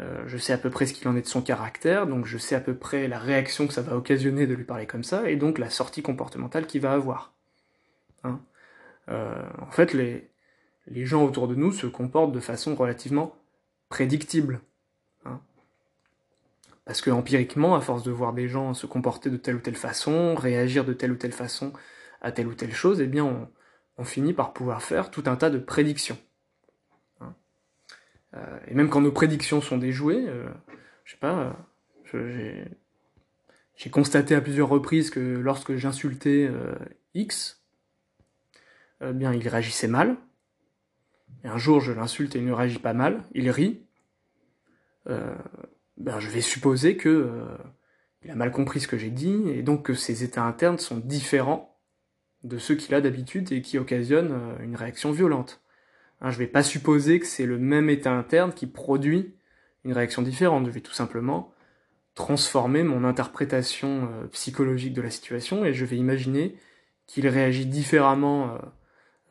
euh, 0.00 0.24
je 0.26 0.36
sais 0.36 0.52
à 0.52 0.58
peu 0.58 0.70
près 0.70 0.86
ce 0.86 0.94
qu'il 0.94 1.06
en 1.06 1.16
est 1.16 1.22
de 1.22 1.26
son 1.26 1.42
caractère, 1.42 2.06
donc 2.06 2.26
je 2.26 2.36
sais 2.36 2.56
à 2.56 2.60
peu 2.60 2.74
près 2.74 3.06
la 3.06 3.18
réaction 3.18 3.68
que 3.68 3.72
ça 3.72 3.82
va 3.82 3.96
occasionner 3.96 4.46
de 4.46 4.54
lui 4.54 4.64
parler 4.64 4.86
comme 4.86 5.04
ça, 5.04 5.30
et 5.30 5.36
donc 5.36 5.58
la 5.58 5.70
sortie 5.70 6.02
comportementale 6.02 6.66
qu'il 6.66 6.80
va 6.80 6.92
avoir. 6.92 7.32
Hein. 8.24 8.40
en 9.08 9.70
fait, 9.70 9.92
les, 9.92 10.30
les 10.86 11.06
gens 11.06 11.24
autour 11.24 11.48
de 11.48 11.54
nous 11.54 11.72
se 11.72 11.86
comportent 11.86 12.32
de 12.32 12.40
façon 12.40 12.74
relativement 12.74 13.36
prédictible. 13.88 14.60
Hein. 15.24 15.40
Parce 16.84 17.00
que 17.00 17.10
empiriquement, 17.10 17.74
à 17.74 17.80
force 17.80 18.02
de 18.02 18.10
voir 18.10 18.32
des 18.32 18.48
gens 18.48 18.74
se 18.74 18.86
comporter 18.86 19.30
de 19.30 19.36
telle 19.36 19.56
ou 19.56 19.60
telle 19.60 19.76
façon, 19.76 20.34
réagir 20.34 20.84
de 20.84 20.92
telle 20.92 21.12
ou 21.12 21.16
telle 21.16 21.32
façon 21.32 21.72
à 22.20 22.32
telle 22.32 22.46
ou 22.48 22.54
telle 22.54 22.74
chose, 22.74 23.00
eh 23.00 23.06
bien 23.06 23.24
on, 23.24 23.48
finit 24.02 24.32
par 24.32 24.52
pouvoir 24.52 24.82
faire 24.82 25.12
tout 25.12 25.22
un 25.26 25.36
tas 25.36 25.50
de 25.50 25.58
prédictions. 25.58 26.18
Hein. 27.20 27.34
Euh, 28.34 28.58
et 28.66 28.74
même 28.74 28.88
quand 28.88 29.00
nos 29.00 29.12
prédictions 29.12 29.60
sont 29.60 29.78
déjouées, 29.78 30.24
euh, 30.26 30.48
je 31.04 31.12
sais 31.12 31.18
pas, 31.18 31.56
j'ai 33.76 33.90
constaté 33.90 34.34
à 34.34 34.40
plusieurs 34.40 34.68
reprises 34.68 35.10
que 35.10 35.20
lorsque 35.20 35.76
j'insultais 35.76 36.48
euh, 36.50 36.74
X, 37.14 37.62
bien 39.00 39.34
il 39.34 39.46
réagissait 39.46 39.86
mal, 39.86 40.16
et 41.44 41.48
un 41.48 41.58
jour 41.58 41.80
je 41.80 41.92
l'insulte 41.92 42.34
et 42.36 42.38
il 42.38 42.46
ne 42.46 42.52
réagit 42.52 42.78
pas 42.78 42.94
mal, 42.94 43.22
il 43.34 43.50
rit, 43.50 43.84
euh, 45.08 45.36
ben 45.98 46.18
je 46.18 46.30
vais 46.30 46.40
supposer 46.40 46.96
que 46.96 47.08
euh, 47.08 47.56
il 48.22 48.30
a 48.30 48.34
mal 48.34 48.50
compris 48.50 48.80
ce 48.80 48.88
que 48.88 48.96
j'ai 48.96 49.10
dit, 49.10 49.48
et 49.50 49.62
donc 49.62 49.84
que 49.84 49.94
ses 49.94 50.24
états 50.24 50.44
internes 50.44 50.78
sont 50.78 50.96
différents 50.96 51.73
de 52.44 52.58
ceux 52.58 52.76
qu'il 52.76 52.94
a 52.94 53.00
d'habitude 53.00 53.50
et 53.52 53.62
qui 53.62 53.78
occasionnent 53.78 54.32
euh, 54.32 54.62
une 54.64 54.76
réaction 54.76 55.10
violente. 55.10 55.60
Hein, 56.20 56.30
je 56.30 56.38
vais 56.38 56.46
pas 56.46 56.62
supposer 56.62 57.18
que 57.20 57.26
c'est 57.26 57.46
le 57.46 57.58
même 57.58 57.90
état 57.90 58.12
interne 58.12 58.52
qui 58.52 58.66
produit 58.66 59.34
une 59.84 59.92
réaction 59.92 60.22
différente, 60.22 60.64
je 60.66 60.70
vais 60.70 60.80
tout 60.80 60.92
simplement 60.92 61.52
transformer 62.14 62.84
mon 62.84 63.04
interprétation 63.04 64.08
psychologique 64.30 64.94
de 64.94 65.02
la 65.02 65.10
situation 65.10 65.64
et 65.64 65.74
je 65.74 65.84
vais 65.84 65.96
imaginer 65.96 66.56
qu'il 67.06 67.28
réagit 67.28 67.66
différemment 67.66 68.56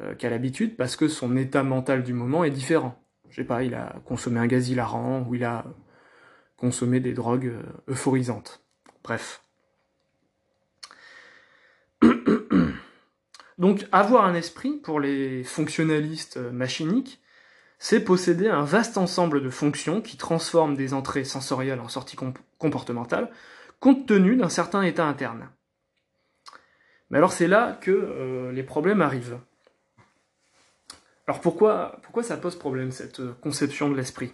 euh, 0.01 0.15
qu'à 0.15 0.29
l'habitude 0.29 0.75
parce 0.75 0.95
que 0.95 1.07
son 1.07 1.37
état 1.37 1.61
mental 1.61 2.03
du 2.03 2.13
moment 2.13 2.43
est 2.43 2.49
différent. 2.49 2.99
Je 3.29 3.37
sais 3.37 3.43
pas, 3.43 3.63
il 3.63 3.75
a 3.75 4.01
consommé 4.05 4.39
un 4.39 4.47
gaz 4.47 4.69
hilarant 4.69 5.21
ou 5.27 5.35
il 5.35 5.43
a 5.43 5.65
consommé 6.57 6.99
des 6.99 7.13
drogues 7.13 7.47
euh, 7.47 7.61
euphorisantes. 7.91 8.63
Bref. 9.03 9.43
Donc 13.57 13.87
avoir 13.91 14.25
un 14.25 14.33
esprit, 14.33 14.73
pour 14.83 14.99
les 14.99 15.43
fonctionnalistes 15.43 16.37
machiniques, 16.37 17.21
c'est 17.79 17.99
posséder 17.99 18.47
un 18.47 18.63
vaste 18.63 18.97
ensemble 18.97 19.43
de 19.43 19.49
fonctions 19.49 20.01
qui 20.01 20.15
transforment 20.15 20.75
des 20.75 20.93
entrées 20.93 21.25
sensorielles 21.25 21.81
en 21.81 21.89
sorties 21.89 22.17
comportementales, 22.57 23.29
compte 23.81 24.07
tenu 24.07 24.37
d'un 24.37 24.49
certain 24.49 24.83
état 24.83 25.05
interne. 25.05 25.49
Mais 27.09 27.17
alors 27.17 27.33
c'est 27.33 27.47
là 27.47 27.77
que 27.81 27.91
euh, 27.91 28.51
les 28.53 28.63
problèmes 28.63 29.01
arrivent. 29.01 29.37
Alors 31.27 31.41
pourquoi, 31.41 31.99
pourquoi 32.03 32.23
ça 32.23 32.37
pose 32.37 32.55
problème, 32.55 32.91
cette 32.91 33.19
euh, 33.19 33.33
conception 33.41 33.89
de 33.89 33.95
l'esprit? 33.95 34.33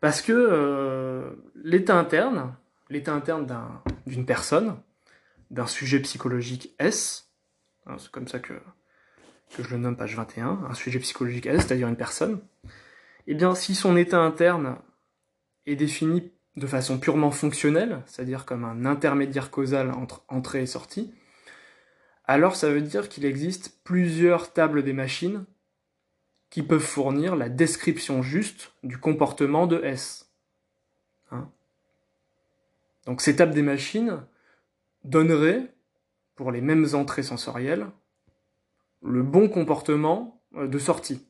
Parce 0.00 0.22
que 0.22 0.32
euh, 0.32 1.30
l'état 1.54 1.96
interne, 1.96 2.54
l'état 2.90 3.14
interne 3.14 3.46
d'une 4.06 4.26
personne, 4.26 4.76
d'un 5.50 5.66
sujet 5.66 6.00
psychologique 6.00 6.74
S, 6.78 7.25
c'est 7.98 8.10
comme 8.10 8.28
ça 8.28 8.38
que, 8.38 8.54
que 9.56 9.62
je 9.62 9.70
le 9.70 9.78
nomme 9.78 9.96
page 9.96 10.16
21, 10.16 10.66
un 10.68 10.74
sujet 10.74 10.98
psychologique 10.98 11.46
S, 11.46 11.66
c'est-à-dire 11.66 11.88
une 11.88 11.96
personne, 11.96 12.40
eh 13.26 13.34
bien 13.34 13.54
si 13.54 13.74
son 13.74 13.96
état 13.96 14.20
interne 14.20 14.76
est 15.66 15.76
défini 15.76 16.32
de 16.56 16.66
façon 16.66 16.98
purement 16.98 17.30
fonctionnelle, 17.30 18.02
c'est-à-dire 18.06 18.44
comme 18.44 18.64
un 18.64 18.86
intermédiaire 18.86 19.50
causal 19.50 19.90
entre 19.90 20.24
entrée 20.28 20.62
et 20.62 20.66
sortie, 20.66 21.12
alors 22.24 22.56
ça 22.56 22.70
veut 22.70 22.80
dire 22.80 23.08
qu'il 23.08 23.24
existe 23.24 23.80
plusieurs 23.84 24.52
tables 24.52 24.82
des 24.82 24.92
machines 24.92 25.44
qui 26.50 26.62
peuvent 26.62 26.80
fournir 26.80 27.36
la 27.36 27.48
description 27.48 28.22
juste 28.22 28.72
du 28.82 28.98
comportement 28.98 29.66
de 29.66 29.80
S. 29.82 30.32
Hein 31.30 31.50
Donc 33.06 33.20
ces 33.20 33.36
tables 33.36 33.54
des 33.54 33.62
machines 33.62 34.24
donneraient, 35.04 35.72
pour 36.36 36.52
les 36.52 36.60
mêmes 36.60 36.86
entrées 36.92 37.22
sensorielles, 37.22 37.86
le 39.02 39.22
bon 39.22 39.48
comportement 39.48 40.40
euh, 40.54 40.68
de 40.68 40.78
sortie. 40.78 41.26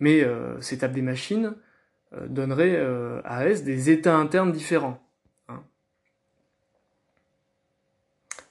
Mais 0.00 0.22
euh, 0.22 0.60
ces 0.60 0.78
tables 0.78 0.94
des 0.94 1.02
machines 1.02 1.54
euh, 2.12 2.26
donnerait 2.26 2.76
euh, 2.76 3.20
à 3.24 3.46
S 3.46 3.62
des 3.64 3.90
états 3.90 4.16
internes 4.16 4.52
différents. 4.52 5.00
Hein. 5.48 5.62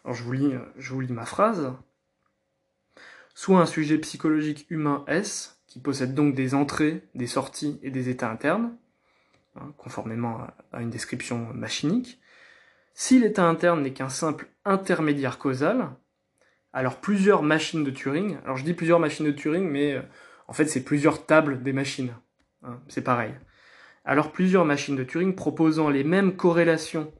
Alors 0.03 0.15
je 0.15 0.23
vous, 0.23 0.31
lis, 0.31 0.53
euh, 0.53 0.59
je 0.77 0.93
vous 0.93 1.01
lis 1.01 1.11
ma 1.13 1.25
phrase. 1.25 1.73
Soit 3.35 3.59
un 3.59 3.65
sujet 3.65 3.97
psychologique 3.97 4.65
humain 4.69 5.03
S, 5.07 5.61
qui 5.67 5.79
possède 5.79 6.13
donc 6.13 6.35
des 6.35 6.55
entrées, 6.55 7.03
des 7.15 7.27
sorties 7.27 7.79
et 7.83 7.91
des 7.91 8.09
états 8.09 8.29
internes, 8.29 8.75
hein, 9.55 9.73
conformément 9.77 10.47
à 10.71 10.81
une 10.81 10.89
description 10.89 11.53
machinique. 11.53 12.19
Si 12.99 13.17
l'état 13.17 13.45
interne 13.45 13.81
n'est 13.81 13.93
qu'un 13.93 14.09
simple 14.09 14.49
intermédiaire 14.65 15.37
causal, 15.37 15.89
alors 16.73 16.97
plusieurs 16.97 17.43
machines 17.43 17.85
de 17.85 17.91
Turing, 17.91 18.37
alors 18.43 18.57
je 18.57 18.65
dis 18.65 18.73
plusieurs 18.73 18.99
machines 18.99 19.25
de 19.25 19.31
Turing, 19.31 19.63
mais 19.69 20.01
en 20.49 20.53
fait 20.53 20.65
c'est 20.65 20.83
plusieurs 20.83 21.25
tables 21.25 21.63
des 21.63 21.71
machines, 21.71 22.11
hein, 22.61 22.81
c'est 22.89 23.01
pareil 23.01 23.31
alors 24.09 24.31
plusieurs 24.31 24.65
machines 24.65 24.95
de 24.95 25.03
Turing 25.03 25.35
proposant 25.35 25.89
les 25.89 26.03
mêmes 26.03 26.35
corrélations 26.35 27.13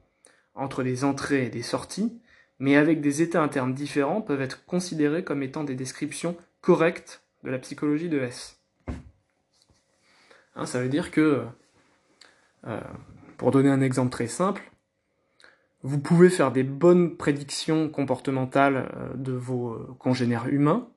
entre 0.54 0.82
des 0.82 1.04
entrées 1.04 1.46
et 1.46 1.48
des 1.48 1.62
sorties, 1.62 2.20
mais 2.58 2.76
avec 2.76 3.00
des 3.00 3.22
états 3.22 3.42
internes 3.42 3.74
différents, 3.74 4.20
peuvent 4.20 4.42
être 4.42 4.64
considérées 4.66 5.24
comme 5.24 5.42
étant 5.42 5.64
des 5.64 5.76
descriptions 5.76 6.36
correctes 6.60 7.22
de 7.44 7.50
la 7.50 7.58
psychologie 7.58 8.08
de 8.08 8.18
S. 8.18 8.60
Hein, 10.56 10.66
ça 10.66 10.82
veut 10.82 10.88
dire 10.88 11.10
que, 11.10 11.44
euh, 12.66 12.80
pour 13.38 13.52
donner 13.52 13.70
un 13.70 13.80
exemple 13.80 14.10
très 14.10 14.26
simple, 14.26 14.69
vous 15.82 15.98
pouvez 15.98 16.30
faire 16.30 16.52
des 16.52 16.62
bonnes 16.62 17.16
prédictions 17.16 17.88
comportementales 17.88 18.90
euh, 18.94 19.14
de 19.14 19.32
vos 19.32 19.72
euh, 19.72 19.96
congénères 19.98 20.48
humains 20.48 20.88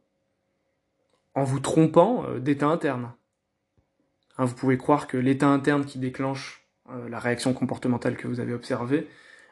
en 1.36 1.44
vous 1.44 1.60
trompant 1.60 2.26
d'état 2.40 2.68
interne. 2.68 3.12
Hein, 4.38 4.46
vous 4.46 4.56
pouvez 4.56 4.78
croire 4.78 5.08
que 5.08 5.18
l'état 5.18 5.48
interne 5.48 5.86
qui 5.86 6.00
déclenche 6.00 6.64
euh, 6.90 7.08
la 7.08 7.20
réaction 7.20 7.54
comportementale 7.54 8.18
que 8.18 8.28
vous 8.28 8.40
avez 8.40 8.54
observée 8.54 9.08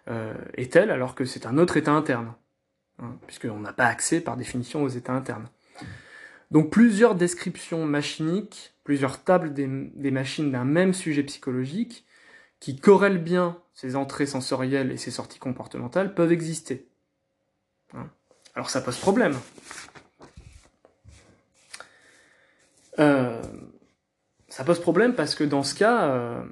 euh, 0.10 0.34
est 0.56 0.74
tel, 0.74 0.92
alors 0.92 1.16
que 1.16 1.24
c'est 1.24 1.46
un 1.46 1.58
autre 1.58 1.78
état 1.78 1.92
interne, 1.92 2.34
hein, 3.00 3.16
puisqu'on 3.28 3.60
n'a 3.60 3.74
pas 3.74 3.86
accès 3.86 4.20
par 4.20 4.36
définition 4.36 4.84
aux 4.84 4.90
états 4.90 5.14
internes. 5.14 5.48
Donc 6.50 6.72
plusieurs 6.72 7.16
descriptions 7.16 7.86
machiniques, 7.86 8.74
plusieurs 8.84 9.24
tables 9.24 9.54
des, 9.54 10.12
machines 10.12 10.52
d'un 10.52 10.66
même 10.66 10.94
sujet 10.94 11.24
psychologique, 11.24 12.06
qui 12.60 12.76
corrèlent 12.76 13.24
bien 13.24 13.61
ces 13.74 13.96
entrées 13.96 14.26
sensorielles 14.26 14.92
et 14.92 14.98
ces 14.98 15.12
sorties 15.12 15.40
comportementales, 15.40 16.14
peuvent 16.14 16.32
exister. 16.32 16.88
Hein. 17.94 18.10
Alors 18.56 18.70
ça 18.70 18.82
pose 18.82 18.98
problème. 18.98 19.36
Euh, 23.00 23.42
ça 24.50 24.64
pose 24.64 24.82
problème 24.82 25.16
parce 25.16 25.36
que 25.36 25.44
dans 25.44 25.64
ce 25.64 25.76
cas, 25.76 26.10
euh, 26.10 26.44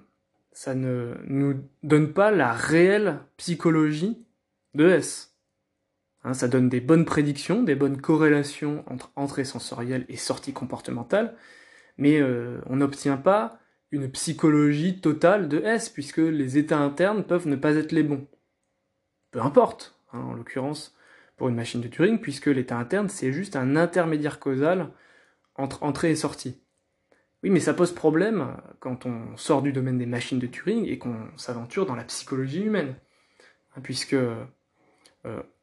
ça 0.51 0.73
ne 0.73 1.15
nous 1.25 1.63
donne 1.83 2.13
pas 2.13 2.31
la 2.31 2.53
réelle 2.53 3.19
psychologie 3.37 4.25
de 4.73 4.89
S. 4.89 5.35
Hein, 6.23 6.33
ça 6.33 6.47
donne 6.47 6.69
des 6.69 6.81
bonnes 6.81 7.05
prédictions, 7.05 7.63
des 7.63 7.75
bonnes 7.75 7.99
corrélations 7.99 8.83
entre 8.87 9.11
entrée 9.15 9.45
sensorielle 9.45 10.05
et 10.09 10.17
sortie 10.17 10.53
comportementale, 10.53 11.35
mais 11.97 12.19
euh, 12.19 12.59
on 12.65 12.77
n'obtient 12.77 13.17
pas 13.17 13.59
une 13.91 14.09
psychologie 14.11 14.99
totale 14.99 15.47
de 15.47 15.59
S, 15.59 15.89
puisque 15.89 16.17
les 16.17 16.57
états 16.57 16.79
internes 16.79 17.23
peuvent 17.23 17.47
ne 17.47 17.55
pas 17.55 17.75
être 17.75 17.91
les 17.91 18.03
bons. 18.03 18.27
Peu 19.31 19.41
importe, 19.41 19.99
hein, 20.13 20.19
en 20.19 20.33
l'occurrence 20.33 20.95
pour 21.37 21.49
une 21.49 21.55
machine 21.55 21.81
de 21.81 21.87
Turing, 21.87 22.19
puisque 22.19 22.47
l'état 22.47 22.77
interne, 22.77 23.09
c'est 23.09 23.31
juste 23.31 23.55
un 23.55 23.75
intermédiaire 23.75 24.39
causal 24.39 24.91
entre 25.55 25.83
entrée 25.83 26.11
et 26.11 26.15
sortie. 26.15 26.61
Oui, 27.41 27.49
mais 27.49 27.61
ça 27.61 27.73
pose 27.73 27.93
problème 27.93 28.57
quand 28.79 29.05
on 29.05 29.37
sort 29.37 29.61
du 29.61 29.71
domaine 29.71 29.97
des 29.97 30.05
machines 30.05 30.39
de 30.39 30.47
Turing 30.47 30.85
et 30.85 30.97
qu'on 30.97 31.15
s'aventure 31.37 31.85
dans 31.85 31.95
la 31.95 32.03
psychologie 32.03 32.61
humaine. 32.61 32.95
Puisque 33.81 34.13
euh, 34.13 34.43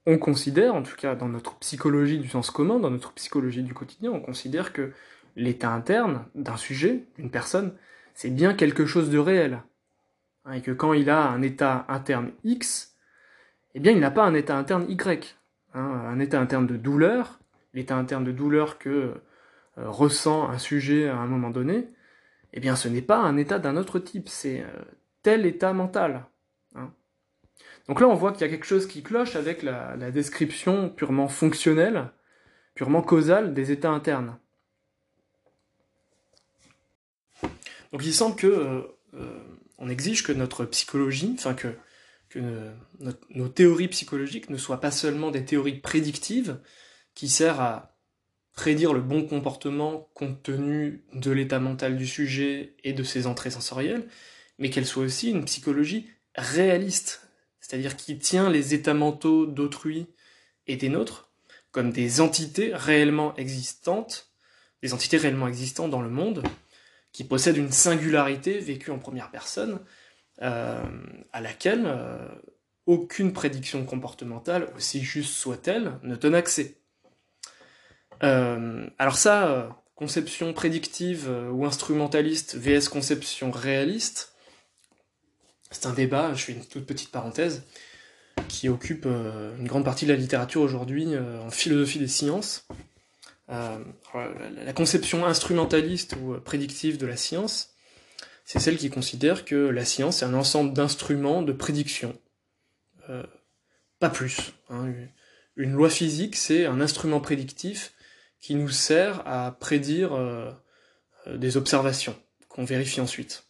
on 0.07 0.19
considère, 0.19 0.75
en 0.75 0.83
tout 0.83 0.97
cas 0.97 1.15
dans 1.15 1.29
notre 1.29 1.59
psychologie 1.59 2.19
du 2.19 2.29
sens 2.29 2.51
commun, 2.51 2.79
dans 2.79 2.91
notre 2.91 3.13
psychologie 3.13 3.63
du 3.63 3.75
quotidien, 3.75 4.11
on 4.13 4.21
considère 4.21 4.73
que 4.73 4.93
l'état 5.35 5.71
interne 5.71 6.25
d'un 6.35 6.57
sujet, 6.57 7.05
d'une 7.19 7.31
personne, 7.31 7.75
c'est 8.17 8.31
bien 8.31 8.55
quelque 8.55 8.87
chose 8.87 9.11
de 9.11 9.19
réel. 9.19 9.63
Hein, 10.47 10.55
et 10.55 10.63
que 10.63 10.71
quand 10.71 10.95
il 10.95 11.11
a 11.11 11.29
un 11.29 11.43
état 11.43 11.85
interne 11.89 12.33
X, 12.45 12.97
eh 13.75 13.81
bien 13.81 13.93
il 13.93 14.01
n'a 14.01 14.11
pas 14.11 14.25
un 14.25 14.33
état 14.33 14.57
interne 14.57 14.87
Y. 14.89 15.37
Hein, 15.75 15.83
un 15.83 16.19
état 16.19 16.41
interne 16.41 16.67
de 16.67 16.79
douleur, 16.79 17.39
l'état 17.75 17.95
interne 17.95 18.25
de 18.25 18.33
douleur 18.33 18.79
que 18.79 18.89
euh, 18.89 19.13
ressent 19.77 20.49
un 20.49 20.57
sujet 20.57 21.09
à 21.09 21.17
un 21.17 21.27
moment 21.27 21.51
donné, 21.51 21.89
eh 22.55 22.61
bien 22.61 22.75
ce 22.75 22.89
n'est 22.89 23.03
pas 23.03 23.19
un 23.19 23.37
état 23.37 23.59
d'un 23.59 23.77
autre 23.77 23.99
type, 23.99 24.31
c'est 24.31 24.63
euh, 24.63 24.85
tel 25.23 25.45
état 25.45 25.75
mental. 25.75 26.25
Hein. 26.75 26.91
Donc 27.87 28.01
là 28.01 28.09
on 28.09 28.15
voit 28.15 28.33
qu'il 28.33 28.41
y 28.41 28.45
a 28.45 28.49
quelque 28.49 28.65
chose 28.65 28.87
qui 28.87 29.03
cloche 29.03 29.37
avec 29.37 29.63
la, 29.63 29.95
description 30.11 30.89
purement 30.89 31.29
fonctionnelle, 31.29 32.09
purement 32.75 33.03
causale 33.03 33.53
des 33.53 33.73
états 33.73 33.91
internes. 33.91 34.39
Donc 37.93 38.05
il 38.05 38.13
semble 38.13 38.37
que 38.37 38.89
euh, 39.15 39.39
on 39.79 39.89
exige 39.89 40.23
que 40.23 40.33
notre 40.33 40.65
psychologie, 40.65 41.35
enfin 41.39 41.55
que, 41.55 41.69
que 42.29 42.41
nos 43.31 43.49
théories 43.49 43.89
psychologiques 43.89 44.51
ne 44.51 44.57
soient 44.57 44.81
pas 44.81 44.91
seulement 44.91 45.31
des 45.31 45.45
théories 45.45 45.79
prédictives 45.79 46.59
qui 47.15 47.29
servent 47.29 47.61
à 47.61 47.97
prédire 48.53 48.95
le 48.95 49.03
bon 49.03 49.27
comportement 49.27 50.09
compte 50.15 50.43
tenu 50.43 51.05
de 51.13 51.31
l'état 51.31 51.61
mental 51.61 51.97
du 51.97 52.07
sujet 52.07 52.75
et 52.85 52.95
de 52.95 53.03
ses 53.03 53.27
entrées 53.27 53.51
sensorielles, 53.51 54.09
mais 54.59 54.71
qu'elle 54.71 54.87
soit 54.87 55.05
aussi 55.05 55.31
une 55.31 55.45
psychologie 55.45 56.09
réaliste, 56.35 57.29
c'est-à-dire 57.61 57.97
qui 57.97 58.19
tient 58.19 58.51
les 58.51 58.75
états 58.75 58.95
mentaux 58.95 59.47
d'autrui 59.47 60.07
et 60.67 60.77
des 60.77 60.89
nôtres 60.89 61.31
comme 61.71 61.93
des 61.93 62.23
entités 62.23 62.71
réellement 62.75 63.37
existantes, 63.37 64.33
des 64.83 64.95
entités 64.95 65.19
réellement 65.19 65.47
existantes 65.47 65.91
dans 65.91 66.01
le 66.01 66.09
monde, 66.09 66.43
qui 67.17 67.25
possèdent 67.25 67.57
une 67.57 67.73
singularité 67.73 68.59
vécue 68.59 68.91
en 68.91 68.99
première 68.99 69.31
personne, 69.31 69.81
euh, 70.43 70.85
à 71.33 71.41
laquelle 71.41 71.85
euh, 71.87 72.29
aucune 72.85 73.33
prédiction 73.33 73.87
comportementale, 73.87 74.69
aussi 74.77 75.03
juste 75.03 75.33
soit-elle, 75.33 75.99
ne 76.03 76.15
donne 76.15 76.35
accès. 76.35 76.77
Euh, 78.23 78.87
alors 78.99 79.17
ça, 79.17 79.83
conception 79.95 80.53
prédictive 80.53 81.35
ou 81.51 81.65
instrumentaliste 81.65 82.55
vs 82.55 82.91
conception 82.91 83.51
réaliste, 83.51 84.35
c'est 85.71 85.87
un 85.87 85.95
débat, 85.95 86.35
je 86.35 86.45
fais 86.45 86.53
une 86.53 86.67
toute 86.67 86.85
petite 86.85 87.13
parenthèse, 87.13 87.63
qui 88.47 88.69
occupe 88.69 89.07
une 89.07 89.67
grande 89.67 89.87
partie 89.87 90.05
de 90.05 90.13
la 90.13 90.19
littérature 90.19 90.61
aujourd'hui 90.61 91.17
en 91.17 91.51
philosophie 91.51 91.99
des 91.99 92.09
sciences. 92.09 92.69
La 93.49 94.73
conception 94.75 95.25
instrumentaliste 95.25 96.17
ou 96.17 96.41
prédictive 96.41 96.99
de 96.99 97.07
la 97.07 97.17
science, 97.17 97.77
c'est 98.47 98.61
celle 98.61 98.79
qui 98.79 98.91
considère 98.91 99.45
que 99.45 99.57
la 99.57 99.85
science 99.85 100.23
est 100.23 100.25
un 100.25 100.35
ensemble 100.35 100.73
d'instruments 100.73 101.43
de 101.43 101.53
prédiction. 101.53 102.17
Euh, 103.11 103.25
pas 103.99 104.09
plus. 104.09 104.53
Hein. 104.71 104.93
Une 105.57 105.73
loi 105.73 105.91
physique, 105.91 106.37
c'est 106.37 106.65
un 106.65 106.81
instrument 106.81 107.21
prédictif 107.21 107.93
qui 108.41 108.55
nous 108.55 108.69
sert 108.69 109.27
à 109.27 109.51
prédire 109.51 110.13
euh, 110.15 110.53
euh, 111.27 111.37
des 111.37 111.57
observations 111.57 112.17
qu'on 112.49 112.65
vérifie 112.65 113.01
ensuite, 113.01 113.45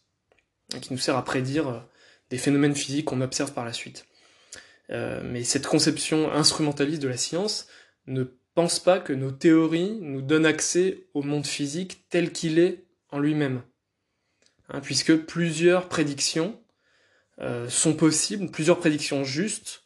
qui 0.81 0.91
nous 0.91 0.99
sert 0.99 1.15
à 1.15 1.23
prédire 1.23 1.85
des 2.31 2.39
phénomènes 2.39 2.75
physiques 2.75 3.05
qu'on 3.05 3.21
observe 3.21 3.53
par 3.53 3.63
la 3.63 3.73
suite. 3.73 4.05
mais 4.89 5.45
cette 5.45 5.65
conception 5.65 6.29
instrumentaliste 6.31 7.01
de 7.01 7.07
la 7.07 7.15
science 7.15 7.67
ne 8.05 8.23
pense 8.57 8.79
pas 8.79 8.97
que 8.97 9.13
nos 9.13 9.29
théories 9.29 9.99
nous 10.01 10.23
donnent 10.23 10.47
accès 10.47 11.05
au 11.13 11.21
monde 11.21 11.45
physique 11.45 12.09
tel 12.09 12.31
qu'il 12.31 12.57
est 12.57 12.85
en 13.11 13.19
lui-même. 13.19 13.61
Hein, 14.69 14.79
puisque 14.81 15.15
plusieurs 15.15 15.87
prédictions 15.87 16.59
euh, 17.39 17.69
sont 17.69 17.93
possibles, 17.93 18.49
plusieurs 18.49 18.79
prédictions 18.79 19.23
justes, 19.23 19.83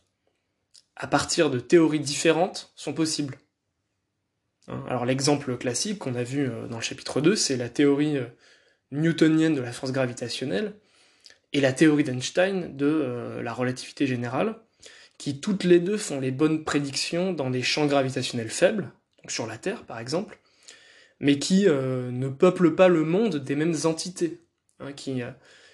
à 0.96 1.08
partir 1.08 1.50
de 1.50 1.60
théories 1.60 2.00
différentes, 2.00 2.72
sont 2.78 2.94
possibles. 2.94 3.40
Hein, 4.70 4.86
alors 4.88 5.04
l'exemple 5.04 5.58
classique 5.58 6.00
qu'on 6.00 6.16
a 6.16 6.24
vu 6.24 6.48
euh, 6.48 6.68
dans 6.68 6.78
le 6.78 6.82
chapitre 6.82 7.20
2, 7.20 7.36
c'est 7.36 7.58
la 7.58 7.68
théorie 7.68 8.20
euh, 8.20 8.28
newtonienne 8.92 9.54
de 9.54 9.60
la 9.60 9.74
force 9.74 9.92
gravitationnelle 9.92 10.76
et 11.52 11.60
la 11.60 11.74
théorie 11.74 12.06
d'Einstein 12.06 12.78
de 12.78 13.42
la 13.44 13.52
relativité 13.52 14.08
générale, 14.08 14.62
qui 15.22 15.40
toutes 15.40 15.64
les 15.64 15.80
deux 15.80 15.98
font 15.98 16.20
les 16.20 16.32
bonnes 16.32 16.64
prédictions 16.64 17.32
dans 17.32 17.50
des 17.50 17.62
champs 17.62 17.86
gravitationnels 17.86 18.50
faibles, 18.50 18.92
donc 19.20 19.32
sur 19.32 19.46
la 19.46 19.58
Terre 19.58 19.84
par 19.84 20.00
exemple, 20.00 20.40
mais 21.20 21.38
qui 21.38 21.66
ne 21.66 22.28
peuplent 22.28 22.76
pas 22.76 22.88
le 22.88 23.04
monde 23.04 23.38
des 23.38 23.56
mêmes 23.56 23.76
entités. 23.84 24.42
Hein, 24.82 24.94
qui, 24.94 25.22
euh, 25.22 25.32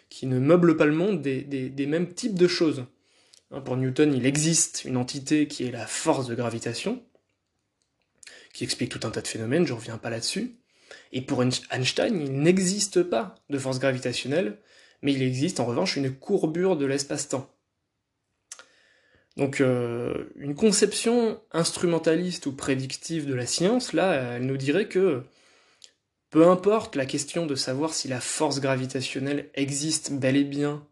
qui 0.09 0.25
ne 0.25 0.39
meuble 0.39 0.75
pas 0.75 0.85
le 0.85 0.93
monde 0.93 1.21
des, 1.21 1.87
mêmes 1.87 2.13
types 2.13 2.37
de 2.37 2.47
choses. 2.47 2.85
Hein, 3.51 3.61
pour 3.61 3.77
Newton, 3.77 4.13
il 4.13 4.25
existe 4.25 4.83
une 4.85 4.97
entité 4.97 5.47
qui 5.47 5.65
est 5.65 5.71
la 5.71 5.87
force 5.87 6.27
de 6.27 6.35
gravitation, 6.35 7.03
qui 8.53 8.63
explique 8.63 8.89
tout 8.89 9.07
un 9.07 9.11
tas 9.11 9.21
de 9.21 9.27
phénomènes, 9.27 9.65
je 9.65 9.73
reviens 9.73 9.97
pas 9.97 10.09
là-dessus. 10.09 10.57
Et 11.13 11.21
pour 11.21 11.41
Einstein, 11.41 12.21
il 12.21 12.33
n'existe 12.41 13.03
pas 13.03 13.35
de 13.49 13.57
force 13.57 13.79
gravitationnelle, 13.79 14.59
mais 15.01 15.13
il 15.13 15.21
existe 15.21 15.59
en 15.59 15.65
revanche 15.65 15.95
une 15.95 16.13
courbure 16.13 16.75
de 16.75 16.85
l'espace-temps. 16.85 17.49
Donc 19.37 19.61
euh, 19.61 20.25
une 20.35 20.55
conception 20.55 21.39
instrumentaliste 21.51 22.47
ou 22.47 22.53
prédictive 22.53 23.27
de 23.27 23.35
la 23.35 23.45
science, 23.45 23.93
là, 23.93 24.35
elle 24.35 24.47
nous 24.47 24.57
dirait 24.57 24.87
que 24.87 25.23
peu 26.31 26.47
importe 26.47 26.95
la 26.95 27.05
question 27.05 27.45
de 27.45 27.55
savoir 27.55 27.93
si 27.93 28.07
la 28.07 28.19
force 28.19 28.59
gravitationnelle 28.59 29.49
existe 29.53 30.11
bel 30.11 30.35
et 30.35 30.43
bien 30.43 30.85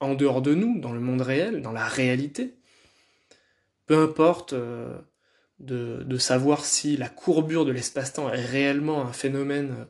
en 0.00 0.14
dehors 0.14 0.42
de 0.42 0.54
nous, 0.54 0.78
dans 0.78 0.92
le 0.92 1.00
monde 1.00 1.22
réel, 1.22 1.60
dans 1.60 1.72
la 1.72 1.86
réalité, 1.86 2.54
peu 3.86 3.98
importe 3.98 4.52
euh, 4.52 4.96
de, 5.58 6.18
savoir 6.18 6.64
si 6.64 6.96
la 6.96 7.08
courbure 7.08 7.64
de 7.64 7.72
l'espace-temps 7.72 8.32
est 8.32 8.44
réellement 8.44 9.02
un 9.02 9.12
phénomène 9.12 9.74
euh, 9.76 9.84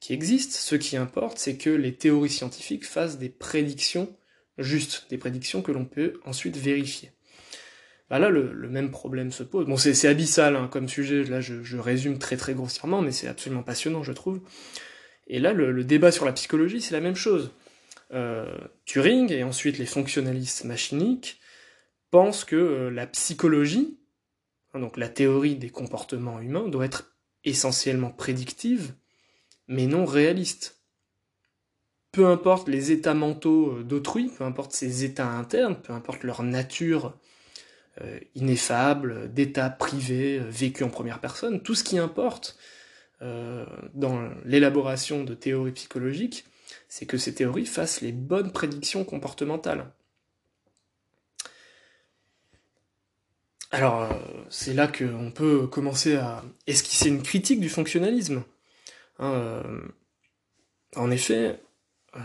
qui 0.00 0.14
existe, 0.14 0.52
ce 0.52 0.74
qui 0.74 0.96
importe, 0.96 1.38
c'est 1.38 1.58
que 1.58 1.70
les 1.70 1.94
théories 1.94 2.30
scientifiques 2.30 2.86
fassent 2.86 3.18
des 3.18 3.28
prédictions 3.28 4.16
justes, 4.56 5.06
des 5.10 5.18
prédictions 5.18 5.60
que 5.60 5.70
l'on 5.70 5.84
peut 5.84 6.18
ensuite 6.24 6.56
vérifier. 6.56 7.12
Bah 8.12 8.18
là, 8.18 8.28
le, 8.28 8.68
même 8.68 8.90
problème 8.90 9.32
se 9.32 9.42
pose. 9.42 9.64
Bon, 9.64 9.78
c'est 9.78 10.06
abyssal 10.06 10.54
hein, 10.54 10.68
comme 10.70 10.86
sujet, 10.86 11.24
là 11.24 11.40
je, 11.40 11.78
résume 11.78 12.18
très 12.18 12.36
très 12.36 12.52
grossièrement, 12.52 13.00
mais 13.00 13.10
c'est 13.10 13.26
absolument 13.26 13.62
passionnant, 13.62 14.02
je 14.02 14.12
trouve. 14.12 14.42
Et 15.28 15.38
là, 15.38 15.54
le, 15.54 15.82
débat 15.82 16.12
sur 16.12 16.26
la 16.26 16.32
psychologie, 16.34 16.82
c'est 16.82 16.92
la 16.92 17.00
même 17.00 17.16
chose. 17.16 17.52
Euh, 18.12 18.54
Turing 18.84 19.32
et 19.32 19.44
ensuite 19.44 19.78
les 19.78 19.86
fonctionnalistes 19.86 20.64
machiniques 20.64 21.40
pensent 22.10 22.44
que 22.44 22.54
euh, 22.54 22.90
la 22.90 23.06
psychologie, 23.06 23.98
hein, 24.74 24.80
donc 24.80 24.98
la 24.98 25.08
théorie 25.08 25.56
des 25.56 25.70
comportements 25.70 26.38
humains, 26.38 26.68
doit 26.68 26.84
être 26.84 27.16
essentiellement 27.44 28.10
prédictive, 28.10 28.92
mais 29.68 29.86
non 29.86 30.04
réaliste. 30.04 30.82
Peu 32.10 32.26
importe 32.26 32.68
les 32.68 32.92
états 32.92 33.14
mentaux 33.14 33.78
euh, 33.78 33.82
d'autrui, 33.82 34.28
peu 34.36 34.44
importe 34.44 34.72
ses 34.72 35.02
états 35.02 35.30
internes, 35.30 35.80
peu 35.82 35.94
importe 35.94 36.24
leur 36.24 36.42
nature 36.42 37.18
ineffable, 38.34 39.32
d'état 39.32 39.68
privé, 39.70 40.38
euh, 40.38 40.48
vécu 40.48 40.82
en 40.82 40.88
première 40.88 41.20
personne, 41.20 41.62
tout 41.62 41.74
ce 41.74 41.84
qui 41.84 41.98
importe 41.98 42.56
euh, 43.20 43.66
dans 43.94 44.30
l'élaboration 44.44 45.24
de 45.24 45.34
théories 45.34 45.72
psychologiques, 45.72 46.46
c'est 46.88 47.06
que 47.06 47.18
ces 47.18 47.34
théories 47.34 47.66
fassent 47.66 48.00
les 48.00 48.12
bonnes 48.12 48.50
prédictions 48.50 49.04
comportementales. 49.04 49.92
Alors, 53.70 54.08
c'est 54.50 54.74
là 54.74 54.86
qu'on 54.86 55.30
peut 55.30 55.66
commencer 55.66 56.16
à 56.16 56.44
esquisser 56.66 57.08
une 57.08 57.22
critique 57.22 57.60
du 57.60 57.70
fonctionnalisme. 57.70 58.42
Hein, 59.18 59.62
en 60.94 61.10
effet, 61.10 61.62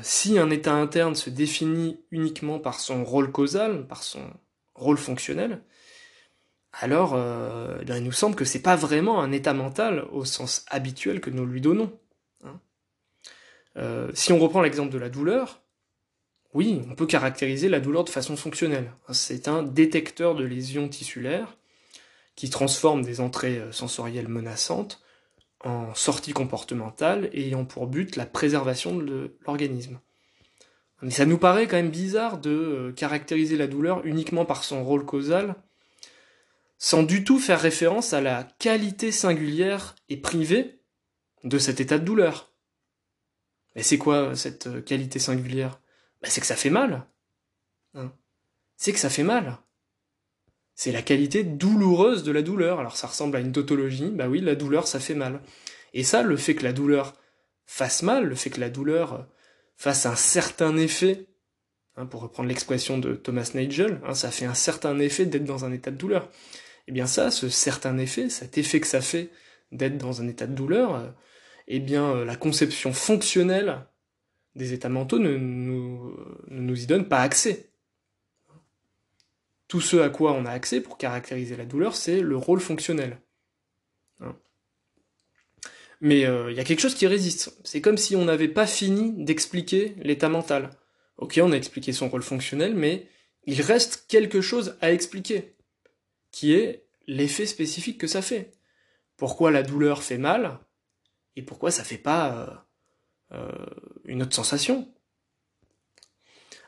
si 0.01 0.39
un 0.39 0.49
état 0.49 0.73
interne 0.73 1.15
se 1.15 1.29
définit 1.29 2.01
uniquement 2.11 2.59
par 2.59 2.81
son 2.81 3.05
rôle 3.05 3.31
causal, 3.31 3.87
par 3.87 4.03
son 4.03 4.29
rôle 4.77 4.97
fonctionnel, 4.97 5.61
alors 6.79 7.13
euh, 7.15 7.81
il 7.87 8.03
nous 8.03 8.11
semble 8.11 8.35
que 8.35 8.45
c'est 8.45 8.61
pas 8.61 8.75
vraiment 8.75 9.21
un 9.21 9.31
état 9.31 9.53
mental 9.53 10.05
au 10.11 10.25
sens 10.25 10.65
habituel 10.69 11.21
que 11.21 11.29
nous 11.29 11.45
lui 11.45 11.61
donnons. 11.61 11.97
Hein. 12.43 12.59
Euh, 13.77 14.11
si 14.13 14.31
on 14.31 14.39
reprend 14.39 14.61
l'exemple 14.61 14.91
de 14.91 14.97
la 14.99 15.09
douleur, 15.09 15.63
oui, 16.53 16.81
on 16.89 16.95
peut 16.95 17.07
caractériser 17.07 17.67
la 17.67 17.79
douleur 17.79 18.03
de 18.03 18.09
façon 18.09 18.35
fonctionnelle. 18.35 18.91
C'est 19.11 19.47
un 19.47 19.63
détecteur 19.63 20.35
de 20.35 20.43
lésions 20.43 20.87
tissulaires 20.87 21.57
qui 22.35 22.49
transforme 22.49 23.01
des 23.01 23.21
entrées 23.21 23.57
euh, 23.57 23.71
sensorielles 23.71 24.27
menaçantes 24.27 25.01
en 25.63 25.95
sorties 25.95 26.33
comportementales 26.33 27.31
ayant 27.33 27.65
pour 27.65 27.87
but 27.87 28.15
la 28.15 28.27
préservation 28.27 28.95
de 28.95 29.35
l'organisme. 29.45 29.99
Mais 31.01 31.11
ça 31.11 31.25
nous 31.25 31.37
paraît 31.37 31.67
quand 31.67 31.75
même 31.75 31.91
bizarre 31.91 32.39
de 32.39 32.49
euh, 32.49 32.91
caractériser 32.91 33.57
la 33.57 33.67
douleur 33.67 34.05
uniquement 34.05 34.45
par 34.45 34.63
son 34.63 34.83
rôle 34.83 35.05
causal, 35.05 35.55
sans 36.77 37.03
du 37.03 37.23
tout 37.23 37.39
faire 37.39 37.61
référence 37.61 38.13
à 38.13 38.21
la 38.21 38.43
qualité 38.59 39.11
singulière 39.11 39.95
et 40.09 40.17
privée 40.17 40.81
de 41.43 41.59
cet 41.59 41.79
état 41.79 41.99
de 41.99 42.05
douleur. 42.05 42.51
Mais 43.75 43.83
c'est 43.83 43.97
quoi 43.97 44.35
cette 44.35 44.67
euh, 44.67 44.81
qualité 44.81 45.19
singulière? 45.19 45.79
Ben, 46.21 46.29
C'est 46.29 46.41
que 46.41 46.47
ça 46.47 46.55
fait 46.55 46.71
mal. 46.71 47.05
Hein 47.93 48.11
c'est 48.77 48.93
que 48.93 48.99
ça 48.99 49.09
fait 49.09 49.23
mal. 49.23 49.57
C'est 50.75 50.91
la 50.91 51.01
qualité 51.01 51.43
douloureuse 51.43 52.23
de 52.23 52.31
la 52.31 52.43
douleur. 52.43 52.79
Alors 52.79 52.95
ça 52.95 53.07
ressemble 53.07 53.35
à 53.35 53.39
une 53.39 53.51
tautologie, 53.51 54.11
bah 54.11 54.29
oui, 54.29 54.39
la 54.39 54.55
douleur 54.55 54.87
ça 54.87 54.99
fait 54.99 55.15
mal. 55.15 55.41
Et 55.93 56.03
ça, 56.03 56.21
le 56.21 56.37
fait 56.37 56.55
que 56.55 56.63
la 56.63 56.73
douleur 56.73 57.15
fasse 57.65 58.03
mal, 58.03 58.25
le 58.25 58.35
fait 58.35 58.51
que 58.51 58.61
la 58.61 58.69
douleur 58.69 59.27
face 59.77 60.05
à 60.05 60.11
un 60.11 60.15
certain 60.15 60.75
effet, 60.75 61.27
hein, 61.95 62.05
pour 62.05 62.21
reprendre 62.21 62.49
l'expression 62.49 62.97
de 62.97 63.13
Thomas 63.13 63.51
Nagel, 63.53 64.01
hein, 64.05 64.15
ça 64.15 64.31
fait 64.31 64.45
un 64.45 64.55
certain 64.55 64.99
effet 64.99 65.25
d'être 65.25 65.45
dans 65.45 65.65
un 65.65 65.71
état 65.71 65.91
de 65.91 65.97
douleur. 65.97 66.29
Eh 66.87 66.91
bien 66.91 67.05
ça, 67.05 67.31
ce 67.31 67.47
certain 67.47 67.97
effet, 67.97 68.29
cet 68.29 68.57
effet 68.57 68.79
que 68.79 68.87
ça 68.87 69.01
fait 69.01 69.29
d'être 69.71 69.97
dans 69.97 70.21
un 70.21 70.27
état 70.27 70.47
de 70.47 70.55
douleur, 70.55 70.95
euh, 70.95 71.09
eh 71.67 71.79
bien 71.79 72.09
euh, 72.09 72.25
la 72.25 72.35
conception 72.35 72.91
fonctionnelle 72.93 73.85
des 74.55 74.73
états 74.73 74.89
mentaux 74.89 75.19
ne 75.19 75.37
nous, 75.37 76.17
ne 76.47 76.61
nous 76.61 76.83
y 76.83 76.87
donne 76.87 77.07
pas 77.07 77.21
accès. 77.21 77.71
Tout 79.67 79.81
ce 79.81 79.97
à 79.97 80.09
quoi 80.09 80.33
on 80.33 80.45
a 80.45 80.51
accès 80.51 80.81
pour 80.81 80.97
caractériser 80.97 81.57
la 81.57 81.65
douleur, 81.65 81.95
c'est 81.95 82.21
le 82.21 82.37
rôle 82.37 82.61
fonctionnel. 82.61 83.19
Mais 86.01 86.21
il 86.21 86.25
euh, 86.25 86.51
y 86.51 86.59
a 86.59 86.63
quelque 86.63 86.79
chose 86.79 86.95
qui 86.95 87.07
résiste. 87.07 87.57
C'est 87.63 87.81
comme 87.81 87.97
si 87.97 88.15
on 88.15 88.25
n'avait 88.25 88.47
pas 88.47 88.67
fini 88.67 89.23
d'expliquer 89.23 89.95
l'état 89.99 90.29
mental. 90.29 90.69
Ok, 91.17 91.39
on 91.41 91.51
a 91.51 91.55
expliqué 91.55 91.93
son 91.93 92.09
rôle 92.09 92.21
fonctionnel, 92.21 92.75
mais 92.75 93.07
il 93.45 93.61
reste 93.61 94.05
quelque 94.07 94.41
chose 94.41 94.77
à 94.81 94.91
expliquer, 94.91 95.55
qui 96.31 96.53
est 96.53 96.85
l'effet 97.07 97.47
spécifique 97.47 97.97
que 97.97 98.07
ça 98.07 98.21
fait. 98.21 98.51
Pourquoi 99.15 99.49
la 99.49 99.63
douleur 99.63 100.03
fait 100.03 100.19
mal, 100.19 100.59
et 101.35 101.41
pourquoi 101.41 101.71
ça 101.71 101.83
fait 101.83 101.97
pas 101.97 102.63
euh, 103.31 103.37
euh, 103.39 103.65
une 104.05 104.21
autre 104.21 104.35
sensation. 104.35 104.93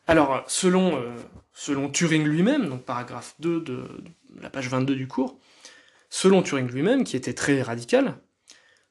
Alors, 0.08 0.44
selon, 0.48 1.16
selon 1.54 1.88
Turing 1.92 2.24
lui-même, 2.24 2.68
donc 2.68 2.84
paragraphe 2.84 3.36
2 3.38 3.62
de 3.62 3.88
la 4.42 4.50
page 4.50 4.68
22 4.68 4.96
du 4.96 5.08
cours, 5.08 5.40
selon 6.10 6.42
Turing 6.42 6.68
lui-même, 6.68 7.04
qui 7.04 7.16
était 7.16 7.36
très 7.36 7.62
radical, 7.62 8.20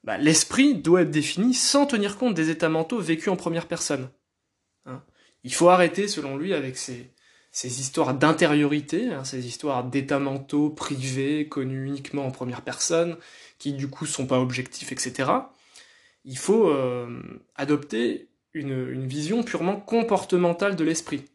bah, 0.03 0.17
l'esprit 0.17 0.75
doit 0.75 1.01
être 1.01 1.11
défini 1.11 1.53
sans 1.53 1.85
tenir 1.85 2.17
compte 2.17 2.33
des 2.33 2.49
états 2.49 2.69
mentaux 2.69 2.99
vécus 2.99 3.27
en 3.27 3.35
première 3.35 3.67
personne. 3.67 4.09
Hein. 4.85 5.03
Il 5.43 5.53
faut 5.53 5.69
arrêter, 5.69 6.07
selon 6.07 6.37
lui, 6.37 6.53
avec 6.53 6.77
ces, 6.77 7.11
histoires 7.63 8.13
d'intériorité, 8.13 9.09
hein, 9.09 9.23
ces 9.23 9.47
histoires 9.47 9.83
d'états 9.83 10.19
mentaux 10.19 10.69
privés, 10.69 11.47
connus 11.47 11.85
uniquement 11.85 12.25
en 12.25 12.31
première 12.31 12.61
personne, 12.61 13.17
qui 13.57 13.73
du 13.73 13.89
coup 13.89 14.05
sont 14.05 14.27
pas 14.27 14.39
objectifs, 14.39 14.91
etc. 14.91 15.31
Il 16.25 16.37
faut 16.37 16.69
euh, 16.69 17.21
adopter 17.55 18.29
une, 18.53 19.05
vision 19.07 19.43
purement 19.43 19.79
comportementale 19.79 20.75
de 20.75 20.83
l'esprit. 20.83 21.25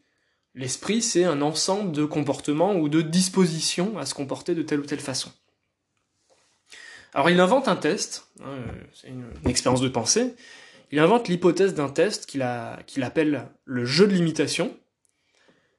L'esprit, 0.53 1.01
c'est 1.01 1.25
un 1.25 1.41
ensemble 1.41 1.91
de 1.91 2.05
comportements 2.05 2.75
ou 2.75 2.87
de 2.87 3.01
dispositions 3.01 3.97
à 3.97 4.05
se 4.05 4.13
comporter 4.13 4.55
de 4.55 4.61
telle 4.61 4.79
ou 4.79 4.85
telle 4.85 4.99
façon. 4.99 5.31
Alors 7.15 7.29
il 7.29 7.39
invente 7.39 7.69
un 7.69 7.77
test, 7.77 8.27
hein, 8.43 8.57
c'est 8.93 9.07
une, 9.07 9.23
expérience 9.47 9.79
de 9.79 9.87
pensée, 9.87 10.35
il 10.91 10.99
invente 10.99 11.29
l'hypothèse 11.29 11.73
d'un 11.73 11.87
test 11.87 12.25
qu'il 12.25 12.41
appelle 12.43 13.47
le 13.63 13.85
jeu 13.85 14.05
de 14.05 14.11
l'imitation, 14.11 14.77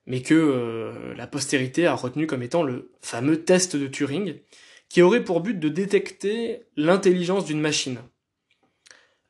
mais 0.07 0.23
que 0.23 0.33
euh, 0.33 1.15
la 1.15 1.27
postérité 1.27 1.87
a 1.87 1.95
retenu 1.95 2.27
comme 2.27 2.43
étant 2.43 2.63
le 2.63 2.91
fameux 3.03 3.45
test 3.45 3.77
de 3.77 3.87
Turing, 3.87 4.41
qui 4.89 5.03
aurait 5.03 5.23
pour 5.23 5.43
but 5.43 5.61
de 5.61 5.69
détecter 5.69 6.63
l'intelligence 6.75 7.45
d'une 7.45 7.61
machine. 7.61 7.99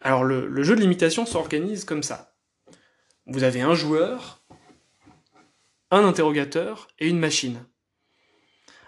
Alors 0.00 0.22
le, 0.22 0.62
jeu 0.62 0.76
de 0.76 0.80
l'imitation 0.80 1.26
s'organise 1.26 1.84
comme 1.84 2.04
ça. 2.04 2.36
Vous 3.26 3.42
avez 3.42 3.62
un 3.62 3.74
joueur, 3.74 4.44
un 5.90 6.04
interrogateur 6.04 6.86
et 7.00 7.09
une 7.09 7.18
machine. 7.18 7.66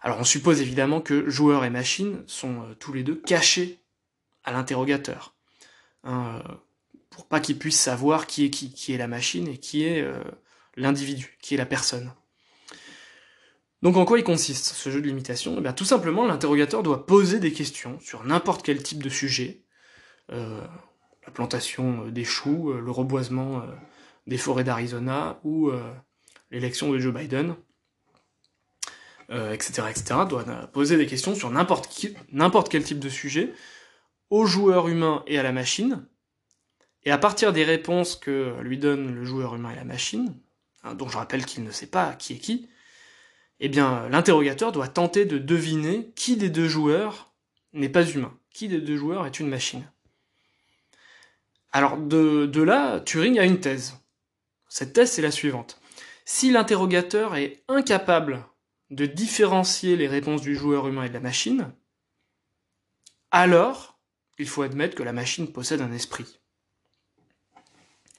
Alors 0.03 0.19
on 0.19 0.25
suppose 0.25 0.61
évidemment 0.61 1.01
que 1.01 1.29
joueur 1.29 1.65
et 1.65 1.71
machine 1.71 2.23
sont 2.27 2.63
euh, 2.63 2.75
tous 2.79 2.93
les 2.93 3.03
deux 3.03 3.17
cachés 3.17 3.81
à 4.45 4.53
l'interrogateur. 4.53 5.35
Hein, 6.05 6.43
euh, 6.45 6.55
pour 7.11 7.27
pas 7.27 7.41
qu'il 7.41 7.59
puisse 7.59 7.81
savoir 7.81 8.27
qui 8.27 8.45
est 8.45 8.51
qui, 8.51 8.73
qui 8.73 8.93
est 8.93 8.99
la 8.99 9.09
machine 9.09 9.49
et 9.49 9.59
qui 9.59 9.85
est 9.85 10.03
euh, 10.03 10.23
l'individu, 10.77 11.37
qui 11.41 11.55
est 11.55 11.59
la 11.59 11.67
personne. 11.67 12.13
Donc 13.83 13.97
en 13.97 14.05
quoi 14.05 14.19
il 14.19 14.25
consiste 14.25 14.67
ce 14.67 14.91
jeu 14.91 15.01
de 15.01 15.07
limitation? 15.07 15.57
Eh 15.59 15.61
bien, 15.61 15.73
Tout 15.73 15.85
simplement, 15.85 16.27
l'interrogateur 16.27 16.83
doit 16.83 17.07
poser 17.07 17.39
des 17.39 17.53
questions 17.53 17.99
sur 18.01 18.25
n'importe 18.25 18.65
quel 18.65 18.83
type 18.83 19.03
de 19.03 19.09
sujet, 19.09 19.63
la 20.29 21.31
plantation 21.33 22.09
des 22.09 22.25
choux, 22.25 22.73
le 22.73 22.91
reboisement 22.91 23.63
des 24.27 24.37
forêts 24.37 24.65
d'Arizona 24.65 25.39
ou 25.45 25.71
l'élection 26.51 26.91
de 26.93 26.99
Joe 26.99 27.15
Biden, 27.15 27.55
etc., 29.31 29.89
etc., 29.91 30.21
doit 30.29 30.45
poser 30.73 30.97
des 30.97 31.07
questions 31.07 31.35
sur 31.35 31.51
n'importe 31.51 31.89
quel 32.71 32.85
type 32.85 32.99
de 32.99 33.09
sujet 33.09 33.53
au 34.31 34.47
joueur 34.47 34.89
humain 34.89 35.23
et 35.27 35.39
à 35.39 35.43
la 35.43 35.53
machine, 35.53 36.07
et 37.05 37.11
à 37.11 37.19
partir 37.19 37.53
des 37.53 37.65
réponses 37.65 38.17
que 38.17 38.55
lui 38.61 38.79
donne 38.79 39.15
le 39.15 39.25
joueur 39.25 39.55
humain 39.55 39.71
et 39.73 39.77
la 39.77 39.85
machine, 39.85 40.35
hein, 40.83 40.95
dont 40.95 41.09
je 41.09 41.17
rappelle 41.17 41.47
qu'il 41.47 41.65
ne 41.65 41.71
sait 41.71 41.87
pas 41.87 42.15
qui 42.15 42.35
est 42.35 42.39
qui, 42.39 42.69
eh 43.61 43.69
bien, 43.69 44.09
l'interrogateur 44.09 44.73
doit 44.73 44.89
tenter 44.89 45.25
de 45.25 45.39
deviner 45.39 46.13
qui 46.15 46.37
des 46.37 46.51
deux 46.51 46.69
joueurs 46.69 47.33
n'est 47.73 47.89
pas 47.89 48.09
humain, 48.09 48.37
qui 48.53 48.69
des 48.69 48.81
deux 48.81 48.97
joueurs 48.97 49.27
est 49.27 49.41
une 49.41 49.49
machine. 49.49 49.91
Alors, 51.73 51.97
de 51.99 52.63
là, 52.63 53.01
Turing 53.01 53.39
a 53.39 53.45
une 53.45 53.61
thèse. 53.61 53.95
Cette 54.69 54.93
thèse, 54.93 55.13
c'est 55.13 55.23
la 55.23 55.31
suivante. 55.31 55.81
Si 56.25 56.51
l'interrogateur 56.51 57.37
est 57.37 57.63
incapable 57.69 58.45
de 58.91 59.07
différencier 59.07 59.97
les 59.97 60.09
réponses 60.09 60.43
du 60.43 60.55
joueur 60.55 60.89
humain 60.89 61.05
et 61.05 61.09
de 61.09 61.15
la 61.15 61.21
machine, 61.21 61.73
alors 63.31 63.99
il 64.39 64.49
faut 64.49 64.63
admettre 64.63 64.95
que 64.95 65.03
la 65.03 65.13
machine 65.13 65.53
possède 65.53 65.81
un 65.81 65.93
esprit. 65.93 66.41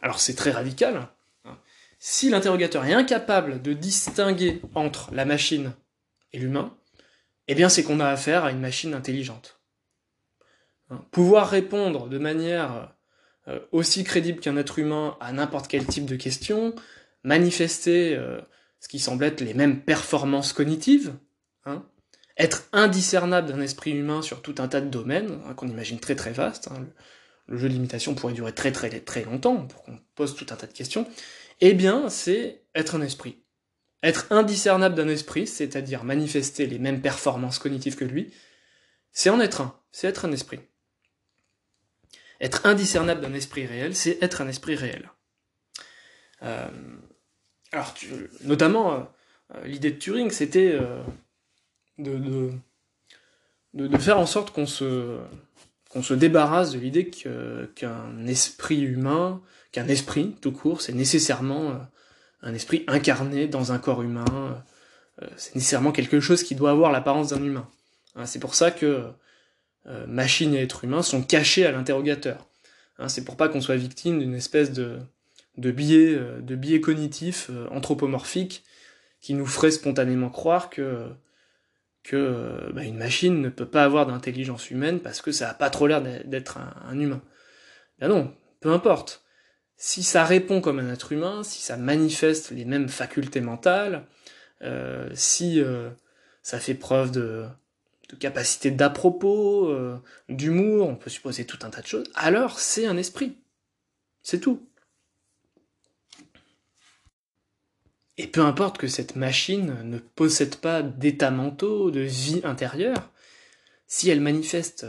Alors 0.01 0.19
c'est 0.19 0.35
très 0.35 0.51
radical. 0.51 1.09
Hein. 1.45 1.57
Si 1.97 2.29
l'interrogateur 2.29 2.85
est 2.85 2.93
incapable 2.93 3.61
de 3.61 3.73
distinguer 3.73 4.61
entre 4.75 5.13
la 5.13 5.25
machine 5.25 5.73
et 6.31 6.39
l'humain, 6.39 6.77
eh 7.47 7.55
bien 7.55 7.69
c'est 7.69 7.83
qu'on 7.83 7.99
a 7.99 8.07
affaire 8.07 8.45
à 8.45 8.51
une 8.51 8.61
machine 8.61 8.93
intelligente. 8.93 9.59
Hein. 10.89 11.05
Pouvoir 11.11 11.49
répondre 11.49 12.07
de 12.07 12.17
manière 12.17 12.95
euh, 13.47 13.59
aussi 13.71 14.03
crédible 14.03 14.39
qu'un 14.39 14.57
être 14.57 14.79
humain 14.79 15.17
à 15.19 15.33
n'importe 15.33 15.67
quel 15.67 15.85
type 15.85 16.05
de 16.05 16.15
question, 16.15 16.75
manifester 17.23 18.15
euh, 18.15 18.39
ce 18.79 18.87
qui 18.87 18.99
semble 18.99 19.23
être 19.23 19.41
les 19.41 19.53
mêmes 19.53 19.81
performances 19.81 20.53
cognitives, 20.53 21.13
hein, 21.65 21.85
être 22.37 22.63
indiscernable 22.71 23.49
d'un 23.49 23.61
esprit 23.61 23.91
humain 23.91 24.21
sur 24.21 24.41
tout 24.41 24.55
un 24.59 24.67
tas 24.67 24.81
de 24.81 24.89
domaines, 24.89 25.41
hein, 25.45 25.53
qu'on 25.53 25.67
imagine 25.67 25.99
très 25.99 26.15
très 26.15 26.31
vaste, 26.31 26.69
hein, 26.69 26.87
le, 27.47 27.57
jeu 27.57 27.67
de 27.67 27.73
limitation 27.73 28.15
pourrait 28.15 28.33
durer 28.33 28.53
très 28.53 28.71
très 28.71 28.89
très 29.01 29.23
longtemps 29.23 29.67
pour 29.67 29.83
qu'on 29.83 29.99
pose 30.15 30.35
tout 30.35 30.45
un 30.51 30.55
tas 30.55 30.67
de 30.67 30.73
questions, 30.73 31.07
eh 31.61 31.73
bien 31.73 32.09
c'est 32.09 32.63
être 32.75 32.95
un 32.95 33.01
esprit. 33.01 33.43
Être 34.01 34.27
indiscernable 34.31 34.95
d'un 34.95 35.09
esprit, 35.09 35.45
c'est-à-dire 35.45 36.05
manifester 36.05 36.65
les 36.65 36.79
mêmes 36.79 37.01
performances 37.01 37.59
cognitives 37.59 37.97
que 37.97 38.05
lui, 38.05 38.33
c'est 39.11 39.29
en 39.29 39.41
être 39.41 39.59
un, 39.59 39.77
c'est 39.91 40.07
être 40.07 40.23
un 40.23 40.31
esprit. 40.31 40.61
Être 42.39 42.65
indiscernable 42.65 43.19
d'un 43.19 43.33
esprit 43.33 43.65
réel, 43.65 43.93
c'est 43.93 44.21
être 44.23 44.39
un 44.39 44.47
esprit 44.47 44.75
réel. 44.75 45.11
Euh, 46.43 46.69
alors, 47.71 47.93
notamment, 48.43 48.93
euh, 48.93 48.99
euh, 49.55 49.65
l'idée 49.65 49.91
de 49.91 49.97
Turing, 49.97 50.31
c'était 50.31 50.71
euh, 50.73 51.03
de, 51.99 52.51
de, 53.73 53.97
faire 53.97 54.17
en 54.17 54.25
sorte 54.25 54.51
qu'on 54.51 54.65
se, 54.65 55.19
qu'on 55.89 56.01
se 56.01 56.13
débarrasse 56.15 56.71
de 56.71 56.79
l'idée 56.79 57.09
qu'un 57.09 58.25
esprit 58.25 58.81
humain, 58.81 59.41
qu'un 59.71 59.87
esprit 59.87 60.35
tout 60.41 60.51
court, 60.51 60.81
c'est 60.81 60.93
nécessairement 60.93 61.79
un 62.41 62.53
esprit 62.53 62.85
incarné 62.87 63.47
dans 63.47 63.71
un 63.71 63.77
corps 63.77 64.01
humain, 64.01 64.63
c'est 65.35 65.55
nécessairement 65.55 65.91
quelque 65.91 66.19
chose 66.19 66.43
qui 66.43 66.55
doit 66.55 66.71
avoir 66.71 66.91
l'apparence 66.91 67.29
d'un 67.29 67.43
humain. 67.43 67.69
Hein, 68.15 68.25
c'est 68.25 68.39
pour 68.39 68.55
ça 68.55 68.71
que 68.71 69.11
machine 70.07 70.55
et 70.55 70.61
être 70.63 70.85
humain 70.85 71.03
sont 71.03 71.21
cachés 71.21 71.65
à 71.65 71.71
l'interrogateur. 71.71 72.47
Hein, 72.97 73.09
c'est 73.09 73.25
pour 73.25 73.35
pas 73.35 73.49
qu'on 73.49 73.61
soit 73.61 73.75
victime 73.75 74.19
d'une 74.19 74.35
espèce 74.35 74.71
de, 74.71 74.99
de 75.59 75.71
biais, 75.71 76.15
euh, 76.15 76.41
de 76.41 76.55
biais 76.55 76.81
cognitifs 76.81 77.49
euh, 77.49 77.67
anthropomorphiques 77.69 78.63
qui 79.21 79.33
nous 79.33 79.45
feraient 79.45 79.71
spontanément 79.71 80.29
croire 80.29 80.69
que 80.69 81.07
que 82.03 82.15
euh, 82.15 82.71
bah, 82.73 82.85
une 82.85 82.97
machine 82.97 83.41
ne 83.41 83.49
peut 83.49 83.67
pas 83.67 83.83
avoir 83.83 84.05
d'intelligence 84.05 84.71
humaine 84.71 85.01
parce 85.01 85.21
que 85.21 85.33
ça 85.33 85.49
a 85.49 85.53
pas 85.53 85.69
trop 85.69 85.85
l'air 85.85 86.01
d'être 86.01 86.57
un, 86.57 86.97
humain. 86.97 87.21
Ben 87.99 88.07
non, 88.07 88.33
peu 88.61 88.71
importe. 88.71 89.25
Si 89.75 90.01
ça 90.03 90.23
répond 90.23 90.61
comme 90.61 90.79
un 90.79 90.93
être 90.93 91.11
humain, 91.11 91.43
si 91.43 91.61
ça 91.61 91.75
manifeste 91.75 92.51
les 92.51 92.65
mêmes 92.65 92.87
facultés 92.87 93.41
mentales, 93.41 94.05
si 95.13 95.61
ça 96.41 96.59
fait 96.59 96.73
preuve 96.73 97.11
de, 97.11 97.45
de 98.09 98.15
capacité 98.15 98.71
d'à-propos, 98.71 99.73
d'humour, 100.29 100.87
on 100.87 100.95
peut 100.95 101.09
supposer 101.09 101.45
tout 101.45 101.59
un 101.63 101.69
tas 101.69 101.81
de 101.81 101.87
choses, 101.87 102.09
alors 102.15 102.59
c'est 102.59 102.87
un 102.87 102.97
esprit. 102.97 103.37
C'est 104.21 104.39
tout. 104.39 104.68
Et 108.19 108.27
peu 108.27 108.41
importe 108.41 108.77
que 108.77 108.87
cette 108.87 109.15
machine 109.15 109.77
ne 109.85 109.97
possède 109.97 110.57
pas 110.57 110.81
d'état 110.81 111.31
mentaux, 111.31 111.89
de 111.89 112.01
vie 112.01 112.41
intérieure, 112.43 113.09
si 113.87 114.09
elle 114.09 114.19
manifeste 114.19 114.85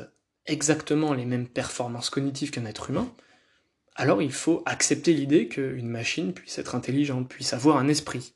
exactement 0.47 1.15
les 1.15 1.25
mêmes 1.27 1.47
performances 1.47 2.11
cognitives 2.11 2.51
qu'un 2.51 2.65
être 2.65 2.91
humain, 2.91 3.09
alors 3.95 4.21
il 4.21 4.33
faut 4.33 4.65
accepter 4.67 5.13
l'idée 5.13 5.47
qu'une 5.47 5.87
machine 5.87 6.33
puisse 6.33 6.59
être 6.59 6.75
intelligente, 6.75 7.29
puisse 7.29 7.53
avoir 7.53 7.77
un 7.77 7.87
esprit. 7.87 8.35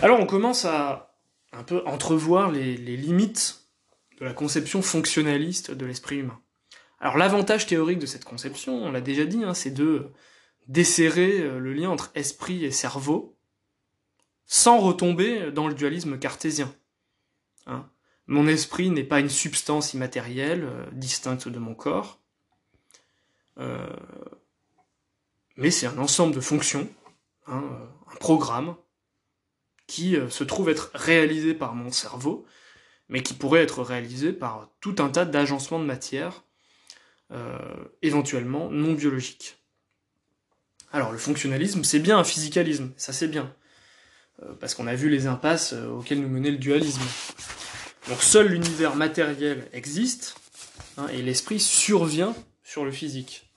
Alors 0.00 0.20
on 0.20 0.26
commence 0.26 0.64
à 0.64 1.16
un 1.52 1.64
peu 1.64 1.84
entrevoir 1.86 2.52
les, 2.52 2.76
limites 2.76 3.64
de 4.20 4.24
la 4.24 4.34
conception 4.34 4.82
fonctionnaliste 4.82 5.72
de 5.72 5.84
l'esprit 5.84 6.18
humain. 6.18 6.40
Alors 7.00 7.18
l'avantage 7.18 7.66
théorique 7.66 7.98
de 7.98 8.06
cette 8.06 8.24
conception, 8.24 8.84
on 8.84 8.92
l'a 8.92 9.00
déjà 9.00 9.24
dit, 9.24 9.42
hein, 9.42 9.52
c'est 9.52 9.72
de 9.72 10.12
desserrer 10.68 11.40
euh, 11.40 11.58
le 11.58 11.72
lien 11.72 11.90
entre 11.90 12.10
esprit 12.14 12.64
et 12.64 12.70
cerveau, 12.70 13.36
sans 14.46 14.78
retomber 14.78 15.50
dans 15.52 15.68
le 15.68 15.74
dualisme 15.74 16.18
cartésien. 16.18 16.74
Hein. 17.66 17.88
mon 18.26 18.46
esprit 18.46 18.90
n'est 18.90 19.04
pas 19.04 19.20
une 19.20 19.30
substance 19.30 19.94
immatérielle 19.94 20.64
euh, 20.64 20.86
distincte 20.92 21.48
de 21.48 21.58
mon 21.58 21.74
corps, 21.74 22.20
euh, 23.58 23.86
mais 25.56 25.70
c'est 25.70 25.86
un 25.86 25.98
ensemble 25.98 26.34
de 26.34 26.40
fonctions, 26.40 26.88
hein, 27.46 27.64
un 28.06 28.16
programme, 28.16 28.76
qui 29.86 30.16
se 30.30 30.44
trouve 30.44 30.70
être 30.70 30.90
réalisé 30.94 31.52
par 31.52 31.74
mon 31.74 31.92
cerveau, 31.92 32.46
mais 33.10 33.22
qui 33.22 33.34
pourrait 33.34 33.62
être 33.62 33.82
réalisé 33.82 34.32
par 34.32 34.70
tout 34.80 34.96
un 34.98 35.10
tas 35.10 35.26
d'agencements 35.26 35.78
de 35.78 35.84
matière, 35.84 36.42
éventuellement 38.00 38.70
non 38.70 38.94
biologiques. 38.94 39.62
Alors 40.94 41.10
le 41.10 41.18
fonctionnalisme, 41.18 41.82
c'est 41.82 41.98
bien 41.98 42.18
un 42.18 42.22
physicalisme, 42.22 42.92
ça 42.96 43.12
c'est 43.12 43.26
bien. 43.26 43.52
Euh, 44.44 44.54
parce 44.60 44.76
qu'on 44.76 44.86
a 44.86 44.94
vu 44.94 45.10
les 45.10 45.26
impasses 45.26 45.72
euh, 45.72 45.88
auxquelles 45.88 46.20
nous 46.20 46.28
menait 46.28 46.52
le 46.52 46.56
dualisme. 46.56 47.02
Donc 48.08 48.22
seul 48.22 48.46
l'univers 48.46 48.94
matériel 48.94 49.68
existe, 49.72 50.36
hein, 50.96 51.08
et 51.08 51.20
l'esprit 51.20 51.58
survient 51.58 52.32
sur 52.62 52.84
le 52.84 52.92
physique. 52.92 53.50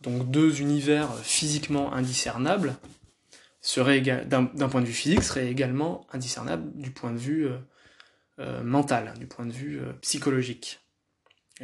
Donc 0.00 0.28
deux 0.28 0.60
univers 0.60 1.08
physiquement 1.22 1.92
indiscernables 1.92 2.74
d'un 3.76 4.68
point 4.68 4.80
de 4.80 4.86
vue 4.86 4.92
physique 4.92 5.22
seraient 5.22 5.48
également 5.48 6.04
indiscernables 6.12 6.68
du 6.74 6.90
point 6.90 7.12
de 7.12 7.18
vue 7.18 7.48
euh, 8.40 8.62
mental, 8.64 9.14
du 9.20 9.28
point 9.28 9.46
de 9.46 9.52
vue 9.52 9.80
psychologique. 10.00 10.80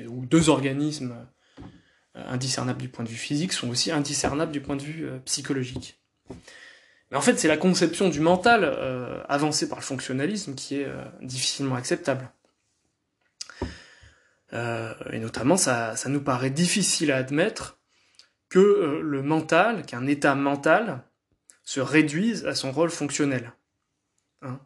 ou 0.06 0.26
deux 0.26 0.48
organismes 0.48 1.26
indiscernables 2.14 2.80
du 2.80 2.88
point 2.88 3.04
de 3.04 3.08
vue 3.08 3.16
physique, 3.16 3.52
sont 3.52 3.70
aussi 3.70 3.90
indiscernables 3.90 4.52
du 4.52 4.60
point 4.60 4.76
de 4.76 4.82
vue 4.82 5.08
psychologique. 5.24 6.00
Mais 7.10 7.16
en 7.16 7.20
fait, 7.20 7.38
c'est 7.38 7.48
la 7.48 7.56
conception 7.56 8.08
du 8.08 8.20
mental 8.20 8.64
avancée 9.28 9.68
par 9.68 9.78
le 9.78 9.84
fonctionnalisme 9.84 10.54
qui 10.54 10.76
est 10.76 10.88
difficilement 11.20 11.74
acceptable. 11.74 12.30
et 14.52 15.18
notamment, 15.18 15.56
ça, 15.56 15.96
ça, 15.96 16.08
nous 16.08 16.22
paraît 16.22 16.50
difficile 16.50 17.12
à 17.12 17.16
admettre 17.16 17.78
que 18.48 19.00
le 19.02 19.22
mental, 19.22 19.86
qu'un 19.86 20.06
état 20.06 20.34
mental, 20.34 21.02
se 21.64 21.80
réduise 21.80 22.46
à 22.46 22.54
son 22.54 22.72
rôle 22.72 22.90
fonctionnel. 22.90 23.52
Hein 24.42 24.60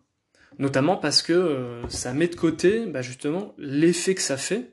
Notamment 0.58 0.96
parce 0.96 1.22
que 1.22 1.32
euh, 1.32 1.88
ça 1.88 2.12
met 2.12 2.28
de 2.28 2.34
côté 2.34 2.86
bah, 2.86 3.02
justement 3.02 3.54
l'effet 3.58 4.14
que 4.14 4.22
ça 4.22 4.36
fait 4.36 4.72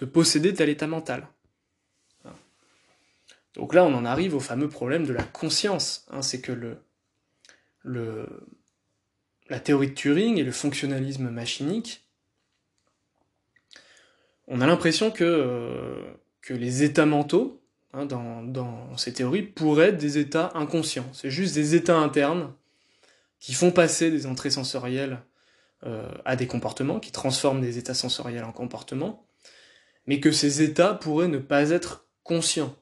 de 0.00 0.04
posséder 0.04 0.52
tel 0.52 0.68
état 0.68 0.86
mental. 0.86 1.28
Donc 3.54 3.74
là, 3.74 3.84
on 3.84 3.94
en 3.94 4.04
arrive 4.04 4.34
au 4.34 4.40
fameux 4.40 4.68
problème 4.68 5.06
de 5.06 5.12
la 5.12 5.22
conscience. 5.22 6.06
Hein, 6.10 6.22
c'est 6.22 6.40
que 6.40 6.78
la 7.84 9.60
théorie 9.60 9.88
de 9.88 9.94
Turing 9.94 10.38
et 10.38 10.44
le 10.44 10.52
fonctionnalisme 10.52 11.28
machinique, 11.30 12.06
on 14.46 14.60
a 14.60 14.66
l'impression 14.66 15.10
que, 15.10 15.24
euh, 15.24 16.14
les 16.48 16.82
états 16.82 17.06
mentaux, 17.06 17.62
hein, 17.92 18.06
dans, 18.06 18.42
dans, 18.42 18.96
ces 18.96 19.12
théories, 19.12 19.42
pourraient 19.42 19.90
être 19.90 19.98
des 19.98 20.18
états 20.18 20.50
inconscients. 20.54 21.08
C'est 21.12 21.30
juste 21.30 21.54
des 21.54 21.76
états 21.76 21.96
internes 21.96 22.52
qui 23.38 23.54
font 23.54 23.70
passer 23.70 24.10
des 24.10 24.26
entrées 24.26 24.50
sensorielles 24.50 25.22
euh, 25.84 26.10
à 26.24 26.36
des 26.36 26.46
comportements, 26.46 27.00
qui 27.00 27.12
transforment 27.12 27.60
des 27.60 27.78
états 27.78 27.94
sensoriels 27.94 28.44
en 28.44 28.52
comportements, 28.52 29.24
mais 30.06 30.20
que 30.20 30.32
ces 30.32 30.60
états 30.60 30.92
pourraient 30.92 31.28
ne 31.28 31.38
pas 31.38 31.70
être 31.70 32.06
conscients, 32.22 32.76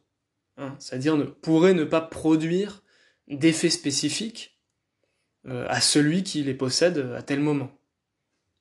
hein, 0.58 0.76
c'est-à-dire 0.78 1.16
ne, 1.16 1.24
pourraient 1.24 1.74
ne 1.74 1.84
pas 1.84 2.00
produire 2.00 2.82
d'effets 3.28 3.70
spécifiques 3.70 4.58
euh, 5.46 5.66
à 5.68 5.80
celui 5.80 6.22
qui 6.22 6.42
les 6.42 6.54
possède 6.54 6.98
à 7.16 7.22
tel 7.22 7.40
moment. 7.40 7.70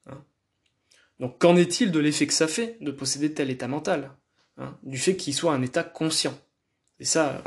Hein. 0.05 0.23
Donc 1.19 1.39
qu'en 1.39 1.55
est-il 1.55 1.91
de 1.91 1.99
l'effet 1.99 2.27
que 2.27 2.33
ça 2.33 2.47
fait 2.47 2.77
de 2.81 2.91
posséder 2.91 3.33
tel 3.33 3.49
état 3.49 3.67
mental 3.67 4.11
hein, 4.57 4.77
Du 4.83 4.97
fait 4.97 5.15
qu'il 5.15 5.33
soit 5.33 5.53
un 5.53 5.61
état 5.61 5.83
conscient? 5.83 6.37
C'est 6.99 7.05
ça 7.05 7.43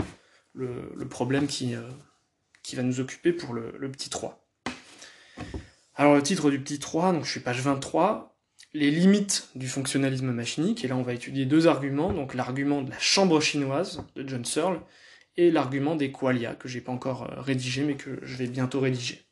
le, 0.52 1.08
problème 1.08 1.46
qui, 1.46 1.74
euh, 1.74 1.88
qui 2.62 2.76
va 2.76 2.82
nous 2.82 3.00
occuper 3.00 3.32
pour 3.32 3.54
le, 3.54 3.72
le 3.78 3.90
petit 3.90 4.10
3. 4.10 4.46
Alors 5.94 6.14
le 6.14 6.22
titre 6.22 6.50
du 6.50 6.60
petit 6.60 6.78
3, 6.78 7.12
donc 7.12 7.24
je 7.24 7.30
suis 7.30 7.40
page 7.40 7.60
23, 7.60 8.29
les 8.72 8.90
limites 8.90 9.48
du 9.54 9.68
fonctionnalisme 9.68 10.30
machinique, 10.32 10.84
et 10.84 10.88
là 10.88 10.96
on 10.96 11.02
va 11.02 11.12
étudier 11.12 11.44
deux 11.46 11.66
arguments, 11.66 12.12
donc 12.12 12.34
l'argument 12.34 12.82
de 12.82 12.90
la 12.90 12.98
chambre 12.98 13.40
chinoise 13.40 14.04
de 14.14 14.26
John 14.26 14.44
Searle 14.44 14.80
et 15.36 15.50
l'argument 15.50 15.96
des 15.96 16.12
qualia, 16.12 16.54
que 16.54 16.68
j'ai 16.68 16.80
pas 16.80 16.92
encore 16.92 17.24
euh, 17.24 17.40
rédigé 17.40 17.82
mais 17.82 17.96
que 17.96 18.18
je 18.22 18.36
vais 18.36 18.46
bientôt 18.46 18.80
rédiger. 18.80 19.24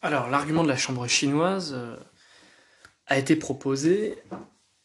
Alors 0.00 0.30
l'argument 0.30 0.62
de 0.62 0.68
la 0.68 0.76
chambre 0.76 1.06
chinoise 1.06 1.72
euh, 1.74 1.96
a 3.06 3.18
été 3.18 3.36
proposé 3.36 4.16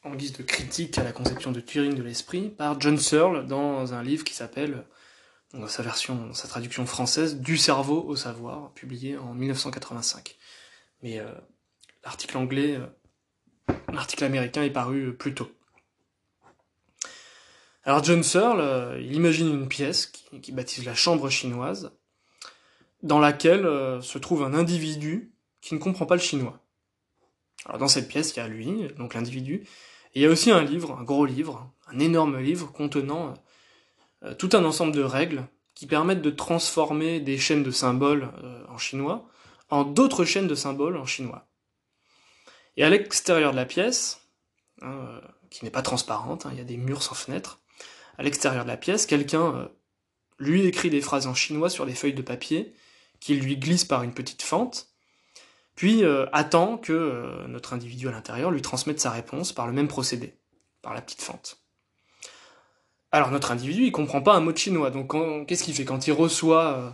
en 0.03 0.15
guise 0.15 0.33
de 0.33 0.43
critique 0.43 0.97
à 0.97 1.03
la 1.03 1.11
conception 1.11 1.51
de 1.51 1.59
Turing 1.59 1.93
de 1.93 2.03
l'esprit 2.03 2.49
par 2.49 2.79
John 2.79 2.97
Searle 2.97 3.45
dans 3.45 3.93
un 3.93 4.03
livre 4.03 4.23
qui 4.23 4.33
s'appelle 4.33 4.83
dans 5.53 5.67
sa 5.67 5.83
version, 5.83 6.33
sa 6.33 6.47
traduction 6.47 6.85
française, 6.85 7.37
Du 7.39 7.57
cerveau 7.57 8.03
au 8.07 8.15
savoir, 8.15 8.71
publié 8.73 9.17
en 9.17 9.33
1985. 9.33 10.37
Mais 11.01 11.19
euh, 11.19 11.31
l'article 12.03 12.37
anglais, 12.37 12.77
euh, 12.77 13.73
l'article 13.91 14.23
américain 14.23 14.63
est 14.63 14.71
paru 14.71 15.07
euh, 15.07 15.13
plus 15.13 15.33
tôt. 15.33 15.51
Alors 17.83 18.03
John 18.03 18.21
Searle, 18.21 18.99
il 19.01 19.15
imagine 19.15 19.49
une 19.49 19.67
pièce 19.67 20.05
qui, 20.05 20.39
qui, 20.39 20.51
baptise 20.51 20.85
la 20.85 20.93
chambre 20.93 21.29
chinoise, 21.29 21.91
dans 23.01 23.17
laquelle 23.17 23.63
se 24.03 24.19
trouve 24.19 24.43
un 24.43 24.53
individu 24.53 25.33
qui 25.61 25.73
ne 25.73 25.79
comprend 25.79 26.05
pas 26.05 26.13
le 26.13 26.21
chinois. 26.21 26.59
Alors 27.65 27.79
dans 27.79 27.87
cette 27.87 28.07
pièce, 28.07 28.35
il 28.35 28.37
y 28.37 28.39
a 28.39 28.47
lui, 28.47 28.87
donc 28.99 29.15
l'individu, 29.15 29.63
et 30.13 30.19
il 30.19 30.21
y 30.21 30.27
a 30.27 30.29
aussi 30.29 30.51
un 30.51 30.63
livre, 30.63 30.95
un 30.95 31.03
gros 31.03 31.25
livre, 31.25 31.73
un 31.87 31.97
énorme 31.97 32.37
livre 32.37 32.71
contenant 32.71 33.33
tout 34.37 34.51
un 34.53 34.63
ensemble 34.63 34.91
de 34.91 35.01
règles 35.01 35.47
qui 35.73 35.87
permettent 35.87 36.21
de 36.21 36.29
transformer 36.29 37.19
des 37.19 37.39
chaînes 37.39 37.63
de 37.63 37.71
symboles 37.71 38.29
en 38.69 38.77
chinois 38.77 39.27
d'autres 39.71 40.25
chaînes 40.25 40.47
de 40.47 40.55
symboles 40.55 40.97
en 40.97 41.05
chinois. 41.05 41.47
Et 42.77 42.83
à 42.83 42.89
l'extérieur 42.89 43.51
de 43.51 43.57
la 43.57 43.65
pièce, 43.65 44.21
hein, 44.81 44.91
euh, 44.91 45.21
qui 45.49 45.65
n'est 45.65 45.71
pas 45.71 45.81
transparente, 45.81 46.45
hein, 46.45 46.49
il 46.53 46.57
y 46.57 46.61
a 46.61 46.65
des 46.65 46.77
murs 46.77 47.03
sans 47.03 47.15
fenêtre, 47.15 47.59
à 48.17 48.23
l'extérieur 48.23 48.63
de 48.63 48.69
la 48.69 48.77
pièce, 48.77 49.05
quelqu'un 49.05 49.69
lui 50.37 50.65
écrit 50.65 50.89
des 50.89 51.01
phrases 51.01 51.27
en 51.27 51.33
chinois 51.33 51.69
sur 51.69 51.85
des 51.85 51.95
feuilles 51.95 52.13
de 52.13 52.21
papier, 52.21 52.73
qu'il 53.19 53.39
lui 53.39 53.57
glisse 53.57 53.85
par 53.85 54.03
une 54.03 54.13
petite 54.13 54.41
fente, 54.41 54.89
puis 55.75 56.03
attend 56.31 56.77
que 56.77 57.45
notre 57.47 57.73
individu 57.73 58.09
à 58.09 58.11
l'intérieur 58.11 58.51
lui 58.51 58.61
transmette 58.61 58.99
sa 58.99 59.11
réponse 59.11 59.53
par 59.53 59.65
le 59.65 59.73
même 59.73 59.87
procédé, 59.87 60.37
par 60.81 60.93
la 60.93 61.01
petite 61.01 61.21
fente. 61.21 61.61
Alors 63.11 63.29
notre 63.31 63.51
individu, 63.51 63.85
il 63.85 63.91
comprend 63.91 64.21
pas 64.21 64.35
un 64.35 64.39
mot 64.39 64.53
de 64.53 64.57
chinois, 64.57 64.89
donc 64.89 65.13
qu'est-ce 65.47 65.63
qu'il 65.63 65.73
fait 65.73 65.83
quand 65.83 66.07
il 66.07 66.13
reçoit 66.13 66.77
euh, 66.77 66.89
euh, 66.89 66.91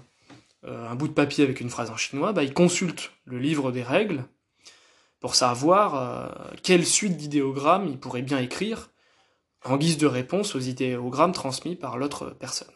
un 0.68 0.96
bout 0.96 1.08
de 1.08 1.14
papier 1.14 1.44
avec 1.44 1.62
une 1.62 1.70
phrase 1.70 1.90
en 1.90 1.98
chinois 1.98 2.34
bah, 2.34 2.44
Il 2.44 2.54
consulte 2.54 3.12
le 3.26 3.40
livre 3.40 3.72
des 3.72 3.84
règles 3.84 4.26
pour 5.20 5.36
savoir 5.36 5.96
euh, 5.96 6.56
quelle 6.64 6.86
suite 6.86 7.18
d'idéogrammes 7.18 7.88
il 7.88 8.00
pourrait 8.00 8.22
bien 8.22 8.40
écrire 8.40 8.92
en 9.64 9.78
guise 9.78 9.98
de 9.98 10.08
réponse 10.08 10.56
aux 10.56 10.60
idéogrammes 10.60 11.32
transmis 11.32 11.76
par 11.76 11.98
l'autre 11.98 12.30
personne. 12.30 12.74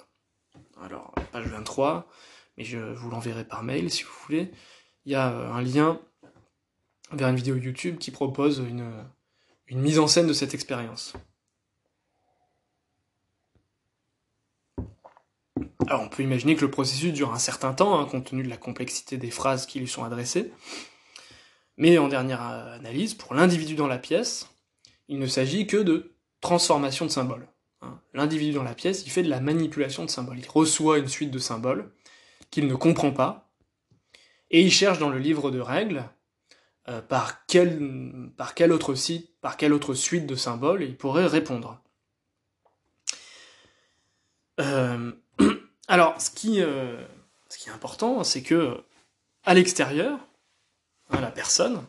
Alors, 0.82 1.14
page 1.32 1.46
23, 1.48 2.10
mais 2.58 2.64
je 2.64 2.80
vous 2.80 3.10
l'enverrai 3.10 3.46
par 3.46 3.64
mail 3.64 3.92
si 3.92 4.04
vous 4.04 4.12
voulez. 4.26 4.52
Il 5.06 5.12
y 5.12 5.16
a 5.16 5.28
un 5.28 5.62
lien 5.62 6.00
vers 7.12 7.30
une 7.30 7.36
vidéo 7.36 7.56
YouTube 7.56 7.98
qui 7.98 8.12
propose 8.12 8.64
une 9.68 9.80
mise 9.80 10.00
en 10.00 10.08
scène 10.08 10.28
de 10.28 10.34
cette 10.34 10.54
expérience. 10.54 11.14
Alors 15.88 16.02
on 16.02 16.10
peut 16.10 16.24
imaginer 16.24 16.56
que 16.56 16.62
le 16.62 16.72
processus 16.72 17.12
dure 17.12 17.34
un 17.34 17.40
certain 17.40 17.74
temps, 17.74 18.00
hein, 18.00 18.06
compte 18.06 18.26
tenu 18.26 18.44
de 18.44 18.50
la 18.50 18.58
complexité 18.58 19.18
des 19.18 19.32
phrases 19.32 19.66
qui 19.66 19.80
lui 19.80 19.88
sont 19.88 20.04
adressées. 20.04 20.52
Mais 21.78 21.98
en 21.98 22.08
dernière 22.08 22.42
analyse, 22.42 23.14
pour 23.14 23.34
l'individu 23.34 23.76
dans 23.76 23.88
la 23.88 23.98
pièce, 23.98 24.50
il 25.08 25.20
ne 25.20 25.28
s'agit 25.28 25.68
que 25.68 25.78
de 25.78 26.16
transformation 26.40 27.06
de 27.06 27.12
symboles. 27.12 27.48
Hein. 27.82 28.00
L'individu 28.14 28.54
dans 28.54 28.64
la 28.64 28.76
pièce, 28.76 29.04
il 29.06 29.12
fait 29.12 29.24
de 29.24 29.30
la 29.30 29.40
manipulation 29.40 30.06
de 30.06 30.10
symboles. 30.10 30.40
Il 30.40 30.48
reçoit 30.48 31.00
une 31.00 31.08
suite 31.08 31.32
de 31.32 31.40
symboles 31.40 31.92
qu'il 32.52 32.68
ne 32.68 32.76
comprend 32.76 33.12
pas, 33.12 33.52
et 34.52 34.62
il 34.62 34.72
cherche 34.72 35.00
dans 35.00 35.10
le 35.10 35.18
livre 35.18 35.50
de 35.50 35.60
règles 35.60 36.04
euh, 36.90 37.02
par, 37.02 37.46
quel, 37.46 38.32
par 38.38 38.54
quel 38.54 38.72
autre 38.72 38.96
par 39.40 39.58
quelle 39.58 39.74
autre 39.74 39.94
suite 39.94 40.28
de 40.28 40.36
symboles 40.36 40.84
il 40.84 40.98
pourrait 40.98 41.26
répondre. 41.26 41.82
Euh, 44.60 45.12
alors, 45.92 46.22
ce 46.22 46.30
qui, 46.30 46.62
euh, 46.62 46.96
ce 47.50 47.58
qui 47.58 47.68
est 47.68 47.72
important, 47.74 48.24
c'est 48.24 48.44
que 48.44 48.78
à 49.44 49.54
l'extérieur, 49.54 50.20
la 51.12 51.32
personne 51.32 51.86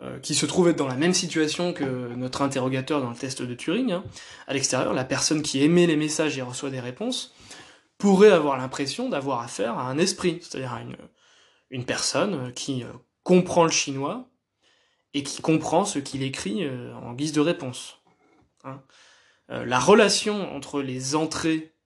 euh, 0.00 0.18
qui 0.18 0.34
se 0.34 0.46
trouve 0.46 0.68
être 0.68 0.76
dans 0.76 0.88
la 0.88 0.96
même 0.96 1.14
situation 1.14 1.72
que 1.72 1.84
notre 2.16 2.42
interrogateur 2.42 3.00
dans 3.00 3.10
le 3.10 3.16
test 3.16 3.40
de 3.40 3.54
Turing, 3.54 3.92
hein, 3.92 4.04
à 4.48 4.52
l'extérieur, 4.52 4.94
la 4.94 5.04
personne 5.04 5.42
qui 5.42 5.62
émet 5.62 5.86
les 5.86 5.94
messages 5.94 6.36
et 6.38 6.42
reçoit 6.42 6.70
des 6.70 6.80
réponses 6.80 7.36
pourrait 7.98 8.32
avoir 8.32 8.58
l'impression 8.58 9.08
d'avoir 9.08 9.42
affaire 9.42 9.78
à 9.78 9.88
un 9.88 9.96
esprit, 9.96 10.40
c'est-à-dire 10.42 10.72
à 10.72 10.80
une, 10.80 10.96
une 11.70 11.84
personne 11.84 12.52
qui 12.52 12.82
euh, 12.82 12.88
comprend 13.22 13.62
le 13.62 13.70
chinois 13.70 14.28
et 15.14 15.22
qui 15.22 15.40
comprend 15.40 15.84
ce 15.84 16.00
qu'il 16.00 16.24
écrit 16.24 16.68
en 16.68 17.12
guise 17.14 17.32
de 17.32 17.40
réponse. 17.40 18.00
Hein. 18.64 18.82
la 19.48 19.78
relation 19.78 20.52
entre 20.54 20.82
les 20.82 21.14
entrées 21.14 21.77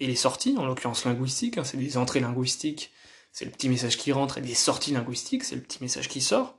et 0.00 0.06
les 0.06 0.16
sorties, 0.16 0.56
en 0.58 0.66
l'occurrence 0.66 1.04
linguistiques, 1.04 1.58
hein, 1.58 1.64
c'est 1.64 1.76
des 1.76 1.96
entrées 1.96 2.20
linguistiques, 2.20 2.92
c'est 3.32 3.44
le 3.44 3.50
petit 3.50 3.68
message 3.68 3.96
qui 3.96 4.12
rentre, 4.12 4.38
et 4.38 4.40
des 4.40 4.54
sorties 4.54 4.92
linguistiques, 4.92 5.44
c'est 5.44 5.54
le 5.56 5.62
petit 5.62 5.78
message 5.82 6.08
qui 6.08 6.20
sort. 6.20 6.56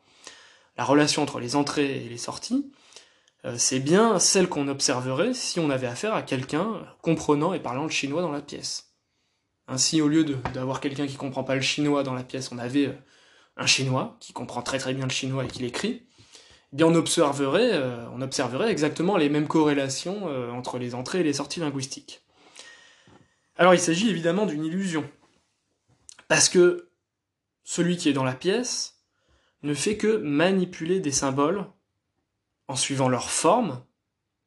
La 0.77 0.83
relation 0.83 1.21
entre 1.21 1.39
les 1.39 1.55
entrées 1.55 2.05
et 2.05 2.09
les 2.09 2.17
sorties, 2.17 2.71
euh, 3.45 3.55
c'est 3.57 3.79
bien 3.79 4.19
celle 4.19 4.49
qu'on 4.49 4.67
observerait 4.67 5.33
si 5.33 5.59
on 5.59 5.69
avait 5.69 5.87
affaire 5.87 6.13
à 6.13 6.23
quelqu'un 6.23 6.85
comprenant 7.01 7.53
et 7.53 7.59
parlant 7.59 7.83
le 7.83 7.89
chinois 7.89 8.21
dans 8.21 8.31
la 8.31 8.41
pièce. 8.41 8.93
Ainsi, 9.67 10.01
au 10.01 10.07
lieu 10.07 10.23
d'avoir 10.53 10.79
quelqu'un 10.79 11.07
qui 11.07 11.15
comprend 11.15 11.43
pas 11.43 11.55
le 11.55 11.61
chinois 11.61 12.03
dans 12.03 12.13
la 12.13 12.23
pièce, 12.23 12.51
on 12.51 12.57
avait 12.57 12.87
euh, 12.87 12.93
un 13.57 13.65
chinois 13.65 14.17
qui 14.19 14.33
comprend 14.33 14.61
très 14.61 14.79
très 14.79 14.93
bien 14.93 15.05
le 15.05 15.11
chinois 15.11 15.45
et 15.45 15.47
qui 15.47 15.61
l'écrit. 15.61 16.03
Eh 16.73 16.75
bien, 16.75 16.87
on 16.87 16.95
observerait, 16.95 17.73
euh, 17.73 18.05
on 18.13 18.21
observerait 18.21 18.71
exactement 18.71 19.17
les 19.17 19.29
mêmes 19.29 19.47
corrélations 19.47 20.25
entre 20.51 20.77
les 20.77 20.95
entrées 20.95 21.21
et 21.21 21.23
les 21.23 21.33
sorties 21.33 21.59
linguistiques. 21.59 22.24
Alors 23.57 23.73
il 23.73 23.79
s'agit 23.79 24.09
évidemment 24.09 24.45
d'une 24.45 24.65
illusion. 24.65 25.09
Parce 26.27 26.49
que 26.49 26.89
celui 27.63 27.97
qui 27.97 28.09
est 28.09 28.13
dans 28.13 28.23
la 28.23 28.33
pièce 28.33 29.01
ne 29.63 29.73
fait 29.73 29.97
que 29.97 30.17
manipuler 30.17 30.99
des 30.99 31.11
symboles 31.11 31.65
en 32.67 32.75
suivant 32.75 33.09
leur 33.09 33.29
forme, 33.29 33.83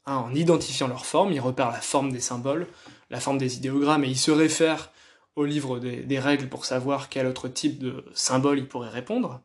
hein, 0.06 0.16
en 0.16 0.34
identifiant 0.34 0.88
leur 0.88 1.06
forme, 1.06 1.32
il 1.32 1.40
repère 1.40 1.70
la 1.70 1.80
forme 1.80 2.12
des 2.12 2.20
symboles, 2.20 2.66
la 3.10 3.20
forme 3.20 3.38
des 3.38 3.56
idéogrammes, 3.56 4.04
et 4.04 4.08
il 4.08 4.18
se 4.18 4.30
réfère 4.30 4.92
au 5.36 5.44
livre 5.44 5.78
des, 5.78 6.18
règles 6.18 6.48
pour 6.48 6.64
savoir 6.64 7.08
quel 7.08 7.26
autre 7.26 7.48
type 7.48 7.78
de 7.78 8.04
symbole 8.12 8.58
il 8.58 8.66
pourrait 8.66 8.88
répondre, 8.88 9.40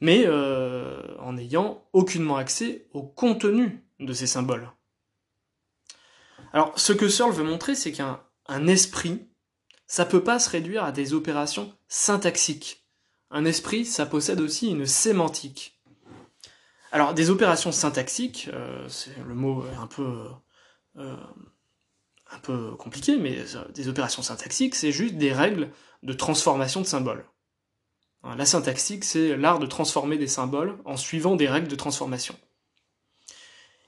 mais 0.00 0.24
euh, 0.26 1.16
en 1.20 1.34
n'ayant 1.34 1.88
aucunement 1.94 2.36
accès 2.36 2.86
au 2.92 3.02
contenu 3.02 3.82
de 3.98 4.12
ces 4.12 4.26
symboles. 4.26 4.70
Alors, 6.52 6.78
ce 6.78 6.92
que 6.92 7.08
Searle 7.08 7.32
veut 7.32 7.44
montrer, 7.44 7.74
c'est 7.74 7.92
qu'un 7.92 8.20
esprit, 8.66 9.28
ça 9.86 10.04
peut 10.04 10.24
pas 10.24 10.38
se 10.38 10.50
réduire 10.50 10.84
à 10.84 10.92
des 10.92 11.14
opérations 11.14 11.72
syntaxiques. 11.88 12.86
Un 13.30 13.44
esprit, 13.44 13.84
ça 13.84 14.06
possède 14.06 14.40
aussi 14.40 14.70
une 14.70 14.86
sémantique. 14.86 15.80
Alors, 16.92 17.12
des 17.12 17.28
opérations 17.30 17.72
syntaxiques, 17.72 18.48
euh, 18.52 18.88
c'est 18.88 19.16
le 19.26 19.34
mot 19.34 19.64
un 19.78 19.86
peu 19.86 20.28
euh, 20.96 21.16
un 22.30 22.38
peu 22.40 22.74
compliqué, 22.76 23.16
mais 23.16 23.44
des 23.74 23.88
opérations 23.88 24.22
syntaxiques, 24.22 24.74
c'est 24.74 24.92
juste 24.92 25.14
des 25.14 25.32
règles 25.32 25.70
de 26.02 26.12
transformation 26.12 26.80
de 26.80 26.86
symboles. 26.86 27.24
Hein, 28.22 28.36
la 28.36 28.46
syntaxique, 28.46 29.04
c'est 29.04 29.36
l'art 29.36 29.58
de 29.58 29.66
transformer 29.66 30.18
des 30.18 30.26
symboles 30.26 30.78
en 30.84 30.96
suivant 30.96 31.36
des 31.36 31.48
règles 31.48 31.68
de 31.68 31.76
transformation. 31.76 32.36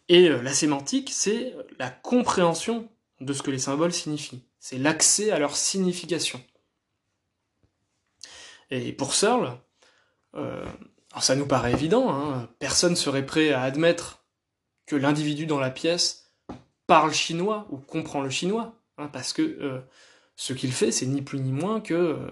Et 0.09 0.29
euh, 0.29 0.43
la 0.43 0.53
sémantique, 0.53 1.11
c'est 1.13 1.55
la 1.79 1.91
compréhension 1.91 2.89
de 3.21 3.33
ce 3.33 3.43
que 3.43 3.51
les 3.51 3.59
symboles 3.59 3.93
signifient. 3.93 4.43
C'est 4.61 4.79
l'accès 4.79 5.31
à 5.31 5.39
leur 5.39 5.57
signification. 5.57 6.41
Et 8.71 8.93
pour 8.93 9.15
Searle, 9.15 9.59
euh, 10.35 10.65
ça 11.21 11.35
nous 11.35 11.47
paraît 11.47 11.73
évident, 11.73 12.11
hein, 12.11 12.49
personne 12.59 12.95
serait 12.95 13.27
prêt 13.27 13.53
à 13.53 13.63
admettre 13.63 14.23
que 14.87 14.97
l'individu 14.97 15.47
dans 15.47 15.59
la 15.59 15.71
pièce 15.71 16.33
parle 16.87 17.13
chinois 17.13 17.67
ou 17.71 17.79
comprend 17.79 18.21
le 18.21 18.31
chinois, 18.31 18.75
hein, 18.99 19.09
parce 19.09 19.33
que 19.33 19.43
euh, 19.43 19.81
ce 20.37 20.53
qu'il 20.53 20.73
fait, 20.73 20.93
c'est 20.93 21.07
ni 21.07 21.23
plus 21.23 21.41
ni 21.41 21.53
moins 21.53 21.81
que 21.81 21.95
euh, 21.95 22.31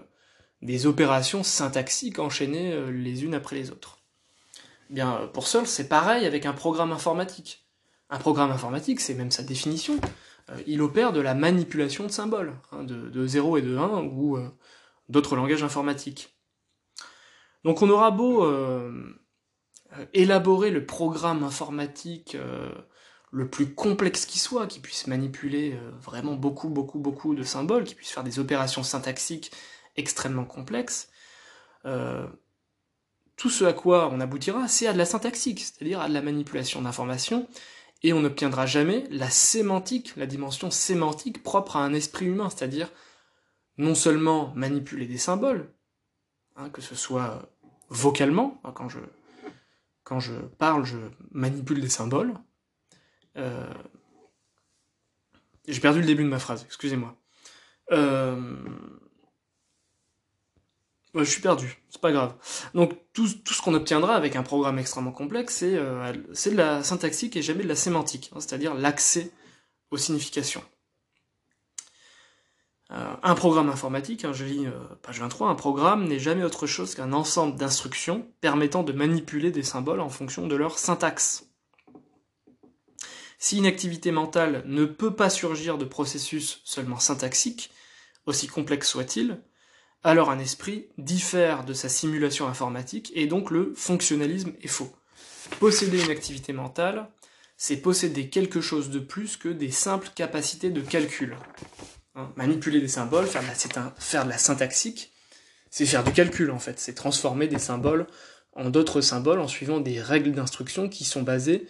des 0.61 0.87
opérations 0.87 1.43
syntaxiques 1.43 2.18
enchaînées 2.18 2.91
les 2.91 3.24
unes 3.24 3.35
après 3.35 3.57
les 3.57 3.70
autres. 3.70 4.01
Eh 4.91 4.95
bien, 4.95 5.31
pour 5.33 5.47
Searle, 5.47 5.66
c'est 5.66 5.89
pareil 5.89 6.26
avec 6.26 6.47
un 6.47 6.53
programme 6.53 6.93
informatique. 6.93 7.64
Un 8.11 8.18
programme 8.18 8.51
informatique, 8.51 9.01
c'est 9.01 9.14
même 9.14 9.31
sa 9.31 9.43
définition. 9.43 10.01
Il 10.66 10.82
opère 10.82 11.12
de 11.12 11.20
la 11.20 11.34
manipulation 11.34 12.05
de 12.05 12.11
symboles, 12.11 12.55
hein, 12.72 12.84
de, 12.84 13.09
de 13.09 13.26
0 13.26 13.59
et 13.59 13.62
de 13.62 13.76
1, 13.76 14.05
ou 14.05 14.38
d'autres 15.09 15.36
langages 15.36 15.62
informatiques. 15.62 16.38
Donc 17.64 17.82
on 17.82 17.90
aura 17.90 18.11
beau 18.11 18.46
élaborer 20.14 20.70
le 20.70 20.86
programme 20.86 21.42
informatique 21.42 22.36
le 23.30 23.49
plus 23.49 23.74
complexe 23.74 24.26
qui 24.26 24.38
soit, 24.38 24.66
qui 24.66 24.80
puisse 24.80 25.07
manipuler 25.07 25.74
euh, 25.74 25.90
vraiment 26.01 26.34
beaucoup, 26.34 26.68
beaucoup, 26.68 26.99
beaucoup 26.99 27.34
de 27.34 27.42
symboles, 27.42 27.84
qui 27.84 27.94
puisse 27.94 28.11
faire 28.11 28.24
des 28.24 28.38
opérations 28.38 28.82
syntaxiques 28.82 29.53
extrêmement 29.96 30.44
complexes, 30.44 31.11
euh, 31.84 32.26
tout 33.36 33.51
ce 33.51 33.64
à 33.64 33.72
quoi 33.72 34.09
on 34.12 34.20
aboutira, 34.20 34.66
c'est 34.68 34.86
à 34.86 34.92
de 34.92 34.99
la 34.99 35.05
syntaxique, 35.05 35.61
c'est-à-dire 35.61 36.01
à 36.01 36.09
de 36.09 36.14
la 36.14 36.22
manipulation 36.22 36.82
d'informations, 36.82 37.49
et 38.03 38.12
on 38.12 38.20
n'obtiendra 38.20 38.66
jamais 38.66 39.07
la 39.11 39.30
sémantique, 39.30 40.14
la 40.16 40.26
dimension 40.26 40.70
sémantique 40.70 41.42
propre 41.42 41.76
à 41.76 41.80
un 41.80 41.94
esprit 41.94 42.26
humain, 42.26 42.49
c'est-à-dire 42.51 42.90
non 43.76 43.94
seulement 43.94 44.53
manipuler 44.55 45.07
des 45.07 45.18
symboles, 45.18 45.72
hein, 46.57 46.70
que 46.70 46.80
ce 46.80 46.94
soit 46.94 47.51
vocalement, 47.88 48.61
hein, 48.64 48.72
quand 48.72 48.88
je, 48.88 49.01
quand 50.05 50.20
je 50.20 50.34
parle, 50.34 50.84
je 50.84 50.99
manipule 51.32 51.80
des 51.80 51.88
symboles, 51.88 52.34
euh, 53.36 53.72
j'ai 55.66 55.80
perdu 55.80 56.01
le 56.01 56.07
début 56.07 56.24
de 56.24 56.28
ma 56.28 56.38
phrase, 56.38 56.64
excusez-moi. 56.64 57.16
Euh, 57.92 58.57
je 61.25 61.31
suis 61.31 61.41
perdu, 61.41 61.83
c'est 61.91 62.01
pas 62.01 62.12
grave. 62.12 62.35
Donc 62.75 62.93
tout, 63.12 63.27
ce 63.27 63.62
qu'on 63.62 63.75
obtiendra 63.75 64.14
avec 64.14 64.37
un 64.37 64.43
programme 64.43 64.79
extrêmement 64.79 65.12
complexe, 65.12 65.57
c'est 65.57 65.75
euh, 65.75 66.12
de 66.12 66.57
la 66.57 66.83
syntaxique 66.83 67.37
et 67.37 67.43
jamais 67.43 67.64
de 67.64 67.69
la 67.69 67.77
sémantique, 67.77 68.31
hein, 68.35 68.41
c'est-à-dire 68.41 68.75
l'accès 68.75 69.31
aux 69.91 69.97
significations. 69.97 70.62
un 72.91 73.35
programme 73.35 73.69
informatique, 73.71 74.25
hein, 74.25 74.33
je 74.33 74.45
lis 74.45 74.66
page 75.03 75.21
23, 75.21 75.49
un 75.49 75.55
programme 75.55 76.07
n'est 76.07 76.19
jamais 76.19 76.45
autre 76.45 76.66
chose 76.66 76.95
qu'un 76.95 77.12
ensemble 77.12 77.57
d'instructions 77.57 78.27
permettant 78.41 78.83
de 78.83 78.93
manipuler 78.93 79.51
des 79.51 79.62
symboles 79.62 80.01
en 80.01 80.09
fonction 80.09 80.47
de 80.47 80.57
leur 80.57 80.79
syntaxe. 80.79 81.49
Si 83.39 83.59
une 83.59 83.66
activité 83.66 84.11
mentale 84.11 84.64
ne 84.66 84.85
peut 84.85 85.14
pas 85.14 85.31
surgir 85.31 85.79
de 85.79 85.85
processus 85.85 86.61
seulement 86.64 86.99
syntaxiques, 86.99 87.71
aussi 88.27 88.49
complexe 88.49 88.89
soit-il, 88.89 89.41
alors 90.05 90.30
un 90.30 90.38
esprit 90.38 90.86
diffère 90.96 91.64
de 91.64 91.72
sa 91.72 91.88
simulation 91.88 92.46
informatique 92.46 93.12
et 93.14 93.26
donc 93.26 93.51
le 93.51 93.72
fonctionnalisme 93.74 94.53
est 94.62 94.68
faux. 94.68 94.92
Posséder 95.61 96.03
une 96.03 96.11
activité 96.11 96.53
mentale, 96.53 97.09
c'est 97.57 97.78
posséder 97.78 98.28
quelque 98.28 98.61
chose 98.61 98.90
de 98.90 99.01
plus 99.01 99.36
que 99.36 99.49
des 99.49 99.70
simples 99.70 100.11
capacités 100.14 100.70
de 100.70 100.80
calcul. 100.80 101.36
Hein, 102.14 102.32
manipuler 102.36 102.80
des 102.80 102.88
symboles, 102.88 103.26
faire 103.26 103.42
de 103.42 104.28
la, 104.30 104.38
syntaxique, 104.38 105.12
c'est 105.70 105.86
faire 105.86 106.05
du 106.05 106.12
calcul 106.12 106.51
en 106.51 106.59
fait, 106.59 106.78
c'est 106.78 106.94
transformer 106.94 107.49
des 107.49 107.59
symboles 107.59 108.07
en 108.53 108.70
d'autres 108.70 109.01
symboles 109.01 109.40
en 109.40 109.49
suivant 109.49 109.80
des 109.80 110.01
règles 110.01 110.32
d'instruction 110.32 110.88
qui 110.88 111.05
sont 111.05 111.22
basées 111.22 111.68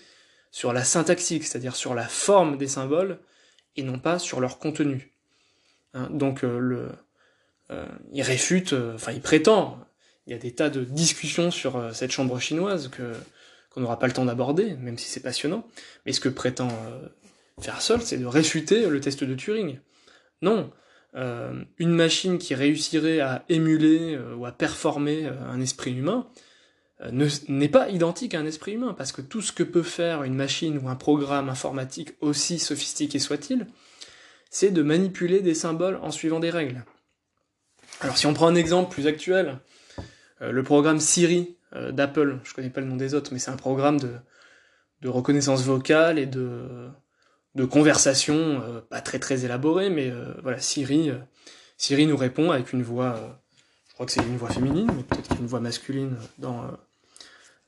sur 0.51 0.73
la 0.73 0.85
syntaxique, 0.85 1.45
c'est-à-dire 1.45 1.77
sur 1.77 1.95
la 1.95 2.09
forme 2.09 2.57
des 2.57 2.69
symboles, 2.69 3.21
et 3.77 3.83
non 3.83 3.99
pas 3.99 4.19
sur 4.19 4.41
leur 4.41 4.59
contenu. 4.59 5.13
Hein, 5.93 6.09
donc 6.11 6.45
euh, 6.45 6.59
le, 6.59 6.93
il 8.13 8.23
réfute, 8.23 8.73
euh, 8.73 8.95
enfin 8.95 9.13
il 9.13 9.21
prétend, 9.21 9.79
il 10.27 10.33
y 10.33 10.35
a 10.35 10.39
des 10.39 10.53
tas 10.53 10.71
de 10.71 10.85
discussions 10.85 11.51
sur 11.51 11.95
cette 11.95 12.11
chambre 12.11 12.39
chinoise 12.39 12.89
que 12.89 13.13
qu'on 13.71 13.81
n'aura 13.81 13.99
pas 13.99 14.07
le 14.07 14.13
temps 14.13 14.25
d'aborder, 14.25 14.75
même 14.77 14.97
si 14.97 15.09
c'est 15.09 15.21
passionnant, 15.21 15.67
mais 16.07 16.13
ce 16.13 16.21
que 16.21 16.29
prétend 16.29 16.69
faire 17.61 17.83
seul, 17.83 18.01
c'est 18.01 18.17
de 18.17 18.27
réfuter 18.27 18.89
le 18.89 19.01
test 19.01 19.25
de 19.25 19.35
Turing. 19.35 19.79
Non, 20.41 20.71
une 21.15 21.91
machine 21.91 22.39
qui 22.39 22.55
réussirait 22.55 23.21
à 23.21 23.45
émuler 23.49 24.19
ou 24.37 24.47
à 24.47 24.53
performer 24.53 25.27
un 25.27 25.61
esprit 25.61 25.95
humain, 25.95 26.27
euh, 27.03 27.29
n'est 27.49 27.69
pas 27.69 27.89
identique 27.91 28.35
à 28.35 28.41
un 28.41 28.47
esprit 28.47 28.73
humain, 28.73 28.95
parce 28.97 29.13
que 29.13 29.23
tout 29.23 29.41
ce 29.41 29.53
que 29.53 29.63
peut 29.63 29.83
faire 29.83 30.25
une 30.25 30.35
machine 30.35 30.79
ou 30.79 30.89
un 30.89 30.97
programme 30.97 31.49
informatique, 31.49 32.15
aussi 32.21 32.59
sophistiqué 32.59 33.19
soit-il, 33.19 33.67
c'est 34.51 34.71
de 34.71 34.83
manipuler 34.83 35.41
des 35.41 35.55
symboles 35.55 36.01
en 36.03 36.11
suivant 36.11 36.41
des 36.41 36.51
règles. 36.51 36.85
Alors 38.01 38.17
si 38.17 38.27
on 38.27 38.35
prend 38.35 38.47
un 38.49 38.55
exemple 38.55 38.93
plus 38.93 39.07
actuel, 39.07 39.59
euh, 40.41 40.53
le 40.53 40.63
programme 40.63 41.01
Siri 41.01 41.57
euh, 41.75 41.93
d'Apple, 41.93 42.39
je 42.45 42.55
connais 42.55 42.71
pas 42.71 42.81
le 42.81 42.87
nom 42.87 42.97
des 42.97 43.15
autres, 43.15 43.33
mais 43.33 43.39
c'est 43.39 43.51
un 43.51 43.57
programme 43.57 43.99
de, 43.99 45.09
reconnaissance 45.09 45.63
vocale 45.63 46.19
et 46.19 46.27
de, 46.27 46.91
conversation, 47.71 48.63
pas 48.89 49.01
très 49.01 49.19
très 49.19 49.45
élaboré, 49.45 49.91
mais 49.91 50.13
voilà, 50.43 50.59
Siri, 50.59 51.11
Siri 51.77 52.07
nous 52.07 52.17
répond 52.17 52.53
avec 52.53 52.73
une 52.73 52.83
voix, 52.83 53.39
je 53.89 53.95
crois 53.95 54.07
que 54.07 54.13
c'est 54.13 54.23
une 54.23 54.37
voix 54.37 54.51
féminine, 54.51 54.89
mais 54.97 55.03
peut-être 55.03 55.29
qu'il 55.29 55.37
y 55.37 55.39
a 55.39 55.43
une 55.43 55.49
voix 55.49 55.61
masculine 55.61 56.17
dans 56.39 56.71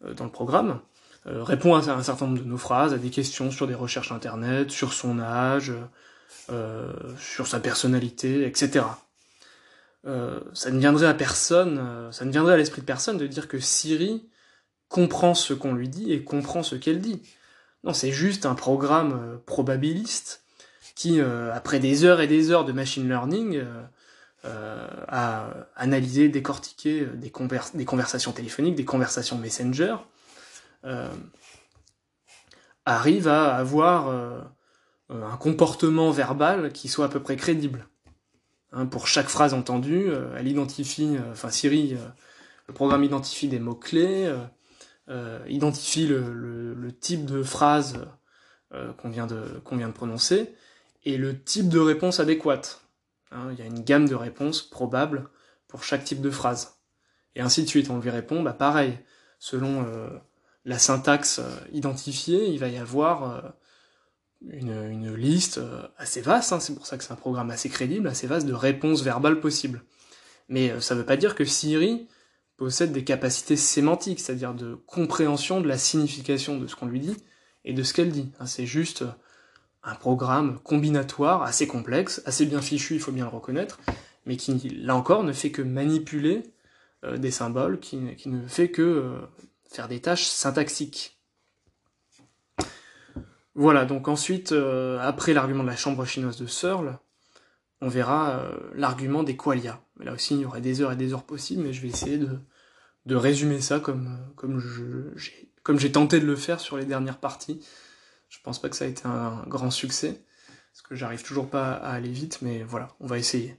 euh, 0.05 0.15
dans 0.15 0.25
le 0.25 0.31
programme, 0.31 0.81
euh, 1.27 1.43
répond 1.43 1.75
à 1.75 1.79
un 1.79 2.03
certain 2.03 2.27
nombre 2.27 2.39
de 2.39 2.45
nos 2.45 2.57
phrases, 2.57 2.95
à 2.95 2.99
des 2.99 3.11
questions 3.11 3.51
sur 3.51 3.67
des 3.67 3.75
recherches 3.75 4.13
internet, 4.13 4.71
sur 4.71 4.93
son 4.95 5.21
âge, 5.21 5.73
euh, 6.51 6.93
sur 7.19 7.47
sa 7.47 7.61
personnalité, 7.61 8.47
etc. 8.47 8.87
ça 10.05 10.71
ne 10.71 10.79
viendrait 10.79 11.07
à 11.07 11.15
personne, 11.15 12.09
ça 12.11 12.25
ne 12.25 12.31
viendrait 12.31 12.55
à 12.55 12.57
l'esprit 12.57 12.81
de 12.81 12.87
personne 12.87 13.19
de 13.19 13.27
dire 13.27 13.49
que 13.49 13.59
Siri 13.59 14.29
comprend 14.89 15.35
ce 15.35 15.53
qu'on 15.53 15.75
lui 15.75 15.89
dit 15.89 16.13
et 16.13 16.25
comprend 16.25 16.63
ce 16.63 16.75
qu'elle 16.75 17.01
dit. 17.01 17.23
Non, 17.85 17.93
c'est 17.93 18.13
juste 18.13 18.47
un 18.47 18.55
programme 18.55 19.41
probabiliste 19.47 20.43
qui, 20.95 21.21
après 21.21 21.81
des 21.81 22.05
heures 22.05 22.21
et 22.21 22.27
des 22.27 22.51
heures 22.51 22.65
de 22.65 22.73
machine 22.73 23.09
learning, 23.09 23.63
euh, 24.47 24.89
à 25.07 25.51
analyser, 25.77 26.31
décortiquer 26.31 27.03
euh, 27.03 27.15
des, 27.15 27.31
conversations 27.85 28.33
téléphoniques, 28.33 28.75
des 28.75 28.87
conversations 28.87 29.37
messenger, 29.37 29.97
euh, 30.87 31.13
arrive 32.87 33.29
à 33.29 33.55
avoir 33.55 34.09
un 35.11 35.37
comportement 35.37 36.11
verbal 36.11 36.73
qui 36.73 36.89
soit 36.89 37.05
à 37.05 37.09
peu 37.11 37.21
près 37.21 37.37
crédible. 37.37 37.87
Hein, 38.73 38.87
pour 38.87 39.07
chaque 39.09 39.29
phrase 39.29 39.55
entendue, 39.55 40.11
elle 40.37 40.49
identifie, 40.49 41.17
enfin 41.31 41.51
Siri, 41.51 41.97
le 42.69 42.75
programme 42.75 43.03
identifie 43.05 43.49
des 43.49 43.59
mots-clés, 43.59 44.33
identifie 45.49 46.07
le, 46.07 46.93
type 47.01 47.25
de 47.25 47.43
phrase 47.43 48.07
qu'on 48.71 49.11
vient, 49.11 49.27
de, 49.27 49.61
prononcer, 49.93 50.55
et 51.05 51.17
le 51.17 51.43
type 51.43 51.69
de 51.69 51.81
réponse 51.81 52.21
adéquate. 52.21 52.83
Hein, 53.33 53.49
il 53.53 53.59
y 53.59 53.63
a 53.63 53.67
une 53.67 53.83
gamme 53.83 54.09
de 54.09 54.15
réponses 54.15 54.63
probables 54.63 55.29
pour 55.67 55.85
chaque 55.85 56.05
type 56.05 56.21
de 56.21 56.31
phrase. 56.31 56.81
Et 57.37 57.41
ainsi 57.41 57.63
de 57.63 57.69
suite. 57.69 57.91
On 57.91 57.99
lui 57.99 58.11
répond, 58.11 58.43
bah 58.43 58.53
pareil, 58.53 58.99
selon 59.39 59.85
euh, 59.87 60.09
la 60.65 60.79
syntaxe 60.79 61.41
identifiée, 61.73 62.49
il 62.49 62.59
va 62.59 62.69
y 62.69 62.77
avoir 62.77 63.55
une, 64.49 65.15
liste 65.15 65.61
assez 65.99 66.21
vaste, 66.21 66.53
hein, 66.53 66.61
c'est 66.61 66.75
pour 66.75 66.87
ça 66.87 66.97
que 66.97 67.05
c'est 67.05 67.13
un 67.13 67.17
programme 67.17 67.51
assez 67.51 67.69
crédible, 67.69 68.09
assez 68.09 68.27
vaste 68.27 68.47
de 68.47 68.55
réponses 68.55 69.03
verbales 69.03 69.41
possibles. 69.41 69.83
Mais 70.49 70.81
ça 70.81 70.95
ne 70.95 71.01
veut 71.01 71.07
pas 71.07 71.17
dire 71.17 71.35
que 71.35 71.45
Siri 71.45 72.09
possède 72.57 72.93
des 72.93 73.05
capacités 73.05 73.57
sémantiques, 73.57 74.21
c'est-à-dire 74.21 74.53
de 74.53 74.75
compréhension 74.87 75.61
de 75.61 75.69
la 75.69 75.79
signification 75.79 76.59
de 76.59 76.67
ce 76.67 76.77
qu'on 76.77 76.87
lui 76.87 77.01
dit 77.01 77.17
et 77.65 77.73
de 77.73 77.83
ce 77.83 77.95
qu'elle 77.95 78.11
dit. 78.11 78.31
Hein, 78.39 78.47
c'est 78.47 78.67
juste 78.67 79.05
un 79.83 79.95
programme 79.95 80.59
combinatoire 80.61 81.43
assez 81.43 81.67
complexe, 81.67 82.23
assez 82.27 82.47
bien 82.47 82.61
fichu, 82.61 82.95
il 82.95 83.01
faut 83.01 83.13
bien 83.13 83.25
le 83.25 83.31
reconnaître, 83.31 83.81
mais 84.27 84.37
qui, 84.37 84.53
là 84.69 84.95
encore, 84.95 85.25
ne 85.25 85.33
fait 85.33 85.51
que 85.51 85.63
manipuler 85.63 86.43
euh, 87.05 87.17
des 87.17 87.31
symboles, 87.31 87.81
qui, 87.81 87.97
ne 87.97 88.47
fait 88.47 88.71
que 88.71 88.83
euh, 88.83 89.21
faire 89.71 89.89
des 89.89 90.01
tâches 90.01 90.27
syntaxiques. 90.27 91.19
Voilà, 93.61 93.85
donc 93.85 94.09
ensuite, 94.09 94.53
euh, 94.53 94.99
après 95.03 95.35
l'argument 95.35 95.63
de 95.63 95.69
la 95.69 95.77
chambre 95.77 96.07
chinoise 96.07 96.39
de 96.39 96.47
Searle, 96.47 96.99
on 97.83 97.89
verra 97.89 98.43
l'argument 98.75 99.23
des 99.23 99.37
qualia. 99.37 99.83
Là 99.99 100.15
aussi, 100.15 100.35
il 100.35 100.41
y 100.41 100.45
aurait 100.47 100.63
des 100.63 100.81
heures 100.81 100.93
et 100.93 100.97
des 100.97 101.13
heures 101.13 101.25
possibles, 101.25 101.65
mais 101.65 101.75
je 101.75 101.83
vais 101.83 101.89
essayer 101.89 102.17
de, 102.17 102.39
de 103.05 103.17
résumer 103.17 103.61
ça 103.61 103.79
comme, 103.79 104.19
comme 104.35 104.63
j'ai 105.79 105.93
tenté 105.93 106.21
de 106.21 106.25
le 106.25 106.37
faire 106.37 106.59
sur 106.59 106.79
les 106.79 106.87
dernières 106.87 107.19
parties. 107.19 107.63
Je 108.31 108.39
pense 108.43 108.63
pas 108.63 108.71
que 108.71 108.77
ça 108.77 108.87
a 108.87 108.89
été 108.89 109.03
un 109.05 109.45
grand 109.47 109.71
succès, 109.71 110.25
parce 110.73 110.81
que 110.81 110.95
j'arrive 110.95 111.23
toujours 111.23 111.51
pas 111.51 111.75
à 111.75 111.93
aller 111.93 112.13
vite, 112.13 112.41
mais 112.41 112.63
voilà, 112.63 112.89
on 112.99 113.07
va 113.07 113.19
essayer. 113.19 113.57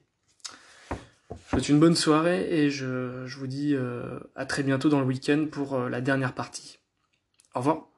Je 1.30 1.36
vous 1.36 1.42
souhaite 1.52 1.70
une 1.70 1.80
bonne 1.80 1.96
soirée 1.96 2.48
et 2.50 2.72
je, 2.72 3.28
vous 3.38 3.48
dis 3.48 3.76
euh, 3.76 4.20
à 4.36 4.48
très 4.48 4.64
bientôt 4.64 4.90
dans 4.90 5.00
le 5.00 5.06
week-end 5.06 5.46
pour 5.52 5.76
euh, 5.76 5.90
la 5.90 6.02
dernière 6.02 6.34
partie. 6.34 6.80
Au 7.54 7.60
revoir. 7.60 7.91